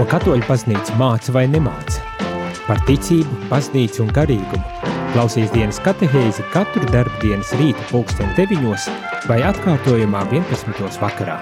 Ko 0.00 0.06
katoļu 0.08 0.46
baznīca 0.48 0.94
māca 0.96 1.32
vai 1.36 1.42
nemāca? 1.52 2.00
Par 2.64 2.78
ticību, 2.88 3.34
baznīcu 3.50 4.00
un 4.00 4.12
garīgumu. 4.16 4.86
Klausies 5.12 5.50
dienas 5.52 5.76
katehēzi 5.84 6.46
katru 6.54 6.88
darbdienas 6.88 7.50
rīta 7.60 7.84
pulksten 7.90 8.30
9 8.38 8.86
vai 9.28 9.36
atkārtojumā 9.44 10.22
11. 10.30 10.88
vakarā. 11.02 11.36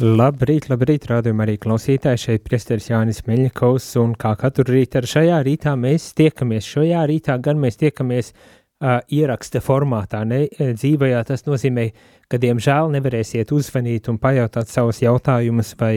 Labrīt, 0.00 0.70
labrīt, 0.72 1.04
rādījumā 1.12 1.44
arī 1.44 1.58
klausītāji, 1.60 2.22
šeit 2.22 2.48
priesteris 2.48 2.88
Jānis 2.88 3.20
Meļņakovs, 3.28 3.90
un 4.00 4.16
kā 4.16 4.32
katru 4.40 4.64
rītu 4.72 5.02
ar 5.02 5.12
šajā 5.12 5.44
rītā 5.50 5.76
mēs 5.76 6.14
tiekamies, 6.16 6.72
šajā 6.78 7.04
rītā 7.12 7.36
gan 7.44 7.60
mēs 7.60 7.76
tiekamies 7.76 8.32
uh, 8.32 9.02
ieraksta 9.04 9.60
formātā, 9.60 10.24
ne 10.24 10.46
dzīvajā, 10.48 11.26
tas 11.28 11.44
nozīmē, 11.44 11.90
ka 12.28 12.40
diemžēl 12.40 12.90
nevarēsiet 12.92 13.52
uzvanīt 13.56 14.08
un 14.12 14.18
pajautāt 14.20 14.68
savus 14.68 15.00
jautājumus 15.02 15.74
vai, 15.80 15.94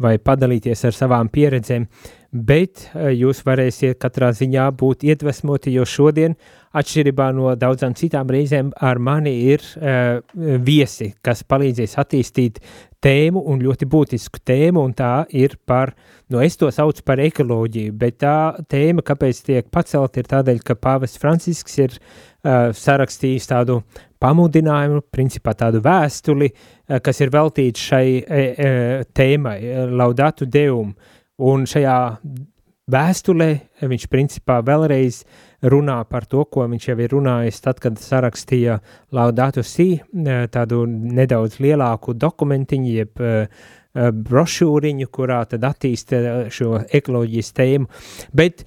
vai 0.00 0.16
padalīties 0.18 0.86
ar 0.88 0.96
savām 0.96 1.28
pieredzēm, 1.32 1.86
bet 2.32 2.88
uh, 2.88 3.10
jūs 3.12 3.42
varēsiet 3.46 4.00
katrā 4.00 4.32
ziņā 4.36 4.70
būt 4.80 5.04
iedvesmoti, 5.08 5.74
jo 5.76 5.84
šodien 5.88 6.36
atšķirībā 6.76 7.30
no 7.36 7.54
daudzām 7.56 7.94
citām 7.96 8.28
reizēm 8.32 8.72
ar 8.80 9.00
mani 9.00 9.32
ir 9.52 9.64
uh, 9.76 10.20
viesi, 10.64 11.12
kas 11.24 11.44
palīdzēs 11.48 11.96
attīstīt 12.00 12.60
tēmu 13.06 13.42
un 13.52 13.60
ļoti 13.62 13.86
būtisku 13.90 14.40
tēmu, 14.46 14.82
un 14.82 14.94
tā 14.96 15.26
ir 15.36 15.58
par, 15.68 15.92
nu 16.32 16.40
es 16.44 16.56
to 16.58 16.70
saucu 16.74 17.04
par 17.06 17.20
ekoloģiju, 17.22 17.94
bet 18.00 18.18
tā 18.24 18.36
tēma, 18.70 19.04
kāpēc 19.06 19.42
tiek 19.46 19.68
pacelt, 19.72 20.16
ir 20.18 20.28
tādēļ, 20.32 20.62
ka 20.66 20.78
pāvests 20.80 21.20
Francisks 21.22 21.78
ir 21.84 22.00
sarakstījis 22.76 23.48
tādu 23.50 23.80
pamudinājumu, 24.22 25.02
principā 25.12 25.54
tādu 25.58 25.82
vēstuli, 25.84 26.50
kas 27.02 27.22
ir 27.22 27.32
veltīts 27.34 27.86
šai 27.90 29.04
tēmai, 29.16 29.58
laudatu 29.92 30.48
deum, 30.48 30.92
un 31.42 31.66
šajā 31.68 31.96
vēstulē 32.92 33.48
viņš 33.82 34.06
principā 34.10 34.60
vēlreiz 34.64 35.24
runā 35.66 35.98
par 36.08 36.26
to, 36.30 36.44
ko 36.44 36.66
viņš 36.70 36.88
jau 36.90 36.98
ir 37.02 37.14
runājis 37.16 37.58
tad, 37.64 37.80
kad 37.82 37.98
sarakstīja 37.98 38.78
Laudātu 39.16 39.64
Sī, 39.66 39.88
tādu 40.54 40.84
nedaudz 40.86 41.58
lielāku 41.62 42.14
dokumentiņu, 42.14 42.92
jeb 42.94 43.24
uh, 43.24 43.66
brošūriņu, 43.96 45.08
kurā 45.10 45.42
tad 45.50 45.66
attīsta 45.66 46.46
šo 46.52 46.76
ekoloģijas 46.94 47.52
tēmu, 47.56 47.90
bet 48.36 48.66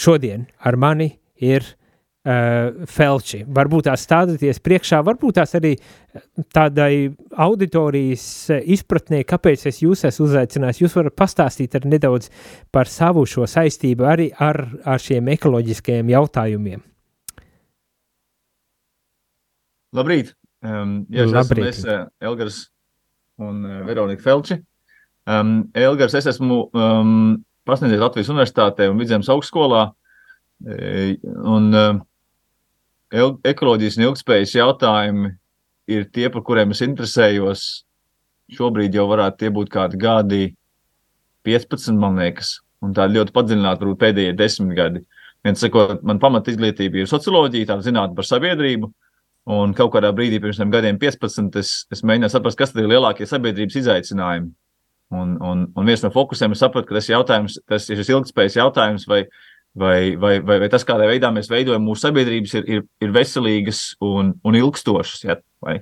šodien 0.00 0.48
ar 0.64 0.80
mani 0.80 1.12
ir 1.38 1.62
uh, 1.62 1.83
felči. 2.24 3.42
Varbūt 3.44 3.84
tās 3.84 4.06
stādāties 4.06 4.60
priekšā, 4.64 5.02
varbūt 5.04 5.36
tās 5.36 5.50
arī 5.58 5.74
tādai 6.56 7.12
auditorijas 7.44 8.24
izpratnē, 8.64 9.20
kāpēc 9.28 9.66
es 9.68 9.82
jūs 9.82 10.06
esmu 10.08 10.30
uzaicinājis. 10.30 10.80
Jūs 10.80 10.96
varat 10.96 11.16
pastāstīt 11.20 11.76
ar 11.76 11.84
nedaudz 11.84 12.30
par 12.72 12.88
savu 12.88 13.26
šo 13.28 13.44
saistību 13.50 14.08
arī 14.08 14.30
ar, 14.32 14.62
ar 14.88 15.02
šiem 15.02 15.28
ekoloģiskajiem 15.36 16.14
jautājumiem. 16.14 16.80
Labrīt! 19.94 20.32
Um, 20.64 21.02
jā, 21.12 21.26
Labrīt. 21.28 21.68
Es 21.68 21.82
esmu 21.82 21.92
es, 21.92 22.08
Elgars 22.24 22.62
un 23.44 23.60
uh, 23.68 23.82
Veronika 23.84 24.24
Felči. 24.24 24.56
Um, 25.28 25.58
Elgars, 25.76 26.16
es 26.16 26.30
esmu 26.32 26.64
um, 26.72 27.36
pasniedzies 27.68 28.00
Latvijas 28.00 28.32
Universitātē 28.32 28.88
un 28.88 28.98
Vidzemes 29.00 29.28
augstskolā. 29.32 29.84
Un, 30.64 31.68
uh, 31.76 32.00
ekoloģijas 33.14 33.98
un 33.98 34.06
ilgspējas 34.08 34.54
jautājumi 34.58 35.32
ir 35.94 36.06
tie, 36.10 36.28
par 36.32 36.44
kuriem 36.46 36.74
es 36.74 36.82
interesējos. 36.84 37.64
Šobrīd 38.54 38.96
jau 38.96 39.06
varētu 39.08 39.50
būt 39.54 39.70
kādi 39.72 39.98
gadi, 40.00 40.44
15, 41.48 41.96
man 42.00 42.18
liekas, 42.20 42.58
un 42.84 42.92
tā 42.96 43.06
ļoti 43.08 43.32
padziļināti, 43.36 43.84
varbūt 43.84 44.00
pēdējie 44.00 44.34
desmit 44.36 44.76
gadi. 44.76 45.04
Viens 45.44 45.60
sakot, 45.60 46.02
man 46.04 46.20
pamat 46.20 46.48
izglītība 46.48 47.02
ir 47.02 47.08
socioloģija, 47.08 47.68
tā 47.68 47.78
zinātne 47.84 48.16
par 48.16 48.28
sabiedrību. 48.28 48.90
Un 49.54 49.74
kaut 49.76 49.90
kādā 49.92 50.08
brīdī, 50.16 50.38
pirms 50.40 50.56
tam 50.56 50.70
gadiem, 50.72 50.96
15, 51.00 51.58
es, 51.60 51.72
es 51.92 52.00
mēģināju 52.00 52.32
saprast, 52.32 52.56
kas 52.56 52.72
ir 52.72 52.88
lielākie 52.88 53.26
sabiedrības 53.28 53.76
izaicinājumi. 53.82 54.54
Un, 55.12 55.34
un, 55.44 55.66
un 55.76 55.90
viens 55.90 56.00
no 56.00 56.08
fokusiem 56.14 56.54
ir 56.54 56.60
saprast, 56.60 56.88
ka 56.88 56.96
tas, 56.96 57.10
jautājums, 57.12 57.58
tas 57.68 57.90
ir 57.92 58.00
šis 58.00 58.14
ilgspējas 58.14 58.56
jautājums, 58.56 59.04
vai 59.10 59.26
vai, 59.74 60.14
vai, 60.16 60.38
vai, 60.40 60.58
vai 60.62 60.68
tas, 60.72 60.86
kādā 60.86 61.08
veidā 61.10 61.30
mēs 61.34 61.50
veidojam 61.50 61.84
mūsu 61.86 62.06
sabiedrības, 62.06 62.54
ir, 62.60 62.70
ir, 62.70 62.86
ir 63.02 63.12
veselīgas 63.14 63.82
un, 64.04 64.32
un 64.46 64.58
ilgstošas, 64.58 65.24
ja, 65.26 65.38
vai 65.64 65.78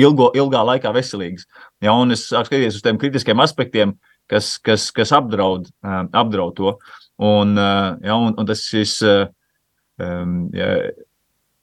ilgo, 0.00 0.30
ilgā 0.36 0.64
laikā 0.72 0.92
veselīgas. 0.96 1.46
Ja, 1.84 1.94
un 1.94 2.16
es 2.16 2.26
sāku 2.30 2.50
skatīties 2.50 2.80
uz 2.80 2.84
tiem 2.84 3.00
kritiskiem 3.00 3.42
aspektiem, 3.44 3.96
kas, 4.30 4.54
kas, 4.64 4.88
kas 4.94 5.12
apdraud, 5.16 5.68
apdraud 5.84 6.56
to. 6.56 6.76
Un, 7.22 7.56
ja, 7.56 8.16
un, 8.16 8.32
un 8.38 8.48
tas 8.48 8.64
šis 8.66 9.00
ja, 9.04 10.70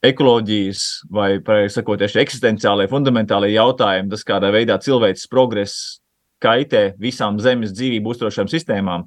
ekoloģijas 0.06 0.84
vai, 1.14 1.32
pareizi 1.46 1.78
sakot, 1.78 2.02
tieši 2.02 2.22
eksistenciālai, 2.24 2.90
fundamentālai 2.92 3.52
jautājumi, 3.56 4.10
tas, 4.14 4.26
kādā 4.28 4.54
veidā 4.54 4.78
cilvēks 4.82 5.28
progress 5.32 5.98
kaitē 6.42 6.92
visām 7.02 7.38
zemes 7.42 7.74
dzīvību 7.76 8.16
uzturošām 8.16 8.50
sistēmām, 8.50 9.06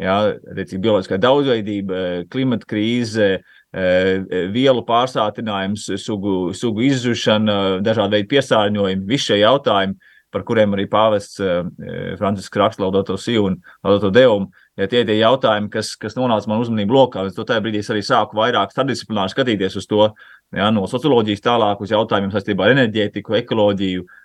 ja, 0.00 0.18
attiecīgi 0.52 0.82
bioloģiskā 0.84 1.18
daudzveidība, 1.20 2.04
klimata 2.32 2.68
krīze, 2.70 3.30
e, 3.40 3.88
vielu 4.54 4.84
pārsātinājums, 4.86 5.88
sugu, 6.02 6.54
sugu 6.56 6.86
izzušana, 6.88 7.58
dažādi 7.84 8.18
veidi 8.18 8.32
piesārņojumi, 8.34 9.06
visi 9.10 9.30
šie 9.30 9.42
jautājumi, 9.42 9.98
par 10.30 10.44
kuriem 10.46 10.76
arī 10.76 10.86
pāvests 10.90 11.40
e, 11.42 11.60
Francisks 12.18 12.58
raksta 12.58 12.84
Laudato 12.84 13.16
Si 13.18 13.36
un 13.38 13.58
Laudato 13.84 14.12
Deum, 14.14 14.46
ja 14.78 14.86
tie 14.90 15.02
ir 15.02 15.08
tie 15.08 15.18
jautājumi, 15.18 15.70
kas, 15.72 15.92
kas 16.00 16.16
nonāca 16.18 16.50
man 16.50 16.62
uzmanību 16.62 16.96
lokā, 16.96 17.26
es 17.26 17.36
to 17.36 17.44
tajā 17.46 17.62
brīdī 17.64 17.82
arī 17.82 18.04
sāku 18.06 18.38
vairāk 18.38 18.72
starpdisciplināri 18.74 19.34
skatīties 19.34 19.76
uz 19.80 19.88
to, 19.90 20.06
ja, 20.56 20.70
no 20.74 20.86
socioloģijas 20.90 21.44
tālāk 21.44 21.82
uz 21.82 21.94
jautājumiem 21.94 22.32
saistībā 22.34 22.66
ar 22.66 22.76
enerģētiku, 22.76 23.40
ekoloģiju, 23.42 24.06
e, 24.06 24.19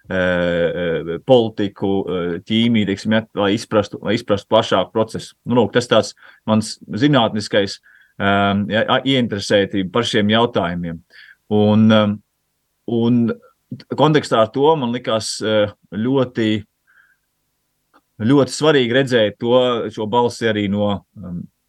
politiku, 1.25 1.91
e, 2.05 2.19
ķīmiju, 2.45 2.89
teiksim, 2.89 3.16
ja, 3.17 3.23
lai, 3.39 3.53
izprastu, 3.55 3.99
lai 4.05 4.17
izprastu 4.17 4.51
plašāku 4.53 4.93
procesu. 4.93 5.33
Nu, 5.45 5.57
lūk, 5.59 5.73
tas 5.73 5.89
tāds 5.91 6.13
mans 6.49 6.75
zinātniskais 6.85 7.79
ja, 8.19 8.83
ieinteresētība 9.01 9.89
par 9.91 10.05
šiem 10.07 10.29
jautājumiem. 10.31 11.01
Un, 11.55 11.97
un 12.88 13.17
kontekstā 13.97 14.45
ar 14.45 14.53
to 14.53 14.69
man 14.79 14.93
likās 14.95 15.33
ļoti, 15.91 16.47
ļoti 18.23 18.55
svarīgi 18.55 18.95
redzēt 18.95 19.41
to, 19.41 19.57
šo 19.91 20.07
balsi 20.09 20.47
arī 20.53 20.69
no 20.72 20.93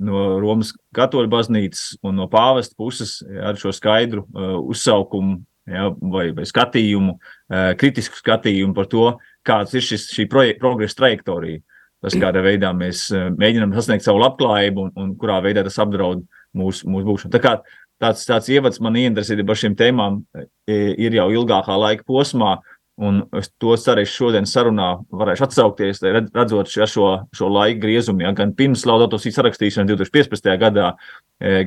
no 0.03 0.37
Romas 0.43 0.73
katoļu 0.97 1.31
baznīcas 1.33 1.97
un 2.05 2.19
no 2.21 2.27
pāvesta 2.33 2.77
puses 2.79 3.19
ar 3.25 3.57
šo 3.61 3.73
skaidru 3.75 4.27
uh, 4.27 4.57
uzsaukumu 4.61 5.41
ja, 5.71 5.89
vai, 6.01 6.29
vai 6.37 6.47
skatījumu, 6.49 7.17
uh, 7.17 7.71
kritisku 7.81 8.19
skatījumu 8.21 8.77
par 8.77 8.91
to, 8.93 9.07
kāds 9.47 9.75
ir 9.77 9.87
šis, 9.87 10.09
šī 10.15 10.29
progresa 10.31 11.03
trajektorija. 11.03 11.63
Tas, 12.05 12.15
kādā 12.21 12.43
veidā 12.45 12.71
mēs 12.77 13.09
uh, 13.15 13.31
mēģinām 13.35 13.75
sasniegt 13.75 14.05
savu 14.07 14.21
labklājību 14.23 14.87
un, 14.87 14.95
un 15.03 15.17
kurā 15.19 15.41
veidā 15.45 15.65
tas 15.67 15.79
apdraud 15.83 16.23
mūsu, 16.57 16.89
mūsu 16.91 17.09
būšanu. 17.09 17.35
Tā 17.35 17.43
kā 17.43 17.57
tāds, 18.03 18.27
tāds 18.29 18.51
ievads 18.53 18.83
man 18.85 18.99
ieinteresē 19.01 19.39
par 19.47 19.59
šīm 19.59 19.77
tēmām 19.79 20.23
ir 20.69 21.17
jau 21.17 21.29
ilgākā 21.41 21.79
laika 21.81 22.07
posmā. 22.09 22.59
Uh, 22.61 22.73
Un 22.97 23.19
es 23.37 23.51
to 23.61 23.75
arī 23.93 24.07
šodien 24.09 24.47
sarunā 24.49 24.95
varēšu 25.13 25.45
atsaukties, 25.45 25.99
redzot 26.01 26.71
šo, 26.73 27.09
šo 27.37 27.49
laiku 27.53 27.83
griezumu, 27.83 28.25
ja, 28.25 28.31
gan 28.33 28.55
pirms 28.57 28.87
Laudatos 28.89 29.27
sarakstīšanas 29.37 29.91
2015. 29.91 30.49
gadā, 30.63 30.95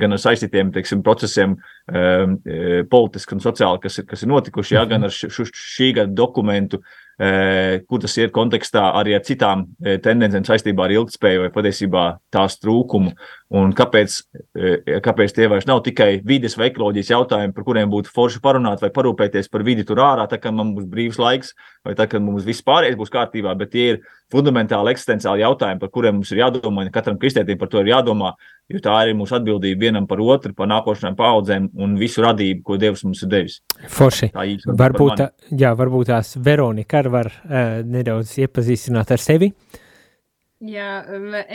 gan 0.02 0.18
ar 0.18 0.22
saistītiem 0.24 0.72
teiksim, 0.74 1.04
procesiem, 1.06 1.54
e, 1.54 1.60
politiski 1.90 3.38
un 3.38 3.44
sociāli, 3.44 3.84
kas 3.84 4.02
ir, 4.02 4.08
kas 4.10 4.24
ir 4.24 4.30
notikuši, 4.32 4.76
ja, 4.78 4.88
gan 4.90 5.08
ar 5.08 5.14
š, 5.14 5.50
šī 5.50 5.94
gada 5.98 6.14
dokumentu, 6.14 6.82
kur 7.20 8.00
tas 8.00 8.14
ir 8.16 8.30
kontekstā 8.32 8.86
arī 8.96 9.12
ar 9.18 9.24
citām 9.28 9.66
tendencēm 9.84 10.46
saistībā 10.48 10.86
ar 10.86 10.94
ilgspēju 10.96 11.42
vai 11.44 11.50
patiesībā 11.52 12.04
tās 12.32 12.56
trūkumu. 12.62 13.12
Un 13.60 13.74
kāpēc, 13.76 14.16
kāpēc 15.04 15.34
tie 15.36 15.50
vairs 15.52 15.68
nav 15.68 15.82
tikai 15.84 16.22
vides 16.24 16.56
vai 16.56 16.70
ekoloģijas 16.70 17.12
jautājumi, 17.12 17.56
par 17.58 17.66
kuriem 17.68 17.92
būtu 17.92 18.14
forši 18.16 18.40
parunāt 18.46 18.80
vai 18.86 18.92
parūpēties 18.96 19.52
par 19.52 19.66
vidi 19.68 19.84
tur 19.84 20.00
ārā, 20.06 20.30
tā 20.32 20.40
kā 20.40 20.54
man 20.56 20.72
būs 20.78 20.88
brīvs 20.88 21.20
laiks, 21.20 21.52
vai 21.84 21.98
tā, 22.00 22.08
ka 22.08 22.22
mums 22.24 22.48
viss 22.48 22.64
pārējais 22.64 22.96
būs 23.00 23.12
kārtībā, 23.12 23.58
bet 23.60 23.74
tie 23.76 23.90
ir 23.96 24.00
fundamentāli 24.32 24.94
eksistenciāli 24.94 25.44
jautājumi, 25.44 25.82
par 25.82 25.92
kuriem 25.92 26.22
mums 26.22 26.32
ir 26.32 26.46
jādomā, 26.46 26.86
un 26.86 26.94
katram 26.94 27.20
kristietim 27.20 27.60
par 27.60 27.68
to 27.74 27.84
ir 27.84 27.92
jādomā, 27.92 28.32
jo 28.70 28.82
tā 28.84 28.96
ir 29.10 29.18
mūsu 29.18 29.36
atbildība 29.40 29.88
vienam 29.88 30.08
par 30.10 30.22
otru, 30.22 30.54
par 30.58 30.70
nākošajām 30.70 31.18
paudzēm 31.18 31.68
un 31.82 31.98
visu 32.00 32.24
radību, 32.26 32.64
ko 32.66 32.78
Dievs 32.82 33.04
mums 33.08 33.24
ir 33.26 33.32
devis. 33.32 33.60
Forši. 33.90 34.32
Tā 34.36 34.46
īsti. 34.54 34.78
Varbūt, 34.80 35.14
tā, 35.20 35.30
jā, 35.58 35.74
varbūt 35.78 36.12
tās 36.12 36.36
Veronika 36.46 37.04
var 37.10 37.32
uh, 37.34 37.80
nedaudz 37.86 38.36
iepazīstināt 38.44 39.14
ar 39.16 39.24
sevi. 39.24 39.54
Jā, 40.60 41.06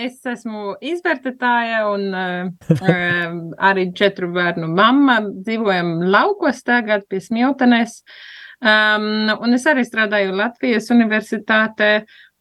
es 0.00 0.22
esmu 0.24 0.78
izvērtētāja 0.80 1.82
un 1.92 2.06
uh, 2.16 2.78
arī 3.68 3.90
četru 3.96 4.30
bērnu 4.32 4.70
mamma. 4.72 5.18
Dzīvojam 5.44 5.98
laukos 6.08 6.62
tagad 6.64 7.04
pie 7.10 7.20
Smiltenes. 7.20 8.00
Um, 8.64 9.28
un 9.44 9.52
es 9.52 9.66
arī 9.68 9.84
strādāju 9.84 10.32
Latvijas 10.38 10.88
universitātē 10.94 11.90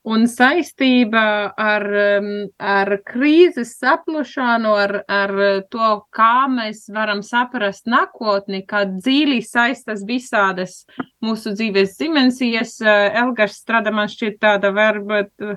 un 0.04 0.26
saistība 0.28 1.54
ar, 1.60 1.86
um, 2.20 2.30
ar 2.60 2.92
krīzes 3.08 3.78
saplušanu, 3.80 4.74
ar, 4.76 4.96
ar 5.08 5.34
to, 5.72 5.92
kā 6.16 6.48
mēs 6.52 6.86
varam 6.94 7.24
saprast 7.24 7.88
nākotni, 7.92 8.64
kā 8.68 8.84
dzīvi 8.92 9.40
saistas 9.48 10.04
visādas 10.08 10.84
mūsu 11.24 11.56
dzīves 11.56 11.96
dimensijas. 12.02 12.76
Uh, 12.84 13.08
Elgars 13.24 13.62
strādā 13.64 13.94
man 13.96 14.12
šķiet 14.12 14.42
tāda 14.44 14.74
varbūt 14.76 15.48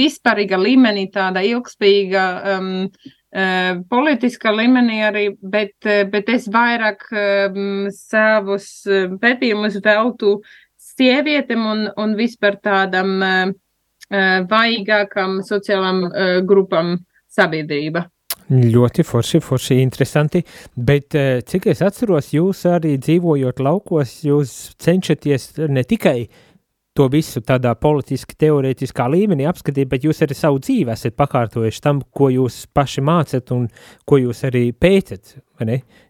vispārīga 0.00 0.56
līmenī, 0.56 1.10
tāda 1.12 1.44
ilgspīga 1.44 2.24
um, 2.56 2.70
uh, 2.88 3.82
politiska 3.92 4.52
līmenī 4.56 5.02
arī, 5.04 5.26
bet, 5.42 5.76
bet 5.84 6.30
es 6.32 6.48
vairāk 6.48 7.04
um, 7.12 7.90
savus 7.92 8.70
pētījumus 9.20 9.76
veltu 9.84 10.38
sievietēm 10.98 11.64
un, 11.70 11.86
un 11.96 12.16
vispār 12.18 12.58
tādam 12.64 13.16
uh, 13.22 13.54
vaigākam 14.50 15.40
sociālam 15.46 16.04
uh, 16.08 16.36
grupam 16.46 16.96
sabiedrība. 17.32 18.06
Ļoti 18.46 19.02
forši, 19.02 19.40
forši 19.42 19.80
interesanti, 19.82 20.38
bet 20.78 21.16
cik 21.50 21.64
es 21.72 21.80
atceros, 21.82 22.28
jūs 22.30 22.60
arī 22.70 22.92
dzīvojot 23.02 23.58
laukos, 23.58 24.12
jūs 24.22 24.52
cenšaties 24.78 25.48
ne 25.66 25.82
tikai 25.82 26.28
to 26.96 27.06
visu 27.12 27.42
tādā 27.44 27.74
politiski, 27.78 28.36
teorētiskā 28.40 29.06
līmenī 29.12 29.46
apskatīt, 29.48 29.88
bet 29.90 30.06
jūs 30.06 30.22
arī 30.24 30.36
savu 30.36 30.60
dzīvi 30.64 30.92
esat 30.94 31.16
pakārtojuši 31.18 31.82
tam, 31.84 32.00
ko 32.16 32.30
jūs 32.32 32.62
paši 32.74 33.04
mācat 33.06 33.52
un 33.56 33.68
ko 34.08 34.20
jūs 34.22 34.42
arī 34.48 34.70
pēcat. 34.72 35.36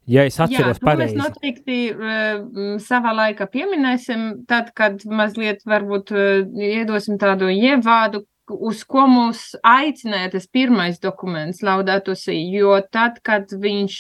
Ja 0.07 0.25
es 0.27 0.39
atceros 0.43 0.81
Jā, 0.81 0.83
pareizi. 0.83 1.19
Mēs 1.19 1.29
noteikti 1.29 1.81
uh, 1.95 2.79
savā 2.83 3.13
laikā 3.15 3.47
pieminēsim, 3.51 4.47
tad, 4.51 4.73
kad 4.79 5.05
mazliet 5.07 5.63
varbūt 5.67 6.15
uh, 6.15 6.47
iedosim 6.71 7.19
tādu 7.23 7.51
ievādu, 7.55 8.25
uz 8.47 8.83
ko 8.87 9.07
mūs 9.11 9.41
aicināja 9.67 10.31
tas 10.37 10.47
pirmais 10.53 11.01
dokuments, 11.03 11.63
Laudatus, 11.67 12.27
jo 12.31 12.77
tad, 12.93 13.19
kad 13.27 13.51
viņš 13.51 13.97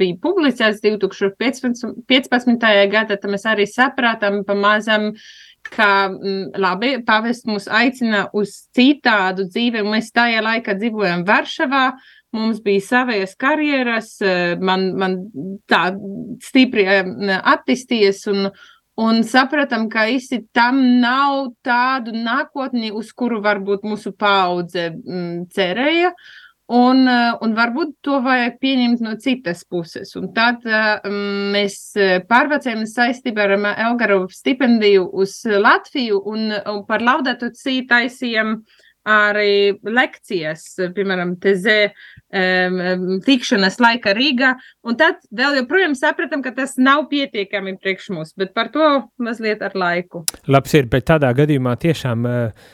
bija 0.00 0.16
publicēts 0.22 0.80
2015. 0.84 2.66
gadā, 2.92 3.16
tad 3.16 3.28
mēs 3.30 3.44
arī 3.48 3.68
saprātam 3.68 4.40
pamazam, 4.48 5.10
ka 5.72 6.10
labi, 6.60 6.94
pavests 7.06 7.48
mūs 7.48 7.68
aicina 7.70 8.26
uz 8.36 8.56
citādu 8.76 9.46
dzīvi. 9.48 9.84
Mēs 9.86 10.10
tajā 10.14 10.42
laikā 10.44 10.74
dzīvojam 10.78 11.24
Varšavā, 11.28 11.84
mums 12.36 12.60
bija 12.64 12.82
savas 12.86 13.36
karjeras, 13.40 14.16
man, 14.60 14.90
man 15.00 15.16
tā 15.70 15.88
stipri 16.44 16.86
attīstījies 17.38 18.26
un, 18.32 18.50
un 19.00 19.24
sapratām, 19.26 19.88
ka 19.92 20.06
īsti 20.12 20.44
tam 20.56 20.82
nav 21.02 21.54
tādu 21.66 22.14
nākotni, 22.16 22.92
uz 22.94 23.12
kuru 23.16 23.40
varbūt 23.44 23.86
mūsu 23.88 24.14
paudze 24.18 24.90
mm, 24.92 25.50
cerēja. 25.54 26.14
Un, 26.70 27.02
un 27.42 27.54
varbūt 27.56 27.96
to 28.06 28.20
vajag 28.22 28.60
pieņemt 28.62 29.00
no 29.02 29.16
citas 29.18 29.64
puses. 29.66 30.12
Un 30.18 30.28
tad 30.36 30.62
um, 30.62 31.50
mēs 31.50 31.80
pārvācējām 32.30 32.84
saistībā 32.86 33.48
ar 33.48 33.56
Elgaru 33.88 34.28
stipendiju 34.30 35.08
uz 35.18 35.40
Latviju 35.50 36.20
un, 36.30 36.52
un 36.54 36.84
par 36.86 37.02
laudātu 37.02 37.50
cītu 37.58 37.88
taisījām 37.90 38.60
arī 39.10 39.74
lekcijas, 39.82 40.62
piemēram, 40.94 41.34
TZ 41.42 41.76
um, 41.88 43.20
tikšanas 43.26 43.80
laika 43.82 44.14
Rīgā, 44.14 44.54
un 44.86 44.98
tad 45.00 45.24
vēl 45.34 45.62
joprojām 45.62 45.96
sapratam, 45.98 46.44
ka 46.44 46.52
tas 46.54 46.76
nav 46.78 47.08
pietiekami 47.10 47.78
priekš 47.80 48.10
mums, 48.14 48.34
bet 48.38 48.52
par 48.54 48.70
to 48.74 48.90
mazliet 49.18 49.64
ar 49.66 49.74
laiku. 49.74 50.26
Labs 50.46 50.76
ir, 50.78 50.90
bet 50.92 51.08
tādā 51.10 51.32
gadījumā 51.34 51.74
tiešām 51.80 52.28
uh, 52.28 52.68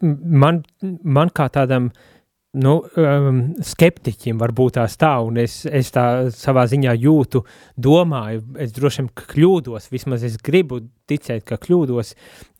man, 0.00 0.64
man 1.04 1.30
kā 1.36 1.50
tādam 1.52 1.92
uh, 1.92 2.08
nu, 2.58 2.72
um, 2.98 3.40
skeptiķim 3.62 4.40
varbūt 4.40 4.74
tās 4.78 4.96
tā, 4.98 5.12
un 5.22 5.38
es, 5.38 5.60
es 5.66 5.92
tā 5.94 6.04
savā 6.34 6.64
ziņā 6.70 6.96
jūtu, 6.98 7.44
domāju, 7.78 8.42
es 8.58 8.74
droši 8.74 9.04
vien 9.04 9.10
kļūdos, 9.20 9.86
vismaz 9.92 10.24
es 10.26 10.34
gribu 10.42 10.80
ticēt, 11.10 11.44
ka 11.46 11.60
kļūdos, 11.62 12.12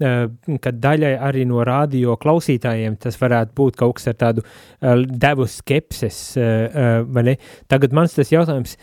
uh, 0.06 0.22
ka 0.62 0.74
daļai 0.86 1.16
arī 1.30 1.44
no 1.50 1.64
radio 1.66 2.14
klausītājiem 2.20 3.00
tas 3.02 3.18
varētu 3.18 3.56
būt 3.58 3.80
kaut 3.82 3.98
kas 3.98 4.12
ar 4.12 4.18
tādu 4.20 4.46
uh, 4.46 5.02
devu 5.10 5.48
skepses, 5.50 6.22
uh, 6.38 7.02
vai 7.10 7.26
ne? 7.32 7.38
Tagad 7.70 7.96
mans 7.96 8.14
tas 8.14 8.30
jautājums, 8.30 8.76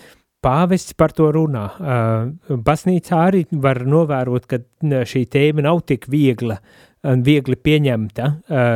pāvests 0.44 0.94
par 0.96 1.16
to 1.16 1.30
runā. 1.34 1.64
Uh, 1.80 2.60
Basnīcā 2.68 3.24
arī 3.30 3.46
var 3.64 3.80
novērot, 3.88 4.46
ka 4.48 4.60
šī 5.08 5.24
tēma 5.32 5.64
nav 5.66 5.82
tik 5.88 6.06
viegla 6.12 6.60
uh, 6.60 6.84
viegli 7.04 7.56
pieņemta 7.56 8.30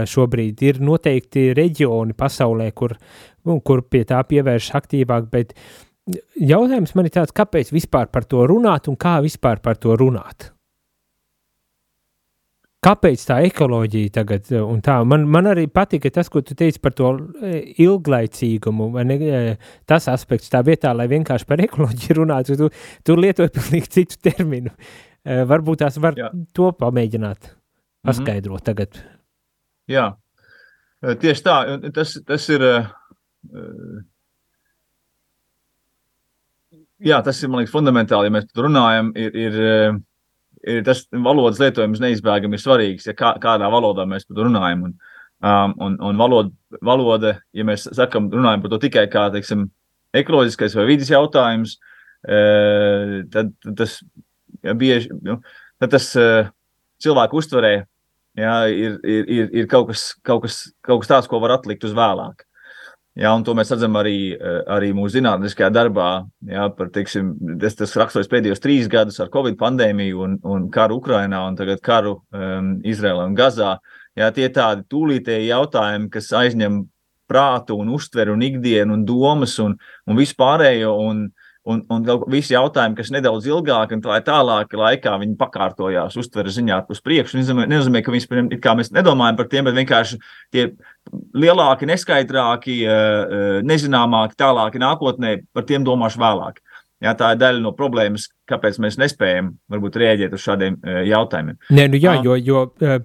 šobrīd. 0.08 0.64
Ir 0.68 0.82
noteikti 0.84 1.52
reģioni 1.58 2.16
pasaulē, 2.18 2.72
kur, 2.78 2.96
kur 3.66 3.84
pie 3.90 4.04
tā 4.08 4.22
pievērš 4.28 4.72
aktīvāk, 4.82 5.30
bet 5.34 5.54
jautājums 6.40 6.96
man 6.96 7.08
ir 7.08 7.16
tāds, 7.18 7.36
kāpēc 7.36 7.74
vispār 7.74 8.10
par 8.14 8.26
to 8.30 8.46
runāt 8.50 8.90
un 8.92 8.98
kā 9.00 9.20
vispār 9.24 9.62
par 9.64 9.80
to 9.82 9.98
runāt? 10.00 10.52
Kāpēc 12.82 13.24
tā 13.30 13.36
ekoloģija 13.46 14.10
tagad 14.16 14.48
un 14.58 14.80
tā? 14.82 14.96
Man, 15.06 15.28
man 15.30 15.52
arī 15.52 15.68
patika 15.70 16.10
tas, 16.10 16.32
ko 16.34 16.42
tu 16.42 16.56
teici 16.58 16.82
par 16.82 16.96
to 16.98 17.12
ilglaicīgumu, 17.78 18.88
vai 18.96 19.04
ne, 19.06 19.18
tas 19.86 20.10
aspekts 20.10 20.50
tā 20.50 20.64
vietā, 20.66 20.90
lai 20.98 21.06
vienkārši 21.12 21.46
par 21.46 21.62
ekoloģiju 21.62 22.18
runātu, 22.24 22.58
tu, 22.58 22.72
tu 23.06 23.20
lietoji 23.20 23.54
pilnīgi 23.60 23.94
citu 24.00 24.18
terminu. 24.26 24.74
Varbūt 25.22 25.84
tās 25.84 26.02
var 26.02 26.18
Jā. 26.18 26.32
to 26.58 26.72
pamēģināt. 26.74 27.54
Mhm. 28.02 28.08
paskaidro 28.08 28.54
mm 28.54 28.58
-hmm. 28.58 28.66
tagad. 28.66 29.04
Jā, 29.88 30.16
tieši 31.02 31.44
tā. 31.44 31.92
Tas, 31.94 32.20
tas 32.26 32.50
ir. 32.50 32.62
Jā, 37.02 37.24
tas 37.24 37.44
ir 37.44 37.50
liekas, 37.50 37.74
fundamentāli, 37.74 38.30
ja 38.30 38.30
mēs 38.30 38.46
runājam. 38.56 39.12
Ir, 39.16 39.36
ir, 39.36 39.54
ir 40.64 40.84
tas 40.84 41.08
valodas 41.12 41.60
lietojums 41.60 42.00
neizbēgami 42.00 42.58
svarīgs, 42.58 43.08
ja 43.08 43.14
kā, 43.14 43.34
kādā 43.42 43.70
valodā 43.72 44.06
mēs 44.06 44.28
par 44.28 44.36
to 44.36 44.44
runājam. 44.44 44.84
Un, 44.84 44.94
um, 45.42 45.74
un, 45.80 45.98
un 46.02 46.18
valoda, 46.18 46.52
valoda, 46.82 47.40
ja 47.54 47.64
mēs 47.64 47.90
sakam, 47.92 48.30
runājam 48.32 48.62
par 48.62 48.70
to 48.70 48.78
tikai 48.78 49.08
kā 49.08 49.32
teiksim, 49.32 49.72
ekoloģiskais 50.14 50.76
vai 50.76 50.86
vidas 50.86 51.10
jautājums, 51.10 51.80
tad 53.32 53.54
tas 53.76 54.04
ja, 54.62 54.74
bieži 54.78 55.10
nu, 55.26 55.40
tad 55.82 55.96
tas 55.96 56.12
cilvēku 57.02 57.40
uztverē 57.42 57.74
jā, 58.38 58.56
ir, 58.72 59.00
ir, 59.04 59.28
ir, 59.28 59.52
ir 59.62 59.68
kaut, 59.72 59.92
kas, 59.92 60.12
kaut, 60.24 60.46
kas, 60.46 60.64
kaut 60.86 61.04
kas 61.04 61.12
tāds, 61.12 61.30
ko 61.32 61.42
var 61.44 61.58
atlikt 61.58 61.86
uz 61.88 61.96
vēlāk. 61.98 62.46
Un 63.20 63.44
to 63.44 63.52
mēs 63.52 63.74
redzam 63.74 63.98
arī, 64.00 64.34
eh, 64.40 64.62
arī 64.72 64.94
mūsu 64.96 65.18
zinātniskajā 65.18 65.68
darbā. 65.76 66.26
Jā, 66.48 66.70
par, 66.76 66.88
teiksim, 66.96 67.34
tas, 67.60 67.76
tas 67.76 67.96
raksturojas 68.00 68.30
pēdējos 68.32 68.64
trīs 68.64 68.88
gadus 68.88 69.20
ar 69.20 69.28
Covid 69.34 69.58
pandēmiju 69.60 70.22
un, 70.24 70.38
un 70.44 70.70
karu 70.72 71.02
Ukrajinā 71.02 71.42
un 71.50 71.58
tagad 71.60 71.82
karu 71.84 72.22
um, 72.32 72.78
Izrēlā 72.88 73.28
un 73.28 73.36
Gazā. 73.36 73.76
Jā, 74.16 74.32
tie 74.32 74.48
tādi 74.48 74.88
tūlītēji 74.88 75.52
jautājumi, 75.52 76.10
kas 76.10 76.32
aizņem 76.32 76.86
prātu 77.28 77.78
un 77.80 77.92
uztveri 77.92 78.32
un 78.32 78.42
ikdienu 78.48 78.96
un 78.96 79.04
domas 79.08 79.58
un, 79.60 79.76
un 80.08 80.20
vispārējo. 80.20 80.96
Un, 81.04 81.26
Un, 81.62 81.84
un 81.94 82.06
visi 82.34 82.56
jautājumi, 82.56 82.96
kas 82.98 83.12
nedaudz 83.14 83.46
ilgāk 83.46 83.92
un 83.94 84.00
tā 84.02 84.16
tālāk 84.26 84.72
laikā, 84.74 85.12
viņi 85.22 85.36
pakārtojās, 85.38 86.16
uztveres 86.18 86.56
ziņā 86.58 86.80
uz 86.90 87.04
priekšu. 87.06 87.38
Nenozīmē, 87.38 87.68
nenozīmē 87.70 88.02
ka 88.02 88.14
viņi, 88.16 88.58
kā 88.64 88.74
mēs 88.80 88.90
nedomājam 88.96 89.38
par 89.38 89.50
tiem, 89.52 89.68
bet 89.70 89.78
vienkārši 89.78 90.18
tie 90.56 90.72
lielāki, 91.38 91.86
neskaidrāki, 91.92 92.80
eh, 92.82 92.90
eh, 92.90 93.62
nezināmāki, 93.62 94.40
tālāki 94.42 94.82
nākotnē, 94.82 95.36
par 95.54 95.70
tiem 95.70 95.86
domāšu 95.86 96.24
vēlāk. 96.26 96.58
Jā, 97.02 97.14
tā 97.18 97.32
ir 97.34 97.42
daļa 97.42 97.62
no 97.62 97.76
problēmas, 97.78 98.28
kāpēc 98.50 98.82
mēs 98.82 98.98
nespējam 99.02 99.56
varbūt 99.70 99.96
rēģēt 99.98 100.34
uz 100.38 100.44
šādiem 100.46 100.76
uh, 100.78 101.00
jautājumiem. 101.10 101.58
Nē, 101.74 101.88
nu 101.90 101.98
jā, 101.98 102.14
jo, 102.22 102.36
jo 102.38 102.60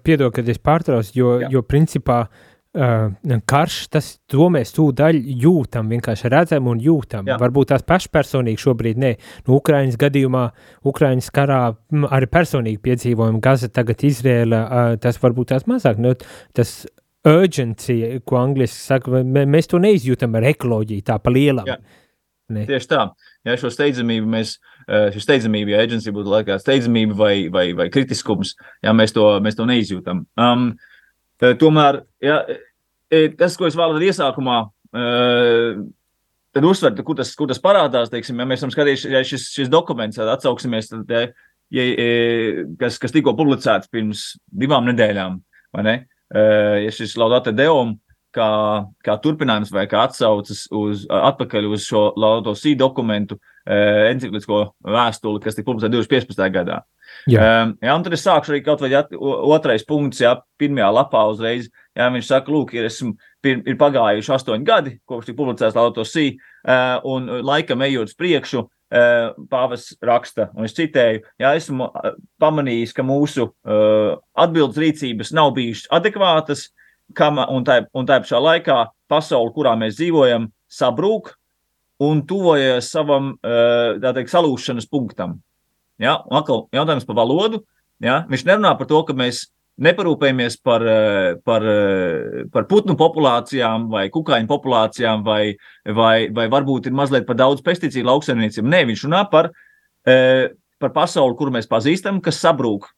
piedod, 0.05 0.35
kad 0.37 0.49
es 0.53 0.61
pārtraucu, 0.61 1.15
jo, 1.17 1.31
jā. 1.41 1.49
jo 1.55 1.63
principā 1.65 2.19
uh, 2.27 2.43
uh, 2.77 3.39
karš, 3.49 3.79
tas 3.93 4.11
to 4.31 4.51
mēs 4.53 4.75
tūdaļ 4.77 5.19
jūtam, 5.43 5.89
vienkārši 5.95 6.31
redzam 6.33 6.69
un 6.71 6.83
jūtam. 6.83 7.27
Jā. 7.31 7.39
Varbūt 7.41 7.73
tās 7.73 7.87
pašpersonīgi 7.89 8.63
šobrīd 8.63 9.01
ne. 9.03 9.15
Nu, 9.49 9.57
Ukraiņas 9.59 9.99
gadījumā, 10.01 10.45
Ukraiņas 10.87 11.33
karā 11.35 11.61
arī 12.13 12.31
personīgi 12.31 12.83
piedzīvojam 12.85 13.41
Gaza, 13.45 13.73
tagad 13.73 14.05
Izrēla, 14.07 14.63
uh, 14.67 14.95
tas 15.03 15.21
varbūt 15.23 15.55
tās 15.55 15.67
mazāk. 15.71 16.01
Nu, 16.03 16.15
tas 16.57 16.79
urgency, 17.27 18.21
ko 18.27 18.39
angliski 18.39 18.79
saka, 18.79 19.23
mēs 19.27 19.71
to 19.71 19.81
neizjūtam 19.83 20.37
ar 20.39 20.53
ekoloģiju 20.53 21.07
tā 21.09 21.19
pa 21.23 21.33
lielam. 21.35 21.67
Jā. 21.67 21.81
Ne. 22.55 22.63
Tieši 22.69 22.91
tā. 22.93 23.09
Ja 23.47 23.57
šo 23.59 23.71
steidzamību 23.75 24.29
mēs, 24.31 24.57
šī 24.87 25.23
steidzamība, 25.23 25.75
ja 25.75 25.83
aģencija 25.87 26.15
būtu 26.15 26.31
laikā 26.31 26.59
steidzamība 26.63 27.17
vai, 27.19 27.35
vai, 27.53 27.65
vai 27.79 27.89
kritiskums, 27.95 28.55
ja 28.87 28.95
mēs 28.95 29.15
to, 29.17 29.25
mēs 29.43 29.59
to 29.59 29.67
neizjūtam. 29.67 30.23
Um, 30.39 30.69
tomēr, 31.43 32.05
ja, 32.23 32.41
tas, 33.11 33.57
ko 33.59 33.69
es 33.69 33.77
vēlos 33.79 34.05
iesākumā, 34.07 34.59
tad 36.57 36.69
uzsvert, 36.71 37.03
kur 37.07 37.19
tas, 37.19 37.35
kur 37.39 37.51
tas 37.51 37.61
parādās. 37.63 38.13
Teiksim, 38.13 38.41
ja 38.41 38.49
mēs 38.49 38.63
esam 38.63 38.73
skatījušies, 38.75 39.13
ja 39.13 39.25
šis, 39.27 39.51
šis 39.55 39.73
dokuments, 39.73 40.19
tad 40.21 40.31
atsauksimies, 40.33 40.91
tad, 40.93 41.13
ja, 41.13 41.85
ja, 41.85 42.65
kas, 42.81 43.01
kas 43.03 43.15
tikko 43.15 43.37
publicēts 43.39 43.93
pirms 43.93 44.33
divām 44.51 44.89
nedēļām, 44.91 45.39
vai 45.77 45.87
ne? 45.87 45.97
Ja 46.83 46.91
šis 46.91 47.15
Laudate 47.21 47.53
Deum 47.55 47.95
kā, 48.37 48.49
kā 49.05 49.17
turpinājums 49.23 49.71
vai 49.75 49.87
kā 49.91 50.03
atsaucas 50.07 50.67
uz, 50.75 51.05
atpakaļ 51.13 51.69
uz 51.71 51.87
šo 51.87 52.09
Laudo 52.19 52.57
Sī 52.59 52.75
dokumentu, 52.79 53.39
enciklisko 53.67 54.61
vēstuli, 54.87 55.43
kas 55.43 55.57
tika 55.57 55.71
publicēta 55.71 55.95
2015. 55.97 56.45
gadā. 56.55 56.83
Jā. 57.31 57.43
Um, 57.43 57.73
jā, 57.83 57.95
un 57.97 58.05
tad 58.07 58.15
es 58.15 58.25
sākšu 58.27 58.55
arī 58.55 58.63
kaut 58.67 58.83
vai 58.85 58.93
jā, 58.93 59.03
otrais 59.17 59.85
punkts, 59.87 60.23
jā, 60.23 60.37
pirmajā 60.61 60.91
lapā 60.95 61.25
uzreiz. 61.33 61.71
Jā, 61.97 62.11
viņš 62.13 62.29
saka, 62.29 62.53
lūk, 62.53 62.75
ir, 62.77 62.87
esmu, 62.91 63.15
ir, 63.47 63.63
ir 63.65 63.77
pagājuši 63.81 64.33
astoņi 64.37 64.67
gadi, 64.69 64.91
kopš 65.09 65.31
tika 65.31 65.39
publicēts 65.39 65.77
Lauto 65.79 66.05
Sī, 66.05 66.27
uh, 66.37 66.99
un 67.09 67.31
laikam 67.47 67.85
ejot 67.87 68.11
uz 68.11 68.19
priekšu, 68.19 68.67
uh, 68.67 69.31
pāvis 69.49 69.89
raksta, 70.05 70.51
un 70.53 70.69
es 70.69 70.77
citēju, 70.77 71.23
jā, 71.41 71.55
esmu 71.57 71.89
pamanījis, 72.43 72.93
ka 72.97 73.07
mūsu 73.07 73.49
uh, 73.49 74.19
atbildes 74.37 74.83
rīcības 74.83 75.33
nav 75.37 75.55
bijušas 75.57 75.89
adekvātas, 75.97 76.69
kam, 77.17 77.41
un 77.41 77.65
tā, 77.65 77.81
un 77.97 78.09
tā 78.09 78.21
pašā 78.21 78.43
laikā 78.45 78.79
pasaule, 79.09 79.55
kurā 79.57 79.73
mēs 79.81 79.97
dzīvojam, 79.97 80.51
sabrūk 80.69 81.33
un 82.03 82.21
tuvojas 82.29 82.91
savam, 82.93 83.37
teikt, 83.41 84.29
salūšanas 84.29 84.89
punktam. 84.91 85.39
Ja? 86.03 86.19
Un 86.29 86.41
atkal 86.41 86.67
jautājums 86.77 87.07
par 87.09 87.17
valodu. 87.17 87.63
Ja? 88.03 88.25
Viņš 88.29 88.45
nerunā 88.49 88.75
par 88.77 88.89
to, 88.91 89.01
ka 89.09 89.17
mēs 89.17 89.47
neparūpējamies 89.83 90.59
par, 90.65 90.85
par, 91.45 91.65
par 92.53 92.67
putnu 92.71 92.97
populācijām 92.99 93.89
vai 93.93 94.07
kukaiņu 94.13 94.49
populācijām, 94.51 95.25
vai, 95.27 95.57
vai, 95.85 96.29
vai 96.33 96.47
varbūt 96.53 96.89
ir 96.89 96.97
mazliet 96.97 97.27
par 97.29 97.39
daudz 97.39 97.65
pesticīdu 97.67 98.09
lauksaimniecību. 98.09 98.71
Nē, 98.73 98.85
viņš 98.89 99.05
runā 99.09 99.27
par, 99.33 99.51
par 100.07 100.95
pasauli, 100.95 101.37
kuru 101.37 101.53
mēs 101.59 101.69
pazīstam, 101.69 102.23
kas 102.25 102.41
sabrūk. 102.41 102.89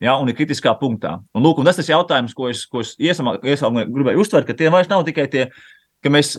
Ja, 0.00 0.14
un 0.16 0.30
ir 0.30 0.38
kritiskā 0.38 0.72
punktā. 0.80 1.18
Un, 1.36 1.42
lūk, 1.44 1.58
un 1.60 1.68
tas 1.68 1.76
ir 1.82 1.90
jautājums, 1.90 2.32
ko 2.32 2.48
es, 2.48 2.62
ko 2.70 2.80
es 2.80 2.94
iesākumā 2.96 3.84
gribēju 3.84 4.22
uztvert, 4.22 4.46
ka 4.48 4.56
tie 4.56 4.70
vairs 4.72 4.88
nav 4.88 5.04
tikai 5.04 5.26
tie, 5.28 5.50
ka 6.00 6.12
mēs 6.14 6.38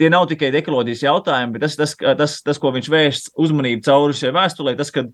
tie 0.00 0.08
nav 0.10 0.26
tikai 0.30 0.50
ekoloģijas 0.62 1.04
jautājumi, 1.04 1.52
bet 1.54 1.66
tas, 1.66 1.76
tas, 1.78 1.94
tas, 2.18 2.38
tas 2.42 2.60
ko 2.60 2.72
viņš 2.74 2.88
vērst 2.92 3.32
uzmanību 3.38 3.84
cauri 3.86 4.16
šai 4.16 4.32
vēstulē, 4.34 4.74
tas, 4.78 4.90
ka 4.94 5.04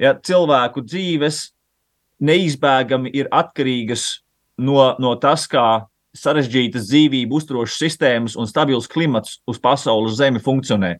ja, 0.00 0.14
cilvēku 0.16 0.84
dzīves 0.86 1.44
neizbēgami 2.22 3.12
ir 3.18 3.30
atkarīgas 3.34 4.06
no, 4.62 4.92
no 5.02 5.14
tas, 5.20 5.46
kā 5.50 5.84
sarežģītas 6.16 6.90
dzīvību 6.90 7.38
uzturošas 7.38 7.78
sistēmas 7.80 8.36
un 8.36 8.48
stabils 8.48 8.88
klimats 8.90 9.40
uz 9.48 9.60
pasaules 9.62 10.18
zemi 10.18 10.42
funkcionē. 10.42 10.96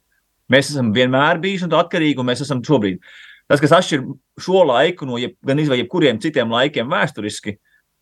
Mēs 0.53 0.73
esam 0.73 0.93
vienmēr 0.95 1.41
bijuši 1.43 1.69
atkarīgi, 1.69 2.21
un 2.21 2.29
mēs 2.29 2.45
esam 2.45 2.63
šobrīd. 2.65 3.03
Tas, 3.51 3.61
kas 3.61 3.75
atšķir 3.77 4.07
šo 4.41 4.65
laiku 4.69 5.07
no 5.09 5.19
jeb, 5.21 5.35
gan 5.45 5.61
izvēlēt 5.61 5.85
jebkuriem 5.85 6.21
citiem 6.23 6.53
laikiem 6.53 6.89
vēsturiski, 6.93 7.57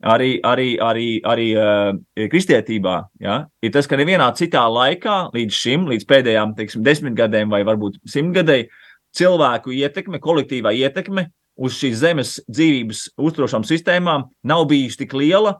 arī, 0.06 0.30
arī, 0.46 0.68
arī, 0.82 1.08
arī 1.26 1.48
uh, 1.58 2.28
kristietībā, 2.30 2.96
ja, 3.20 3.40
ir 3.62 3.74
tas, 3.74 3.88
ka 3.90 3.98
nevienā 4.00 4.30
citā 4.38 4.62
laikā, 4.70 5.16
līdz 5.34 5.56
šim, 5.56 5.88
līdz 5.90 6.06
pēdējām 6.08 6.54
teiksim, 6.58 6.84
desmitgadēm 6.86 7.52
vai 7.52 7.64
varbūt 7.68 7.98
simtgadēji, 8.08 8.70
cilvēku 9.16 9.74
ietekme, 9.74 10.22
kolektīvā 10.22 10.72
ietekme 10.78 11.26
uz 11.60 11.76
šīs 11.76 11.98
zemes 12.00 12.36
dzīvības 12.48 13.04
uzturošām 13.20 13.66
sistēmām 13.68 14.28
nav 14.46 14.64
bijusi 14.70 15.02
tik 15.02 15.14
liela 15.18 15.58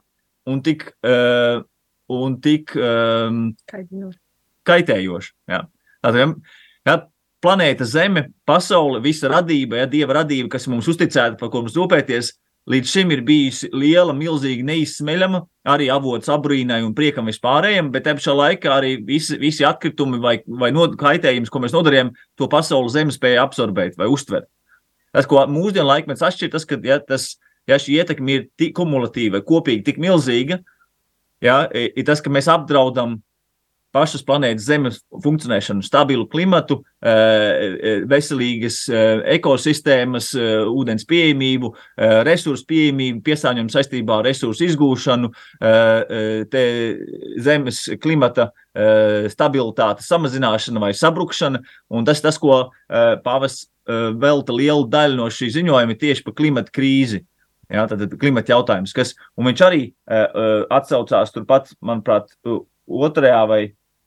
un 0.49 0.63
tik, 0.65 0.87
uh, 1.05 1.61
un 2.11 2.37
tik 2.43 2.75
um, 2.79 3.49
kaitējoša. 4.69 5.33
Ja. 5.53 5.65
Tātad, 6.01 6.37
ja, 6.89 7.01
planēta 7.45 7.87
Zeme, 7.89 8.31
pasaule, 8.49 9.01
visa 9.05 9.31
radība, 9.33 9.83
ja 9.83 9.89
dieva 9.91 10.21
radība, 10.23 10.55
kas 10.55 10.69
mums 10.71 10.89
uzticēta, 10.91 11.37
par 11.41 11.53
ko 11.53 11.65
mums 11.65 11.77
rūpēties, 11.77 12.33
līdz 12.71 12.93
šim 12.93 13.13
ir 13.15 13.23
bijusi 13.27 13.71
liela, 13.73 14.15
milzīga, 14.17 14.65
neizsmeļama, 14.69 15.43
arī 15.73 15.89
avots 15.93 16.31
abrīnai 16.33 16.81
un 16.85 16.95
priekam 16.97 17.29
vispārējiem, 17.31 17.91
bet 17.93 18.07
te 18.07 18.15
pašā 18.17 18.37
laikā 18.37 18.73
arī 18.77 18.95
visi, 19.07 19.39
visi 19.41 19.67
atkritumi 19.69 20.21
vai, 20.23 20.39
vai 20.61 20.71
no, 20.77 20.87
kaitējums, 21.01 21.53
ko 21.53 21.65
mēs 21.65 21.77
nodarījām, 21.77 22.13
to 22.41 22.49
pasaules 22.53 22.97
zeme 22.97 23.15
spēja 23.15 23.45
absorbēt 23.45 24.01
vai 24.01 24.09
uztvert. 24.13 24.49
Tas, 25.15 25.27
ko 25.27 25.43
mūsdienu 25.51 25.89
laikmets 25.89 26.23
atšķir, 26.27 26.53
tas, 26.53 26.67
ka 26.69 26.79
ja, 26.87 27.01
tas, 27.03 27.33
ja 27.71 27.79
šī 27.81 27.99
ietekme 28.01 28.37
ir 28.37 28.45
tik 28.61 28.77
kumulatīva, 28.79 29.43
kopīgi 29.47 29.87
tik 29.89 29.99
milzīga, 30.03 30.61
ja, 31.43 31.65
ir 31.75 32.07
tas, 32.07 32.23
ka 32.23 32.33
mēs 32.33 32.51
apdraudam 32.53 33.19
pašas 33.95 34.23
planētas 34.27 34.67
Zemes 34.67 34.99
funkcionēšanu, 35.23 35.83
stabilu 35.85 36.27
klimatu, 36.31 36.81
eh, 37.03 37.11
eh, 37.11 38.05
veselīgas 38.09 38.83
eh, 38.89 39.23
ekosistēmas, 39.37 40.31
ūdens 40.71 41.07
pieejamību, 41.09 41.73
resursu 42.27 42.67
pieejamību, 42.71 43.23
piesārņojumu 43.27 43.73
saistībā 43.75 44.19
ar 44.21 44.29
resursu 44.29 44.67
izgūšanu, 44.69 45.31
zemes 47.45 47.81
klimata 48.03 48.51
stabilitātes 49.33 50.09
samazināšana 50.11 50.83
vai 50.83 50.93
sabrukšana. 50.97 51.61
Un 51.91 52.07
tas, 52.07 52.23
tas 52.23 52.39
ko 52.39 52.71
pavasts 53.25 53.69
velta 54.21 54.55
lielu 54.55 54.87
daļu 54.91 55.19
no 55.19 55.29
šī 55.33 55.51
ziņojuma, 55.57 55.97
ir 55.97 56.01
tieši 56.01 56.25
par 56.27 56.37
klimata 56.39 56.73
krīzi. 56.75 57.25
Jā, 57.71 57.85
tad 57.91 58.03
klimata 58.19 58.51
jautājums, 58.51 58.95
kas, 58.95 59.13
un 59.39 59.47
viņš 59.47 59.61
arī 59.63 59.85
uh, 60.11 60.65
atsaucās 60.75 61.31
turpat, 61.31 61.69
manuprāt, 61.79 62.33
otrajā 62.91 63.45
vai 63.47 63.61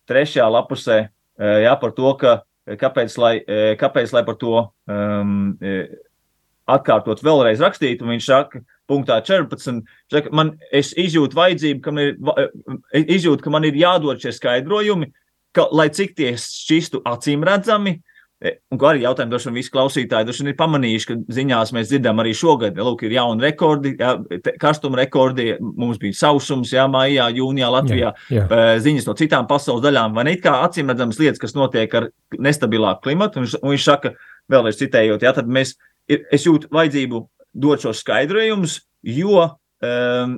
trešajā 0.10 0.48
lapusē 0.51 0.98
jā, 1.38 1.75
par 1.81 1.93
to, 1.98 2.13
ka 2.19 2.41
kāpēc 2.79 3.15
lai, 3.19 3.33
kāpēc, 3.79 4.13
lai 4.15 4.24
par 4.27 4.38
to 4.39 4.55
um, 4.88 5.51
atkārtot 6.69 7.24
vēlreiz 7.25 7.63
rakstīt. 7.63 8.03
Viņš 8.05 8.27
saka, 8.27 8.62
punktā 8.89 9.19
14, 9.25 9.83
saka, 10.12 10.31
man, 10.36 10.53
es 10.72 10.93
izjūtu 11.00 11.38
vajadzību, 11.39 11.83
ka 11.83 11.93
man 11.95 12.07
ir, 12.07 13.03
izjūtu, 13.03 13.43
ka 13.43 13.53
man 13.53 13.67
ir 13.67 13.79
jādod 13.79 14.22
šie 14.24 14.33
skaidrojumi, 14.36 15.12
ka, 15.55 15.67
lai 15.75 15.89
cik 15.93 16.15
tie 16.17 16.33
šķistu 16.39 17.03
acīm 17.10 17.45
redzami, 17.48 17.98
un 18.44 18.80
ko 18.80 18.90
arī 18.90 19.04
jautājumu 19.06 19.32
droši 19.32 19.48
vien 19.50 19.56
visi 19.56 19.72
klausītāji 19.72 20.28
droši 20.28 20.44
vien 20.44 20.52
ir 20.52 20.58
pamanījuši, 20.60 21.08
ka 21.10 21.36
ziņās 21.38 21.72
mēs 21.75 21.92
dzirdam 21.92 22.20
arī 22.20 22.34
šogad, 22.36 22.75
ja 22.78 22.86
lūk, 22.86 23.06
ir 23.08 23.16
jauni 23.16 23.46
rekordi, 23.46 23.94
jā, 24.00 24.13
karstuma 24.60 25.00
rekordi, 25.00 25.54
mums 25.62 26.02
bija 26.02 26.18
sausums, 26.20 26.74
jā, 26.75 26.84
maijā, 26.92 27.30
jūnijā 27.38 27.70
Latvijā, 27.78 28.12
jā, 28.34 28.44
jā. 28.44 28.66
ziņas 28.84 29.08
no 29.08 29.16
citām 29.20 29.48
pasaules 29.50 29.84
daļām, 29.86 30.16
vai 30.18 30.28
ne 30.28 30.36
it 30.36 30.44
kā 30.44 30.58
acīm 30.66 30.92
redzamas 30.92 31.22
lietas, 31.22 31.40
kas 31.44 31.56
notiek 31.56 31.96
ar 32.00 32.10
nestabilāku 32.36 33.08
klimatu, 33.08 33.44
un, 33.44 33.50
un 33.62 33.75
viņš 33.75 33.88
saka, 33.88 34.16
vēlreiz 34.52 34.82
citējot, 34.82 35.24
jā, 35.24 35.36
tad 35.40 35.48
mēs, 35.48 35.78
ir, 36.12 36.25
es 36.34 36.48
jūtu 36.50 36.72
vajadzību 36.74 37.24
dot 37.63 37.86
šos 37.86 38.04
skaidrojumus, 38.04 38.82
jo 39.08 39.48
um, 39.48 40.38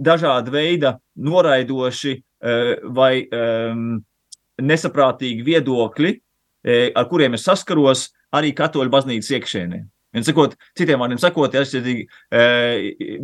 dažāda 0.00 0.56
veida 0.56 0.96
noraidoši 1.20 2.16
uh, 2.16 2.74
vai 2.96 3.14
um, 3.28 3.96
nesaprātīgi 4.62 5.44
viedokļi, 5.44 6.16
E, 6.16 6.21
ar 6.62 7.08
kuriem 7.10 7.34
es 7.38 7.46
saskaros 7.48 8.10
arī 8.34 8.52
katoļu 8.56 8.92
baznīcas 8.92 9.34
iekšēnē. 9.38 9.82
Un, 10.12 10.24
sakot, 10.26 10.58
citiem 10.76 11.00
vārdiem 11.00 11.20
sakot, 11.20 11.54
ir 11.56 11.64
atšķirīgi 11.64 12.02
e, 12.04 12.40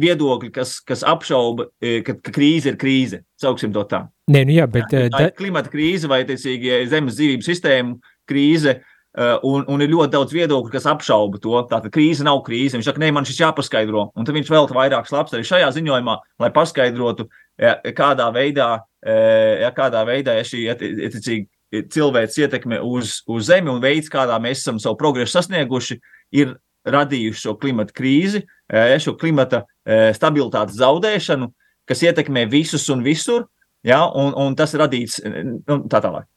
viedokļi, 0.00 0.48
kas, 0.54 0.78
kas 0.88 1.02
apšauba, 1.04 1.66
e, 1.84 1.98
ka, 2.04 2.14
ka 2.24 2.32
krīze 2.32 2.72
ir 2.72 2.78
krīze. 2.80 3.20
Sauksim 3.40 3.74
to 3.74 3.82
tā. 3.90 4.06
Nē, 4.32 4.46
nu 4.48 4.56
jā, 4.56 4.64
bet 4.72 4.94
jā, 4.94 5.02
tā 5.12 5.26
ir 5.26 5.34
klimata 5.36 5.68
krīze 5.72 6.08
vai 6.08 6.22
tiecīgi 6.28 6.86
zemes 6.88 7.18
dzīvības 7.18 7.50
sistēmu 7.52 7.98
krīze. 8.28 8.80
Un, 9.18 9.64
un 9.72 9.82
ir 9.82 9.90
ļoti 9.90 10.12
daudz 10.12 10.32
viedokļu, 10.36 10.70
kas 10.70 10.84
apšauba 10.86 11.40
to. 11.42 11.56
Tātad 11.66 11.90
krīze 11.90 12.22
nav 12.22 12.38
krīze. 12.46 12.76
Viņš 12.76 12.86
saka, 12.86 13.00
nē, 13.02 13.08
man 13.16 13.26
šis 13.26 13.40
jāpaskaidro. 13.40 14.04
Un 14.14 14.28
tad 14.28 14.36
viņš 14.36 14.50
velta 14.52 14.76
vairākas 14.76 15.10
lapas 15.10 15.34
arī 15.34 15.48
šajā 15.48 15.72
ziņojumā, 15.74 16.14
lai 16.44 16.50
paskaidrotu, 16.54 17.26
ja, 17.58 17.72
kādā 17.96 18.28
veidā, 18.36 18.68
ja, 19.02 19.72
kādā 19.74 20.04
veidā 20.06 20.36
ja 20.38 20.44
šī 20.46 20.68
attiecīgi 20.70 21.48
cilvēks 21.72 22.38
ietekme 22.40 22.80
uz, 22.84 23.18
uz 23.28 23.48
Zemi 23.50 23.70
un 23.72 23.82
veids, 23.82 24.10
kādā 24.12 24.38
mēs 24.42 24.62
esam 24.62 24.80
savu 24.82 24.98
progresu 25.00 25.36
sasnieguši, 25.36 25.98
ir 26.38 26.56
radījuši 26.88 27.44
šo 27.44 27.54
klimata 27.60 27.94
krīzi, 27.96 28.44
eh, 28.72 28.96
šo 29.02 29.16
klimata 29.20 29.64
eh, 29.84 30.10
stabilitātes 30.16 30.78
zaudēšanu, 30.80 31.50
kas 31.88 32.04
ietekmē 32.04 32.46
visus 32.50 32.88
un 32.92 33.04
visur, 33.04 33.46
ja, 33.84 34.04
un, 34.08 34.32
un 34.36 34.56
tas 34.56 34.74
radīts 34.76 35.20
nu, 35.24 35.82
tā 35.90 36.02
tālāk. 36.04 36.28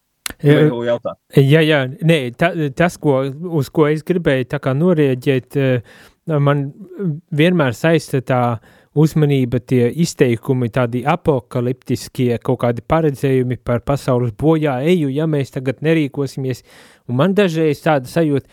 Jautāt. 0.41 1.17
Jā, 1.37 1.59
jā, 1.61 1.81
nē, 2.07 2.17
ta, 2.39 2.51
tas, 2.77 2.95
ko, 2.97 3.19
uz 3.59 3.67
ko 3.73 3.87
es 3.91 4.01
gribēju 4.07 4.47
norēģēt, 4.79 5.57
man 6.39 6.63
vienmēr 7.35 7.75
saista 7.75 8.21
tā 8.25 8.41
uh, 8.55 8.80
uzmanība, 8.97 9.61
tie 9.63 9.87
izteikumi, 10.03 10.69
tādi 10.73 11.05
apakaliptiskie 11.07 12.35
kaut 12.43 12.61
kādi 12.65 12.83
paredzējumi 12.83 13.61
par 13.63 13.83
pasaules 13.87 14.33
bojā 14.35 14.81
eju, 14.91 15.09
ja 15.13 15.27
mēs 15.31 15.55
tagad 15.55 15.79
nerīkosimies. 15.85 16.63
Un 17.07 17.19
man 17.21 17.35
dažreiz 17.37 17.83
tāda 17.85 18.11
sajūta, 18.11 18.49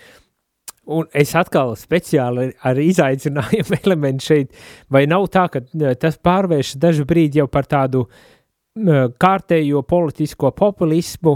un 0.95 1.11
es 1.13 1.35
atkal 1.37 1.75
speciāli 1.77 2.53
ar 2.65 2.81
izaicinājumu 2.81 3.79
elementu 3.83 4.31
šeit, 4.31 4.55
vai 4.91 5.07
nav 5.11 5.29
tā, 5.35 5.49
ka 5.53 5.63
tas 6.01 6.19
pārvērš 6.23 6.77
dažu 6.81 7.07
brīdi 7.09 7.43
jau 7.43 7.49
par 7.51 7.69
tādu 7.69 8.07
kārtējo 9.19 9.83
politisko 9.83 10.53
populismu 10.55 11.33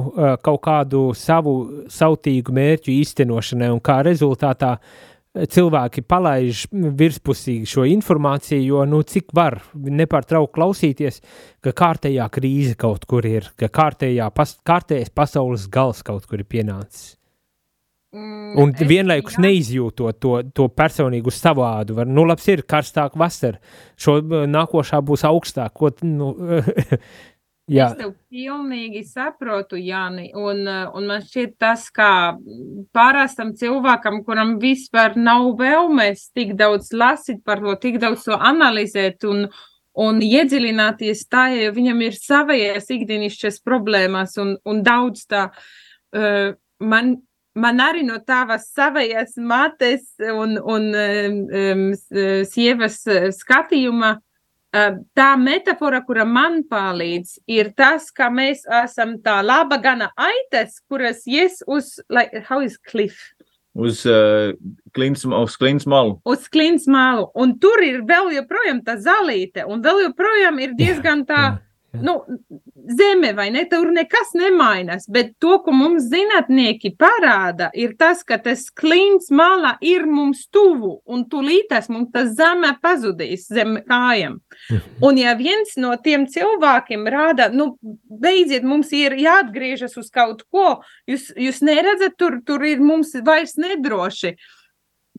kaut 0.46 0.60
kādu 0.62 1.08
savu 1.18 1.54
sautīgu 1.90 2.54
mērķu 2.54 2.92
īstenošanai, 2.94 3.72
un 3.74 3.80
kā 3.82 3.98
rezultātā 4.06 4.76
cilvēki 5.32 6.04
palaiž 6.04 6.66
virspusīgi 6.72 7.68
šo 7.68 7.86
informāciju, 7.88 8.60
jo, 8.66 8.84
nu, 8.88 9.00
cik 9.06 9.32
var 9.36 9.60
nepārtraukt 9.72 10.52
klausīties, 10.56 11.22
ka 11.64 11.72
kārtējā 11.76 12.28
krīze 12.32 12.76
kaut 12.80 13.06
kur 13.08 13.26
ir, 13.28 13.48
ka 13.56 13.70
kārtējā, 13.72 14.28
pas, 14.36 14.54
kārtējais 14.66 15.12
pasaules 15.14 15.66
gals 15.72 16.04
kaut 16.04 16.28
kur 16.28 16.44
ir 16.44 16.48
pienācis. 16.48 17.16
Mm, 18.12 18.58
un 18.60 18.72
vienlaikus 18.76 19.38
jā. 19.38 19.42
neizjūtot 19.46 20.18
to, 20.20 20.34
to 20.52 20.66
personīgu 20.68 21.32
savādu. 21.32 21.94
Var, 21.96 22.10
nu, 22.12 22.26
labs 22.28 22.44
ir 22.52 22.60
karstāk 22.68 23.16
vasara, 23.16 23.56
šo 23.96 24.18
nākošā 24.52 25.00
būs 25.00 25.24
augstāk. 25.24 25.72
Ko, 25.80 25.88
nu, 26.04 26.34
Jā. 27.70 27.92
Es 27.92 27.98
tev 28.00 28.14
pilnīgi 28.32 29.04
saprotu, 29.06 29.78
Jāni, 29.78 30.32
un, 30.34 30.64
un 30.66 31.04
man 31.06 31.22
šķiet 31.22 31.54
tas, 31.62 31.84
kā 31.94 32.34
pārāstam 32.94 33.52
cilvēkam, 33.58 34.24
kuram 34.26 34.56
vispār 34.62 35.14
nav 35.14 35.46
vēlmes 35.60 36.24
tik 36.34 36.56
daudz 36.58 36.90
lasīt 36.90 37.44
par 37.46 37.62
to, 37.62 37.76
tik 37.78 38.00
daudz 38.02 38.26
to 38.26 38.34
analizēt 38.34 39.22
un, 39.30 39.46
un 39.94 40.18
iedziļināties 40.26 41.22
tā, 41.30 41.46
ja 41.54 41.70
viņam 41.74 42.02
ir 42.02 42.18
savējās 42.18 42.90
ikdienišķas 42.96 43.60
problēmas 43.62 44.34
un, 44.42 44.56
un 44.66 44.82
daudz 44.82 45.28
tā. 45.30 45.46
Uh, 46.10 46.58
man, 46.82 47.14
man 47.54 47.80
arī 47.84 48.02
no 48.08 48.18
tavas 48.26 48.72
savējās 48.74 49.38
mates 49.38 50.10
un, 50.18 50.58
un 50.58 50.90
um, 50.98 51.86
sievas 52.50 53.04
skatījuma 53.38 54.16
tā 54.72 55.30
metafora, 55.36 56.00
kura 56.06 56.24
man 56.24 56.62
palīdz, 56.68 57.38
ir 57.50 57.72
tas, 57.76 58.10
ka 58.10 58.30
mēs 58.32 58.64
esam 58.82 59.18
tā 59.24 59.40
laba 59.44 59.78
gana 59.82 60.10
aitas, 60.16 60.80
kuras 60.88 61.26
ies 61.28 61.60
uz, 61.66 61.98
like, 62.08 62.44
how 62.48 62.60
is 62.64 62.78
cliff? 62.78 63.32
Uz 63.72 64.04
uh, 64.04 64.52
klints, 64.92 65.24
uz 65.24 65.56
klints 65.56 65.86
malu. 65.88 66.18
Uz 66.28 66.48
klints 66.52 66.84
malu. 66.88 67.30
Un 67.40 67.54
tur 67.60 67.80
ir 67.84 68.02
vēl 68.08 68.34
joprojām 68.36 68.82
tā 68.84 68.98
zalīte, 69.00 69.64
un 69.64 69.80
vēl 69.84 70.08
joprojām 70.08 70.60
ir 70.60 70.74
diezgan 70.76 71.26
tā. 71.28 71.44
Jā 71.50 71.58
nu, 71.92 72.14
zeme, 72.98 73.32
vai 73.36 73.50
ne? 73.52 73.64
Tur 73.68 73.90
nekas 73.92 74.32
nemainās. 74.38 75.04
Bet 75.12 75.34
to, 75.42 75.58
ko 75.64 75.74
mums 75.76 76.06
zinātnieki 76.12 76.94
parāda, 76.98 77.68
ir 77.76 77.94
tas, 78.00 78.22
ka 78.24 78.38
tas 78.42 78.64
klints 78.70 79.30
malā 79.34 79.74
ir 79.84 80.06
mums 80.08 80.46
tuvu, 80.52 80.94
un 81.06 81.26
tūlītās 81.30 81.90
mums 81.92 82.12
tas 82.14 82.32
zeme 82.38 82.72
pazudīs 82.82 83.48
zem 83.52 83.76
kājām. 83.88 84.38
Un 85.04 85.20
ja 85.20 85.36
viens 85.38 85.76
no 85.80 85.92
tiem 86.00 86.26
cilvēkiem 86.30 87.06
rāda, 87.12 87.50
nu, 87.52 87.72
beidziet, 88.08 88.64
mums 88.64 88.92
ir 88.96 89.16
jāatgriežas 89.20 89.98
uz 90.00 90.10
kaut 90.14 90.46
ko, 90.50 90.80
jūs, 91.10 91.30
jūs 91.36 91.62
neredzat, 91.66 92.16
tur, 92.18 92.40
tur 92.46 92.64
ir 92.66 92.82
mums 92.82 93.14
vairs 93.26 93.58
nedroši. 93.60 94.36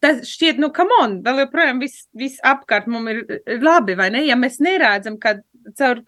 Tas 0.03 0.25
šķiet, 0.27 0.57
nu, 0.59 0.67
kam 0.75 0.91
on, 0.99 1.17
vēl 1.23 1.45
joprojām 1.45 1.79
viss 1.79 2.09
vis 2.19 2.35
apkārt 2.43 2.89
mums 2.91 3.13
ir 3.13 3.63
labi, 3.63 3.95
vai 3.95 4.09
ne? 4.11 4.25
Ja 4.27 4.35
mēs 4.39 4.59
neredzam, 4.63 5.15
ka 5.21 5.37
caur 5.77 6.01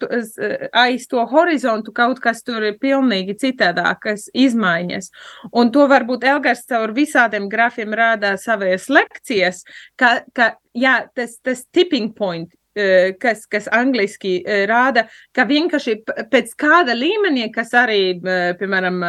aiz 0.76 1.06
to 1.08 1.22
horizontu 1.30 1.94
kaut 1.96 2.20
kas 2.20 2.42
tur 2.44 2.64
ir 2.66 2.76
pilnīgi 2.82 3.36
citādāk, 3.40 4.02
kas 4.04 4.26
izmaiņas. 4.36 5.08
Un 5.56 5.72
to 5.72 5.86
varbūt 5.90 6.26
Elgars 6.28 6.66
caur 6.68 6.92
visādiem 6.96 7.48
grafiem 7.52 7.96
rādā 7.96 8.36
savas 8.40 8.90
lekcijas, 8.92 9.64
ka, 9.96 10.20
ka 10.36 10.52
jā, 10.76 10.98
tas, 11.16 11.38
tas 11.40 11.64
tipping 11.72 12.12
point, 12.16 12.52
eh, 12.76 13.14
kas, 13.20 13.46
kas 13.48 13.68
angliski 13.72 14.38
eh, 14.42 14.66
rāda, 14.68 15.06
ka 15.32 15.48
vienkārši 15.48 16.02
pēc 16.32 16.56
kāda 16.60 16.96
līmenī, 16.96 17.48
kas 17.54 17.72
arī, 17.76 18.18
piemēram, 18.60 19.04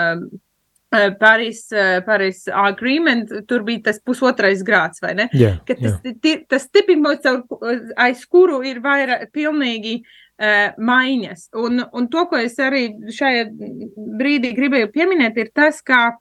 Paris, 1.20 1.66
Paris 2.06 2.46
agreement, 2.48 3.32
tur 3.48 3.66
bija 3.68 3.90
tas 3.90 4.00
pusotrais 4.00 4.62
grāds, 4.64 5.02
vai 5.04 5.14
ne? 5.18 5.26
Yeah, 5.36 5.58
ka 5.68 5.76
tas, 5.76 5.98
yeah. 6.06 6.46
tas 6.48 6.70
tipping 6.72 7.04
points, 7.04 7.28
aiz 8.00 8.24
kuru 8.32 8.62
ir 8.64 8.80
vairāk 8.84 9.28
pilnīgi 9.36 9.98
uh, 10.00 10.72
maiņas. 10.80 11.50
Un, 11.60 11.84
un 11.92 12.08
to, 12.12 12.24
ko 12.32 12.40
es 12.40 12.56
arī 12.64 12.88
šajā 13.14 13.50
brīdī 14.20 14.54
gribēju 14.56 14.92
pieminēt, 14.96 15.38
ir 15.44 15.52
tas, 15.56 15.82
ka 15.84 16.16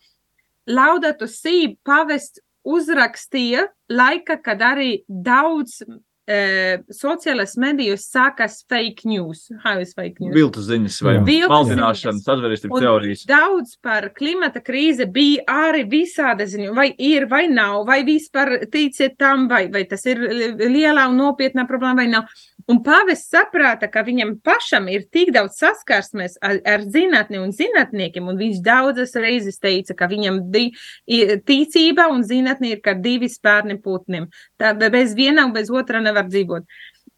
Laudatu 0.66 1.28
Sī 1.30 1.76
pavests 1.86 2.42
uzrakstīja 2.66 3.68
laika, 3.92 4.40
kad 4.42 4.62
arī 4.66 5.04
daudz 5.06 5.78
uh, 6.26 6.82
sociālās 6.92 7.56
medijos 7.60 8.06
sākas 8.10 8.60
fake 8.68 9.06
news. 9.08 9.46
fake 9.62 10.20
news? 10.20 10.34
Viltu 10.34 10.64
ziņas 10.64 10.98
vai 11.06 11.16
maldināšanas, 11.22 12.26
atzveristības 12.26 12.82
teorijas. 12.82 13.24
Daudz 13.30 13.76
par 13.82 14.10
klimata 14.16 14.62
krīze 14.64 15.06
bija 15.06 15.44
arī 15.70 15.84
visāda 15.90 16.46
ziņa, 16.48 16.74
vai 16.76 16.90
ir, 16.98 17.28
vai 17.30 17.46
nav, 17.48 17.84
vai 17.86 18.02
vispār 18.06 18.66
ticiet 18.72 19.18
tam, 19.18 19.48
vai, 19.48 19.66
vai 19.72 19.84
tas 19.88 20.04
ir 20.06 20.20
lielā 20.60 21.08
un 21.10 21.18
nopietnā 21.22 21.66
problēma, 21.68 22.02
vai 22.02 22.10
nav. 22.12 22.30
Un 22.66 22.80
pāvests 22.82 23.30
saprata, 23.30 23.86
ka 23.86 24.02
viņam 24.02 24.40
pašam 24.42 24.88
ir 24.90 25.04
tik 25.14 25.30
daudz 25.34 25.60
saskarsmes 25.60 26.34
ar, 26.42 26.56
ar 26.66 26.82
zinātni 26.82 27.38
un 27.38 27.52
zinātniekiem, 27.54 28.26
un 28.26 28.40
viņš 28.40 28.58
daudzas 28.66 29.14
reizes 29.14 29.60
teica, 29.62 29.94
ka 29.94 30.08
viņam 30.10 30.40
di, 30.50 30.64
ticība 31.46 32.08
un 32.10 32.24
zinātne 32.26 32.72
ir 32.74 32.82
kā 32.82 32.96
divi 32.98 33.30
spērni 33.30 33.78
putnim. 33.84 34.26
Tā 34.58 34.72
bez 34.82 35.14
viena 35.14 35.46
un 35.46 35.54
bez 35.54 35.70
otra 35.70 36.02
nevar 36.16 36.30
dzīvot. 36.32 36.76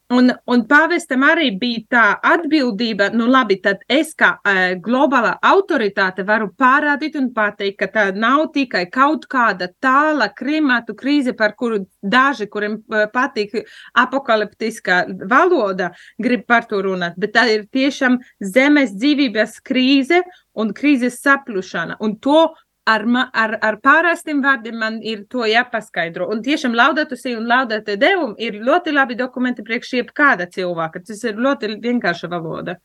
Un, 0.09 0.31
un 0.49 0.63
pāvestam 0.65 1.21
arī 1.21 1.51
bija 1.61 1.81
tā 1.93 2.03
atbildība, 2.25 3.11
nu 3.13 3.27
labi, 3.29 3.59
tad 3.61 3.83
es 3.93 4.15
kā 4.17 4.31
uh, 4.41 4.71
globālā 4.81 5.35
autoritāte 5.45 6.23
varu 6.25 6.47
parādīt 6.57 7.13
un 7.19 7.27
pateikt, 7.35 7.77
ka 7.77 7.87
tā 7.93 8.05
nav 8.17 8.47
tikai 8.55 8.87
kaut 8.89 9.27
kāda 9.29 9.67
tāla 9.77 10.31
klimatu 10.33 10.95
krīze, 10.97 11.35
par 11.37 11.53
kuru 11.53 11.83
daži, 12.01 12.47
kuriem 12.49 12.79
uh, 12.89 13.05
patīk 13.13 13.53
apokaliptiskā 14.01 15.03
valoda, 15.29 15.91
grib 16.17 16.47
par 16.49 16.65
to 16.65 16.81
runāt, 16.87 17.13
bet 17.13 17.35
tā 17.37 17.45
ir 17.53 17.67
tiešām 17.69 18.17
zemes 18.41 18.97
dzīvības 18.97 19.59
krīze 19.61 20.23
un 20.57 20.73
krīzes 20.73 21.21
saplušana. 21.21 22.01
Un 22.01 22.17
to 22.17 22.47
ar, 22.89 23.05
ar, 23.33 23.55
ar 23.61 23.77
pārāstiem 23.83 24.41
vārdiem 24.43 24.79
man 24.81 24.99
ir 25.05 25.25
to 25.31 25.45
jāpaskaidro. 25.47 26.29
Un 26.33 26.43
tiešām 26.45 26.75
laudatusī 26.77 27.35
un 27.37 27.47
laudate 27.49 27.97
devumi 28.01 28.37
ir 28.45 28.59
ļoti 28.65 28.93
labi 28.95 29.17
dokumenti 29.19 29.65
priekš 29.65 29.95
jebkāda 29.99 30.49
cilvēka. 30.51 31.03
Tas 31.07 31.23
ir 31.27 31.39
ļoti 31.39 31.75
vienkārša 31.83 32.31
valoda. 32.31 32.79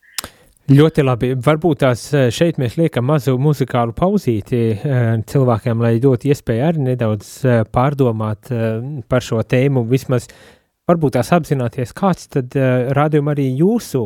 Ļoti 0.65 1.03
labi. 1.05 1.27
Varbūt 1.45 1.83
tās 1.83 2.07
eh, 2.17 2.31
šeit 2.33 2.57
mēs 2.57 2.73
liekam 2.79 3.05
mazu 3.05 3.35
muzikālu 3.37 3.93
pauzīti 3.93 4.61
eh, 4.73 5.03
cilvēkiem, 5.29 5.83
lai 5.85 5.99
dotu 6.01 6.31
iespēju 6.33 6.63
arī 6.65 6.85
nedaudz 6.87 7.31
eh, 7.45 7.61
pārdomāt 7.69 8.49
par 9.05 9.25
šo 9.25 9.43
tēmu. 9.45 9.85
Vismaz 9.91 10.25
varbūt 10.89 11.19
tās 11.19 11.29
apzināties, 11.37 11.93
kāds 11.97 12.31
tad 12.33 12.57
rādījuma 12.97 13.33
arī 13.33 13.47
jūsu 13.57 14.01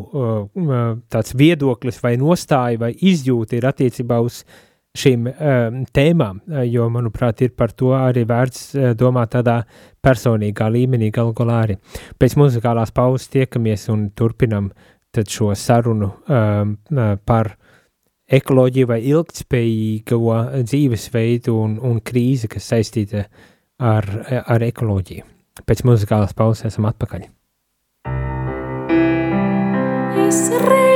tāds 1.12 1.34
viedoklis 1.36 2.00
vai 2.04 2.14
nostāja 2.20 2.80
vai 2.80 2.94
izjūta 2.96 3.58
ir 3.58 3.68
attiecībā 3.68 4.20
uz 4.24 4.38
uh, 4.46 4.69
šīm 4.98 5.28
um, 5.30 5.80
tēmām, 5.94 6.42
eh, 6.50 6.66
jo, 6.72 6.88
manuprāt, 6.90 7.44
ir 7.46 7.54
par 7.58 7.74
to 7.78 7.94
arī 7.98 8.26
vērts 8.30 8.64
uh, 8.76 8.92
domāt 8.98 9.36
tādā 9.36 9.62
personīgā 10.04 10.70
līmenī 10.74 11.12
galu 11.14 11.34
galā 11.38 11.64
arī. 11.66 11.78
Pēc 12.20 12.36
muzikālās 12.40 12.94
pauzes 12.96 13.30
tiekamies 13.30 13.90
un 13.94 14.10
turpinam 14.18 14.72
tad 15.14 15.30
šo 15.30 15.54
sarunu 15.58 16.12
um, 16.30 16.76
par 17.26 17.56
ekoloģiju 18.30 18.90
vai 18.90 19.00
ilgtspējīgo 19.10 20.36
dzīvesveidu 20.62 21.56
un, 21.58 21.80
un 21.82 21.98
krīzi, 22.06 22.50
kas 22.52 22.70
saistīta 22.74 23.26
ar, 23.82 24.06
ar 24.46 24.68
ekoloģiju. 24.70 25.26
Pēc 25.66 25.82
muzikālās 25.88 26.38
pauzes 26.38 26.70
esam 26.70 26.90
atpakaļ. 26.92 27.26
Es 30.30 30.46
reizēm 30.54 30.89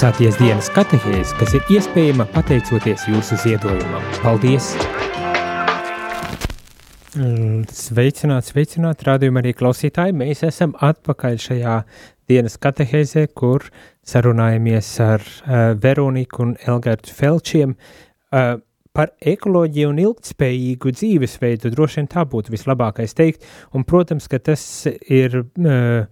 Klausāties 0.00 0.38
dienas 0.40 0.68
katehēzi, 0.72 1.34
kas 1.36 1.50
ir 1.58 1.72
iespējama 1.76 2.24
pateicoties 2.32 3.02
jūsu 3.04 3.36
ziedojumam. 3.42 4.06
Paldies! 4.22 4.70
Mm, 7.18 7.66
sveicināt, 7.68 8.48
sveicināt, 8.48 9.04
rādījumā 9.04 9.42
arī 9.42 9.52
klausītāji. 9.58 10.16
Mēs 10.16 10.40
esam 10.48 10.72
atpakaļ 10.88 11.36
šajā 11.44 11.76
dienas 12.32 12.56
katehēzē, 12.64 13.26
kur 13.36 13.68
sarunājamies 14.08 14.88
ar 15.04 15.20
uh, 15.20 15.60
Veroniku 15.84 16.46
un 16.46 16.56
Elgardu 16.64 17.12
Felčiem 17.20 17.76
uh, 17.76 18.56
par 18.96 19.12
ekoloģiju 19.20 19.92
un 19.92 20.00
ilgtspējīgu 20.06 20.96
dzīvesveidu. 20.96 21.76
Droši 21.76 22.00
vien 22.00 22.08
tā 22.16 22.24
būtu 22.24 22.56
vislabākais 22.56 23.20
teikt, 23.20 23.44
un, 23.76 23.84
protams, 23.84 24.32
ka 24.32 24.40
tas 24.48 24.64
ir 25.12 25.42
uh, 25.42 26.08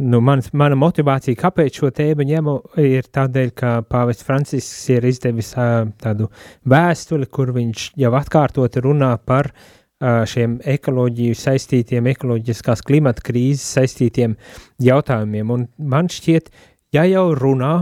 nu, 0.00 0.20
mans, 0.24 0.48
mana 0.56 0.76
motivācija, 0.78 1.36
kāpēc 1.38 1.82
šo 1.82 1.90
tēmu 1.94 2.24
ņemu, 2.28 2.56
ir 2.80 3.08
tādēļ, 3.12 3.52
ka 3.58 3.74
Pāvests 3.88 4.24
Francisks 4.26 4.88
ir 4.94 5.04
izdevis 5.08 5.52
uh, 5.56 5.84
tādu 6.00 6.30
vēstuli, 6.68 7.28
kur 7.28 7.52
viņš 7.56 7.90
jau 8.00 8.12
atkārtoti 8.16 8.82
runā 8.84 9.12
par 9.28 9.50
uh, 9.52 10.22
šiem 10.28 10.58
ekoloģiju 10.74 11.36
saistītiem, 11.38 12.08
ekoloģiskās 12.14 12.84
klimata 12.88 13.24
krīzes 13.26 13.66
saistītiem 13.76 14.38
jautājumiem. 14.82 15.52
Un 15.52 15.68
man 15.76 16.08
šķiet, 16.12 16.48
ja 16.96 17.04
jau 17.08 17.28
runā 17.36 17.74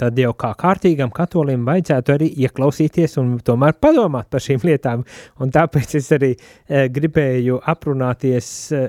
tad 0.00 0.18
jau 0.18 0.32
kā 0.38 0.50
kārtīgam 0.58 1.12
katolim 1.14 1.66
vajadzētu 1.68 2.14
arī 2.14 2.28
ieklausīties 2.44 3.16
un 3.22 3.36
tomēr 3.46 3.76
padomāt 3.82 4.26
par 4.32 4.42
šīm 4.42 4.64
lietām. 4.66 5.04
Un 5.42 5.52
tāpēc 5.54 5.94
es 6.00 6.10
arī 6.16 6.32
e, 6.34 6.86
gribēju 6.94 7.60
aprunāties, 7.70 8.48
e, 8.74 8.82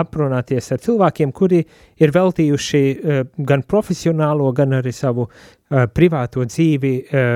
aprunāties 0.00 0.72
ar 0.72 0.80
cilvēkiem, 0.86 1.34
kuri 1.36 1.60
ir 2.00 2.14
veltījuši 2.14 2.82
e, 2.86 3.18
gan 3.50 3.66
profesionālo, 3.68 4.48
gan 4.56 4.78
arī 4.78 4.94
savu 4.96 5.28
e, 5.28 5.84
privāto 5.92 6.46
dzīvi 6.48 6.94
e, 7.04 7.26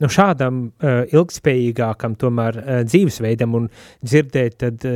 nu, 0.00 0.12
šādam 0.18 0.62
e, 0.68 0.94
ilgspējīgākam 1.10 2.14
tomēr 2.20 2.60
e, 2.60 2.78
dzīvesveidam 2.86 3.58
un 3.58 3.66
dzirdēt 4.04 4.60
tad 4.62 4.86
e, 4.86 4.94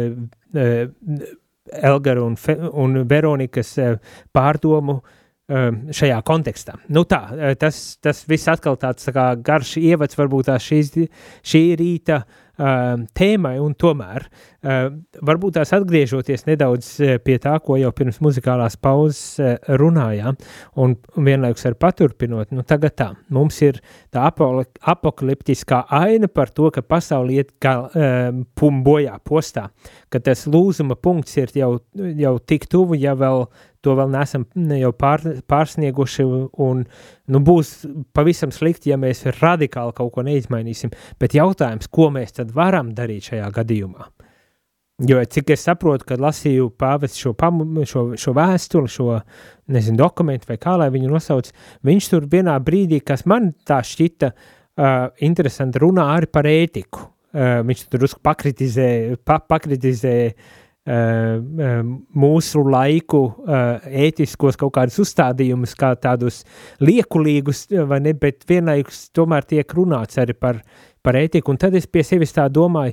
e, 0.55 0.71
Elgaru 1.75 2.27
un, 2.29 2.35
Fe, 2.39 2.55
un 2.71 3.03
Veronikas 3.09 3.75
e, 3.83 3.91
pārdomu 4.37 5.01
Um, 5.01 5.23
šajā 5.45 6.23
kontekstā. 6.25 6.79
Nu 6.89 7.05
tā, 7.09 7.21
uh, 7.35 7.53
tas, 7.61 7.83
tas 8.03 8.25
viss 8.29 8.49
atkal 8.49 8.79
tāds 8.81 9.05
tā 9.05 9.13
kā 9.13 9.27
garš 9.45 9.77
ievads 9.83 10.17
varbūt 10.17 10.49
tās 10.49 10.65
šīs, 10.65 10.95
šī 11.45 11.63
rīta 11.81 12.23
uh, 12.25 13.05
tēmai, 13.13 13.59
un 13.61 13.77
tomēr 13.77 14.29
Uh, 14.65 14.87
varbūt 15.21 15.59
tās 15.59 15.75
atgriežoties 15.77 16.47
nedaudz 16.47 16.87
pie 17.21 17.35
tā, 17.43 17.53
ko 17.61 17.77
jau 17.77 17.91
pirms 17.93 18.17
muzikālās 18.25 18.79
pauzes 18.81 19.19
uh, 19.37 19.59
runājām, 19.77 20.39
un 20.81 20.95
vienlaikus 21.27 21.67
ar 21.69 21.77
paturpinot, 21.77 22.55
nu 22.57 22.65
tagad 22.65 22.95
tā, 22.97 23.11
mums 23.29 23.59
ir 23.61 23.83
tā 24.15 24.25
apokaliptiskā 24.25 25.83
aina 25.93 26.31
par 26.33 26.49
to, 26.57 26.71
ka 26.73 26.81
pasauli 26.81 27.43
iet 27.43 27.53
kā 27.61 27.75
uh, 27.85 28.41
pum 28.57 28.81
bojā 28.87 29.19
postā, 29.21 29.67
ka 30.09 30.23
tas 30.25 30.47
lūzuma 30.49 30.97
punkts 30.97 31.37
ir 31.43 31.53
jau, 31.61 31.75
jau 31.93 32.35
tik 32.41 32.65
tuvu, 32.73 32.97
ja 32.97 33.13
vēl 33.21 33.45
to 33.85 33.95
vēl 33.99 34.11
neesam 34.13 34.47
ne 34.57 34.81
jau 34.81 34.91
pār, 34.97 35.23
pārsnieguši, 35.51 36.27
un 36.65 36.83
nu, 36.85 37.41
būs 37.45 37.75
pavisam 38.17 38.53
slikti, 38.55 38.93
ja 38.93 38.99
mēs 39.01 39.25
radikāli 39.39 39.95
kaut 39.97 40.13
ko 40.15 40.25
neizmainīsim. 40.27 40.95
Bet 41.21 41.37
jautājums, 41.37 41.91
ko 41.93 42.11
mēs 42.15 42.39
tad 42.41 42.55
varam 42.57 42.95
darīt 42.97 43.31
šajā 43.31 43.51
gadījumā? 43.61 44.09
Jo, 45.03 45.19
cik 45.27 45.49
es 45.51 45.65
saprotu, 45.67 46.07
kad 46.07 46.23
lasīju 46.23 46.69
pāvestu 46.79 47.25
šo, 47.25 47.33
pamu, 47.35 47.83
šo, 47.91 48.05
šo 48.21 48.35
vēstuli, 48.37 48.91
šo 48.95 49.09
nezinu, 49.75 49.99
dokumentu, 49.99 50.47
vai 50.53 50.59
kā 50.63 50.77
lai 50.79 50.87
viņu 50.95 51.11
nosauc, 51.11 51.51
viņš 51.87 52.11
tur 52.13 52.29
vienā 52.31 52.55
brīdī, 52.63 53.01
kas 53.03 53.27
man 53.27 53.51
tā 53.67 53.81
šķita 53.83 54.31
uh, 54.31 55.09
interesanti, 55.27 55.83
runā 55.83 56.07
arī 56.15 56.31
par 56.31 56.47
ētiku. 56.47 57.09
Uh, 57.35 57.65
viņš 57.67 57.89
tur 57.89 58.05
drusku 58.05 58.23
pakritizē, 58.23 58.91
pa, 59.27 59.41
pakritizē 59.43 60.15
Uh, 60.31 60.64
mūsu 60.85 62.61
laiku 62.69 63.23
uh, 63.25 63.81
ētiskos 63.89 64.59
kaut 64.61 64.75
kādus 64.77 64.99
uzstādījumus, 65.01 65.73
kā 65.81 65.95
tādus 65.97 66.43
liekulīgus, 66.85 67.67
vai 67.89 68.03
ne, 68.05 68.13
bet 68.13 68.45
vienlaikus 68.49 69.07
tomēr 69.17 69.49
tiek 69.49 69.75
runāts 69.79 70.21
arī 70.21 70.37
par, 70.37 70.61
par 71.03 71.17
ētiku, 71.17 71.55
un 71.55 71.61
tad 71.63 71.75
es 71.75 71.89
pie 71.89 72.05
sevis 72.05 72.37
tā 72.37 72.51
domāju, 72.53 72.93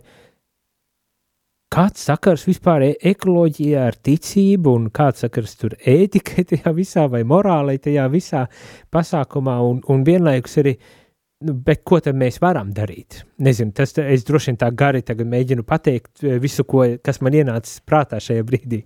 kāds 1.71 2.08
sakars 2.08 2.47
vispār 2.47 2.88
e 2.88 2.93
ekoloģijā 3.12 3.84
ar 3.89 3.99
ticību, 3.99 4.71
un 4.71 4.88
kāds 4.91 5.25
sakars 5.25 5.60
tur 5.60 5.75
ētikai 5.75 6.47
tajā 6.47 6.71
visā, 6.75 7.10
vai 7.12 7.25
morālai 7.27 7.75
tajā 7.80 8.08
visā 8.12 8.47
pasākumā, 8.91 9.60
un, 9.67 9.84
un 9.91 10.08
vienlaikus 10.08 10.60
arī 10.63 10.77
uh, 10.77 11.00
Nu, 11.41 11.56
bet 11.58 11.82
ko 11.88 11.97
tad 12.04 12.17
mēs 12.17 12.38
varam 12.41 12.69
darīt? 12.75 13.23
Nezinu, 13.41 13.73
tas 13.73 13.95
es 14.04 14.25
droši 14.27 14.51
vien 14.51 14.60
tā 14.62 14.69
gari 14.77 15.01
tagad 15.06 15.30
mēģinu 15.30 15.65
pateikt 15.65 16.25
eh, 16.25 16.38
visu, 16.41 16.65
ko, 16.69 16.84
kas 17.01 17.21
man 17.25 17.38
ienācis 17.38 17.82
prātā 17.88 18.19
šajā 18.21 18.45
brīdī. 18.45 18.84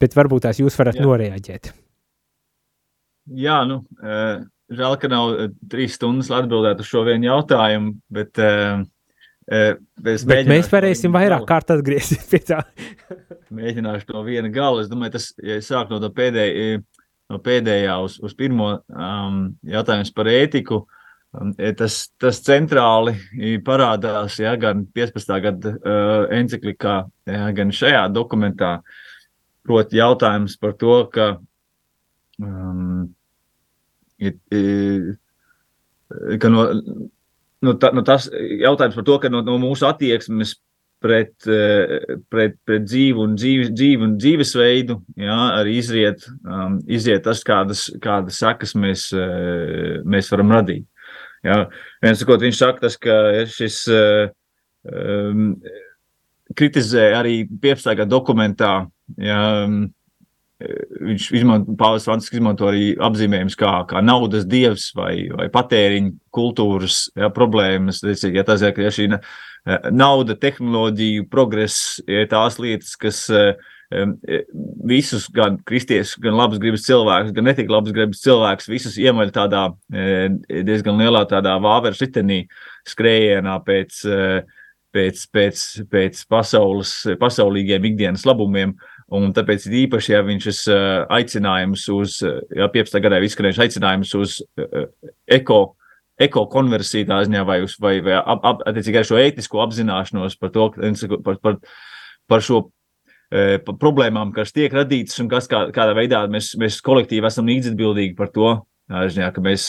Bet 0.00 0.16
varbūt 0.16 0.44
tās 0.44 0.60
jūs 0.60 0.76
varat 0.76 0.98
Jā. 0.98 1.06
noreaģēt. 1.06 1.70
Jā, 3.40 3.62
nu, 3.64 3.78
uh, 4.04 4.42
žēl, 4.68 4.96
ka 5.00 5.08
nav 5.08 5.30
uh, 5.32 5.46
trīs 5.72 5.96
stundas, 5.96 6.28
lai 6.28 6.42
atbildētu 6.42 6.84
uz 6.84 6.90
šo 6.90 7.06
vienu 7.06 7.30
jautājumu, 7.30 7.94
bet, 8.12 8.42
bet 9.48 10.50
mēs 10.50 10.68
varēsim 10.68 11.14
vairāk 11.14 11.46
kārt 11.48 11.72
atgriezties 11.72 12.28
pie 12.28 12.42
tā. 12.44 12.60
mēģināšu 13.58 14.10
to 14.10 14.24
viena 14.26 14.50
gala. 14.52 14.82
Es 14.84 14.90
domāju, 14.92 15.16
tas, 15.16 15.30
ja 15.40 15.56
sāk 15.64 15.88
no 15.92 16.02
tā 16.02 16.10
pēdējā, 16.12 16.82
no 17.32 17.40
pēdējā 17.40 17.96
uz, 18.04 18.18
uz 18.20 18.36
pirmo 18.36 18.74
um, 18.92 19.40
jautājumu 19.64 20.14
par 20.16 20.30
ētiku, 20.32 20.84
tas, 21.78 21.96
tas 22.20 22.40
centrāli 22.44 23.14
parādās 23.66 24.38
ja, 24.40 24.54
gan 24.60 24.84
15. 24.94 25.32
gada 25.42 25.74
uh, 25.74 26.26
encyklikā, 26.34 27.00
ja, 27.30 27.48
gan 27.56 27.72
šajā 27.74 28.06
dokumentā. 28.14 28.78
Proti, 29.64 29.96
jautājums 29.96 30.58
par 30.60 30.74
to, 30.76 30.98
ka 31.12 31.30
um, 32.42 33.06
ir, 34.20 34.36
ir, 34.52 35.14
ka 36.40 36.50
no, 36.52 36.66
nu, 37.64 37.74
ta, 37.80 37.90
nu, 37.96 38.04
tas 38.04 38.28
jautājums 38.28 38.98
par 39.00 39.08
to, 39.08 39.18
ka 39.22 39.32
no, 39.32 39.40
no 39.46 39.56
mūsu 39.62 39.88
attieksmes 39.88 40.58
pret, 41.04 41.32
pret, 42.32 42.56
pret 42.64 42.84
dzīvu 42.84 43.24
un, 43.24 43.34
dzīvi, 43.40 43.72
dzīvi 43.72 44.06
un 44.06 44.14
dzīvesveidu, 44.20 44.98
jā, 45.20 45.40
arī 45.58 45.78
izriet, 45.80 46.28
um, 46.44 46.78
izriet 46.84 47.24
tas, 47.24 47.42
kādas, 47.44 47.88
kādas 48.04 48.40
sekas 48.40 48.76
mēs, 48.76 49.10
mēs 50.04 50.30
varam 50.32 50.52
radīt. 50.60 50.84
Jā. 51.44 51.58
Viens 52.04 52.22
sakot, 52.22 52.40
viņš 52.42 52.60
saka, 52.60 52.86
tas, 52.86 52.96
ka 53.00 53.16
šis 53.52 53.82
um, 53.90 55.50
kritizē 56.56 57.10
arī 57.18 57.42
15. 57.48 57.92
gada 58.00 58.10
dokumentā. 58.10 58.72
Jā, 59.20 59.42
um, 59.66 59.84
viņš 61.04 61.26
izmanto, 61.36 61.74
Pāvils 61.76 62.06
Francisks 62.08 62.38
izmanto 62.38 62.68
arī 62.70 62.94
apzīmējumus 63.02 63.58
kā, 63.60 63.72
kā 63.90 64.00
naudas 64.04 64.46
dievs 64.48 64.88
vai, 64.96 65.26
vai 65.34 65.50
patēriņa 65.52 66.14
kultūras 66.34 67.04
jā, 67.18 67.28
problēmas. 67.34 68.00
Ja 68.24 68.46
tas 68.46 68.64
ir, 68.64 68.80
ja 68.80 68.92
šī 68.94 69.10
nauda, 69.92 70.36
tehnoloģija, 70.40 71.26
progress, 71.32 71.98
ja 72.08 72.24
tās 72.30 72.60
lietas, 72.62 72.94
kas 73.00 73.24
uh, 73.32 73.52
visus, 73.92 75.28
gan 75.32 75.58
kristiešus, 75.66 76.18
gan 76.22 76.36
labas 76.38 76.60
gribas 76.62 76.86
cilvēkus, 76.86 77.32
gan 77.36 77.48
netik 77.48 77.70
labas 77.70 77.92
gribas 77.94 78.22
cilvēkus, 78.24 78.70
visus 78.70 78.96
iemaļ 79.00 79.32
tādā 79.34 79.66
e, 79.92 80.62
diezgan 80.64 80.98
lielā 81.00 81.24
tādā 81.30 81.56
vāveru 81.62 81.98
ritenī 82.00 82.44
skrējienā 82.88 83.58
pēc, 83.66 84.00
e, 84.08 84.42
pēc, 84.94 85.22
pēc, 85.34 85.62
pēc 85.92 86.24
pasaules, 86.30 86.96
pasaulīgiem 87.20 87.90
ikdienas 87.92 88.26
labumiem. 88.28 88.76
Un 89.14 89.34
tāpēc 89.36 89.66
īpaši, 89.68 90.14
ja 90.14 90.22
viņš 90.24 90.46
ir 90.48 91.08
aicinājums 91.12 91.82
uz, 91.92 92.18
ja 92.56 92.70
15. 92.72 93.02
gadā 93.04 93.18
izskanējuši 93.22 93.62
aicinājums 93.66 94.14
uz 94.16 94.38
eko, 95.28 95.58
ekokonversiju 96.24 97.10
tā 97.10 97.20
ziņā 97.26 97.42
vai, 97.44 97.58
uz, 97.66 97.76
vai, 97.82 97.98
vai 98.02 98.16
ap, 98.16 98.40
ap, 98.40 98.64
attiecīgi 98.70 99.02
ar 99.02 99.06
šo 99.10 99.20
ētisko 99.20 99.60
apzināšanos 99.66 100.38
par 100.40 100.54
to, 100.56 100.70
par, 101.26 101.36
par, 101.44 101.60
par 102.32 102.46
šo 102.48 102.62
E, 102.64 102.83
problēmām, 103.80 104.30
kas 104.36 104.54
tiek 104.54 104.72
radītas 104.74 105.18
un 105.22 105.30
kas 105.32 105.48
kā, 105.50 105.64
kādā 105.74 105.96
veidā 105.96 106.20
mēs, 106.30 106.52
mēs 106.60 106.78
kolektīvi 106.84 107.26
esam 107.26 107.50
līdzatbildīgi 107.50 108.14
par 108.18 108.30
to. 108.34 108.52
Ziņā, 108.92 109.30
ka 109.32 109.42
mēs 109.42 109.64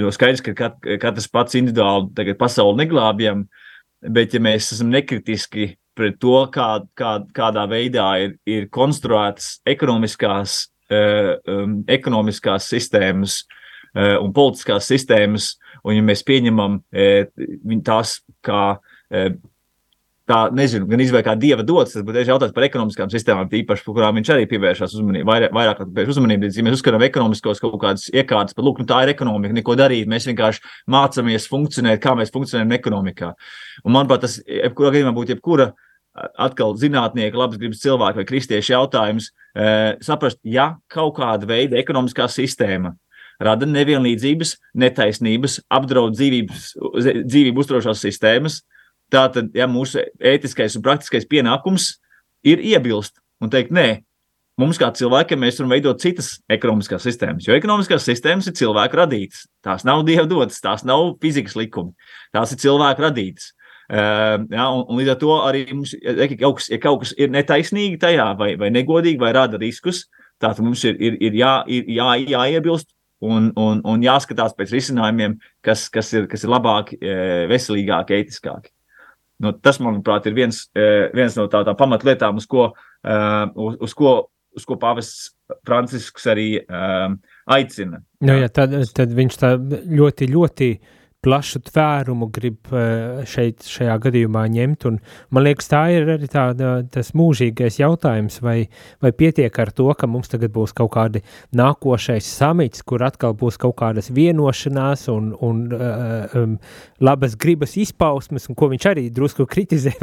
no 0.00 0.10
skaidrs, 0.14 0.42
ka 0.42 0.54
kat, 0.56 0.78
katrs 1.02 1.28
pats 1.28 1.58
individuāli 1.60 2.34
pasauli 2.40 2.80
neglābjam, 2.82 3.44
bet 4.14 4.34
ja 4.34 4.40
mēs 4.42 4.72
esam 4.74 4.90
nekritiski 4.92 5.74
pret 5.94 6.18
to, 6.22 6.36
kā, 6.54 6.68
kā, 6.98 7.16
kādā 7.34 7.64
veidā 7.70 8.06
ir, 8.24 8.36
ir 8.48 8.68
konstruētas 8.74 9.60
ekonomiskās, 9.68 10.56
um, 10.90 11.78
ekonomiskās 11.90 12.68
sistēmas 12.72 13.42
uh, 13.44 14.16
un 14.18 14.34
politiskās 14.34 14.90
sistēmas, 14.90 15.54
un 15.86 15.98
ja 15.98 16.04
mēs 16.06 16.24
pieņemam 16.26 16.80
uh, 16.80 17.82
tās 17.86 18.18
kā 18.44 18.64
tā, 20.28 20.38
nezinu, 20.56 20.86
gan 20.88 21.02
izvēlēt 21.04 21.26
kā 21.26 21.34
dieva 21.38 21.64
dots, 21.66 21.94
tas 21.94 22.04
būtu 22.06 22.24
jautājums 22.24 22.54
par 22.56 22.66
ekonomiskām 22.66 23.12
sistēmām, 23.12 23.50
īpaši, 23.60 23.84
kurām 23.86 24.18
viņš 24.18 24.32
arī 24.34 24.46
pievēršas 24.50 24.96
uzmanību, 24.96 25.28
vairāk, 25.28 25.54
vairāk 25.56 25.82
pievērš 25.84 26.12
uzmanību. 26.14 26.50
Ja 26.56 26.66
mēs 26.66 26.78
uzskatām 26.78 27.04
ekonomiskos 27.06 27.62
kaut 27.62 27.76
kādas 27.82 28.08
iekārtas, 28.12 28.56
bet, 28.56 28.64
lūk, 28.66 28.80
nu, 28.82 28.88
tā 28.88 29.02
ir 29.04 29.14
ekonomika, 29.14 29.56
neko 29.56 29.76
darīt. 29.80 30.08
Mēs 30.10 30.28
vienkārši 30.30 30.64
mācāmies 30.94 31.48
funkcionēt, 31.52 32.02
kā 32.04 32.16
mēs 32.18 32.32
funkcionējam 32.34 32.76
ekonomikā. 32.78 33.34
Un, 33.84 33.94
manuprāt, 33.96 34.24
tas, 34.24 34.40
jebkurā 34.48 34.94
gadījumā 34.94 35.14
būtu 35.16 35.36
jebkura 35.36 35.72
atkal 36.14 36.76
zinātnieka, 36.78 37.38
labas 37.38 37.58
gribas 37.58 37.82
cilvēka 37.82 38.20
vai 38.20 38.26
kristiešu 38.28 38.76
jautājums, 38.76 39.32
e, 39.50 39.96
saprast, 40.04 40.38
ja 40.46 40.76
kaut 40.86 41.16
kāda 41.18 41.48
veida 41.50 41.80
ekonomiskā 41.80 42.28
sistēma 42.30 42.94
rada 43.42 43.66
nevienlīdzības, 43.66 44.54
netaisnības, 44.78 45.58
apdraud 45.74 46.14
dzīvības, 46.14 46.68
dzīvību 47.26 47.64
uzturošās 47.64 48.04
sistēmas, 48.06 48.60
Tātad, 49.12 49.50
ja 49.56 49.68
mūsu 49.70 50.02
ētiskais 50.18 50.76
un 50.78 50.84
praktiskais 50.84 51.26
pienākums 51.28 51.94
ir 52.46 52.62
iebilst 52.64 53.20
un 53.42 53.52
teikt, 53.52 53.72
nē, 53.74 53.88
mums 54.60 54.78
kā 54.80 54.90
cilvēkiem 54.94 55.42
mēs 55.44 55.58
varam 55.60 55.74
veidot 55.74 56.00
citas 56.02 56.38
ekonomiskās 56.52 57.04
sistēmas, 57.06 57.48
jo 57.48 57.56
ekonomiskās 57.56 58.06
sistēmas 58.06 58.48
ir 58.48 58.56
cilvēku 58.58 59.00
radītas. 59.00 59.44
Tās 59.64 59.84
nav 59.86 60.04
dieva 60.08 60.26
dotas, 60.30 60.62
tās 60.64 60.86
nav 60.88 61.16
fizikas 61.22 61.56
likumi, 61.58 61.94
tās 62.34 62.54
ir 62.54 62.62
cilvēku 62.64 63.06
radītas. 63.06 63.52
Uh, 63.84 64.40
ja, 64.48 64.70
un, 64.72 64.86
un 64.88 64.96
līdz 64.96 65.10
ar 65.12 65.16
to 65.20 65.32
arī 65.44 65.66
mums, 65.68 65.90
ja 65.92 66.28
kaut 66.40 66.62
kas, 66.62 66.70
ja 66.72 66.78
kaut 66.80 67.02
kas 67.02 67.10
ir 67.20 67.28
netaisnīgi 67.34 67.98
tajā, 68.00 68.30
vai, 68.38 68.54
vai 68.56 68.70
negodīgi, 68.72 69.20
vai 69.20 69.34
rada 69.36 69.60
riskus, 69.60 70.06
tad 70.40 70.62
mums 70.64 70.86
ir, 70.88 70.96
ir, 70.96 71.18
ir, 71.20 71.36
jā, 71.36 71.58
ir 71.68 71.90
jā, 71.92 72.06
jāiebilst 72.32 72.88
un, 73.24 73.50
un, 73.60 73.82
un 73.84 74.04
jāskatās 74.04 74.56
pēc 74.56 74.72
risinājumiem, 74.72 75.36
kas, 75.64 75.90
kas, 75.92 76.14
ir, 76.16 76.24
kas 76.32 76.46
ir 76.46 76.54
labāki, 76.54 76.96
veselīgāki, 77.50 78.22
ētiskāki. 78.22 78.72
Nu, 79.42 79.50
tas, 79.58 79.80
manuprāt, 79.82 80.28
ir 80.30 80.36
viens, 80.36 80.60
eh, 80.78 81.10
viens 81.14 81.34
no 81.38 81.48
tādām 81.50 81.76
pamatlietām, 81.78 82.38
uz 82.38 82.46
ko, 82.46 82.68
eh, 83.04 83.46
uz, 83.54 83.78
uz 83.82 83.94
ko, 83.98 84.12
uz 84.54 84.66
ko 84.68 84.76
pāvests 84.78 85.32
Francisks 85.66 86.28
arī 86.30 86.48
um, 86.62 87.16
aicina. 87.50 87.98
Nu, 88.24 88.36
jā, 88.38 88.48
tad, 88.54 88.76
tad 88.94 89.12
viņš 89.12 89.38
tā 89.40 89.50
ļoti, 89.58 90.28
ļoti 90.30 90.68
plašu 91.24 91.60
tvērumu 91.64 92.28
grib 92.34 92.70
uh, 92.72 93.22
šeit, 93.28 93.64
šajā 93.68 93.96
gadījumā 94.06 94.44
ņemt. 94.52 94.86
Un, 94.90 94.98
man 95.34 95.46
liekas, 95.46 95.70
tā 95.72 95.82
ir 95.94 96.10
arī 96.16 96.28
tā, 96.30 96.46
tas 96.92 97.12
mūžīgais 97.16 97.80
jautājums, 97.80 98.40
vai, 98.44 98.56
vai 99.04 99.12
pietiek 99.16 99.58
ar 99.62 99.72
to, 99.74 99.88
ka 99.98 100.08
mums 100.10 100.32
tagad 100.32 100.52
būs 100.54 100.74
kaut 100.76 100.92
kādi 100.96 101.24
nākošais 101.56 102.28
samits, 102.28 102.84
kur 102.86 103.04
atkal 103.06 103.36
būs 103.38 103.58
kaut 103.60 103.76
kādas 103.80 104.12
vienošanās 104.14 105.06
un, 105.14 105.32
un 105.44 105.64
uh, 105.72 106.36
um, 106.36 106.58
labas 107.04 107.38
gribas 107.40 107.76
izpausmes, 107.80 108.50
un 108.50 108.58
ko 108.58 108.70
viņš 108.74 108.90
arī 108.92 109.08
drusku 109.14 109.48
kritizē, 109.50 109.96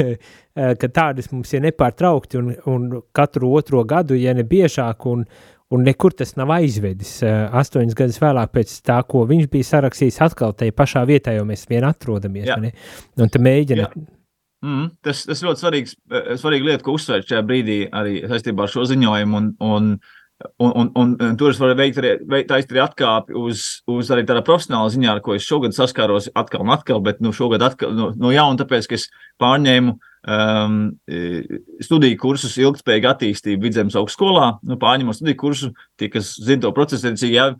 ka 0.80 0.88
tādas 0.88 1.28
mums 1.32 1.52
ir 1.52 1.66
nepārtraukti 1.66 2.40
un, 2.40 2.54
un 2.70 2.88
katru 3.16 3.52
otro 3.58 3.82
gadu, 3.88 4.16
ja 4.18 4.34
ne 4.36 4.46
biežāk, 4.46 5.04
un, 5.10 5.26
un 5.74 5.86
nekur 5.86 6.14
tas 6.14 6.34
nav 6.38 6.52
aizvedis. 6.56 7.18
Astoņas 7.26 7.96
gadus 7.98 8.18
vēlāk, 8.22 8.52
pēc 8.54 8.74
tā, 8.86 8.98
ko 9.08 9.24
viņš 9.28 9.48
bija 9.52 9.70
sarakstījis, 9.72 10.20
atkal 10.28 10.54
tajā 10.58 10.74
pašā 10.76 11.06
vietā, 11.08 11.34
jo 11.36 11.46
mēs 11.48 11.66
vien 11.70 11.86
atrodamies. 11.88 12.50
Un 13.18 13.32
te 13.32 13.42
mēģina. 13.42 13.88
Jā. 13.88 14.06
Mm, 14.66 14.86
tas, 15.04 15.24
tas 15.28 15.42
ļoti 15.44 15.62
svarīgs, 15.62 15.96
svarīga 16.40 16.70
lieta, 16.70 16.84
ko 16.86 16.96
uzsvērt 16.96 17.28
šajā 17.28 17.42
brīdī 17.46 17.80
arī 17.94 18.22
saistībā 18.26 18.64
ar 18.64 18.72
šo 18.72 18.86
ziņojumu. 18.88 19.42
Un, 19.42 19.50
un, 19.62 19.90
un, 20.56 20.70
un, 20.70 20.90
un, 20.96 21.12
un 21.28 21.36
tur 21.38 21.52
es 21.52 21.60
varu 21.60 21.76
veikt 21.78 22.00
arī, 22.02 22.14
veikt 22.30 22.54
arī 22.56 22.82
atkāpi 22.82 23.36
uz, 23.36 23.66
uz 23.90 24.10
arī 24.14 24.24
tādu 24.26 24.46
profesionālu 24.46 24.94
ziņā, 24.94 25.12
ar 25.12 25.22
ko 25.24 25.36
es 25.36 25.46
šogad 25.46 25.76
saskāros 25.76 26.30
atkal 26.34 26.64
un 26.64 26.72
atkal, 26.74 27.02
bet 27.04 27.20
nu, 27.22 27.34
šogad 27.36 27.62
atkal 27.66 27.94
no, 27.94 28.10
no 28.16 28.32
jauna, 28.34 28.58
tāpēc, 28.62 28.88
ka 28.90 28.98
es 28.98 29.10
pārņēmu 29.42 29.94
uh, 29.94 30.12
um, 30.26 30.78
studiju 31.82 32.18
kursus 32.20 32.56
ilgspējīga 32.60 33.14
attīstība 33.14 33.66
vidzemes 33.66 33.96
augstskolā. 33.98 34.56
Nu, 34.66 34.78
pārņemot 34.82 35.18
studiju 35.18 35.40
kursu, 35.40 35.72
tie, 36.00 36.10
kas 36.12 36.34
zina 36.42 36.66
to 36.66 36.72
procesu, 36.76 37.14
ja 37.30 37.52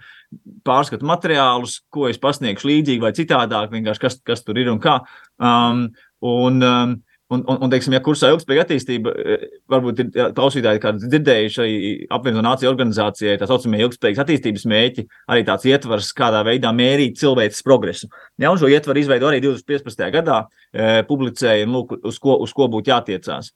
pārskatu 0.66 1.06
materiālus, 1.06 1.80
ko 1.94 2.10
es 2.10 2.20
pasniegšu 2.22 2.70
līdzīgi 2.72 3.04
vai 3.04 3.14
citādāk, 3.16 3.70
vienkārši 3.72 4.02
kas, 4.02 4.20
kas 4.26 4.44
tur 4.46 4.58
ir 4.60 4.72
un 4.72 4.82
kā. 4.82 4.98
Um, 5.38 5.88
un, 6.26 6.62
um, 6.64 6.96
Un, 7.26 7.40
un, 7.42 7.56
un, 7.58 7.70
teiksim, 7.72 7.90
ja 7.96 7.98
kursā 8.06 8.28
ilgspējīga 8.30 8.62
attīstība, 8.62 9.10
e, 9.10 9.36
varbūt 9.72 10.02
ir 10.04 10.10
klausītāji, 10.36 10.78
kādi 10.84 11.08
dzirdējuši 11.10 11.58
arī 11.64 11.78
apvienoto 12.14 12.44
nāciju 12.46 12.70
organizācijai, 12.70 13.34
tā 13.40 13.48
saucamie 13.50 13.80
ilgspējīgas 13.82 14.22
attīstības 14.22 14.66
mēķi, 14.70 15.04
arī 15.34 15.42
tāds 15.48 15.66
ietvars, 15.66 16.12
kādā 16.14 16.44
veidā 16.46 16.70
mērīt 16.70 17.18
cilvēces 17.18 17.66
progresu. 17.66 18.06
Ja, 18.38 18.52
un 18.52 18.62
šo 18.62 18.70
ietvaru 18.70 19.02
izveido 19.02 19.26
arī 19.32 19.42
2015. 19.42 20.06
gadā, 20.14 20.44
e, 20.70 21.02
publicēja, 21.08 21.66
lūk, 21.66 21.96
uz 22.06 22.22
ko, 22.22 22.38
uz 22.46 22.54
ko 22.54 22.70
būtu 22.70 22.94
jātiecās. 22.94 23.50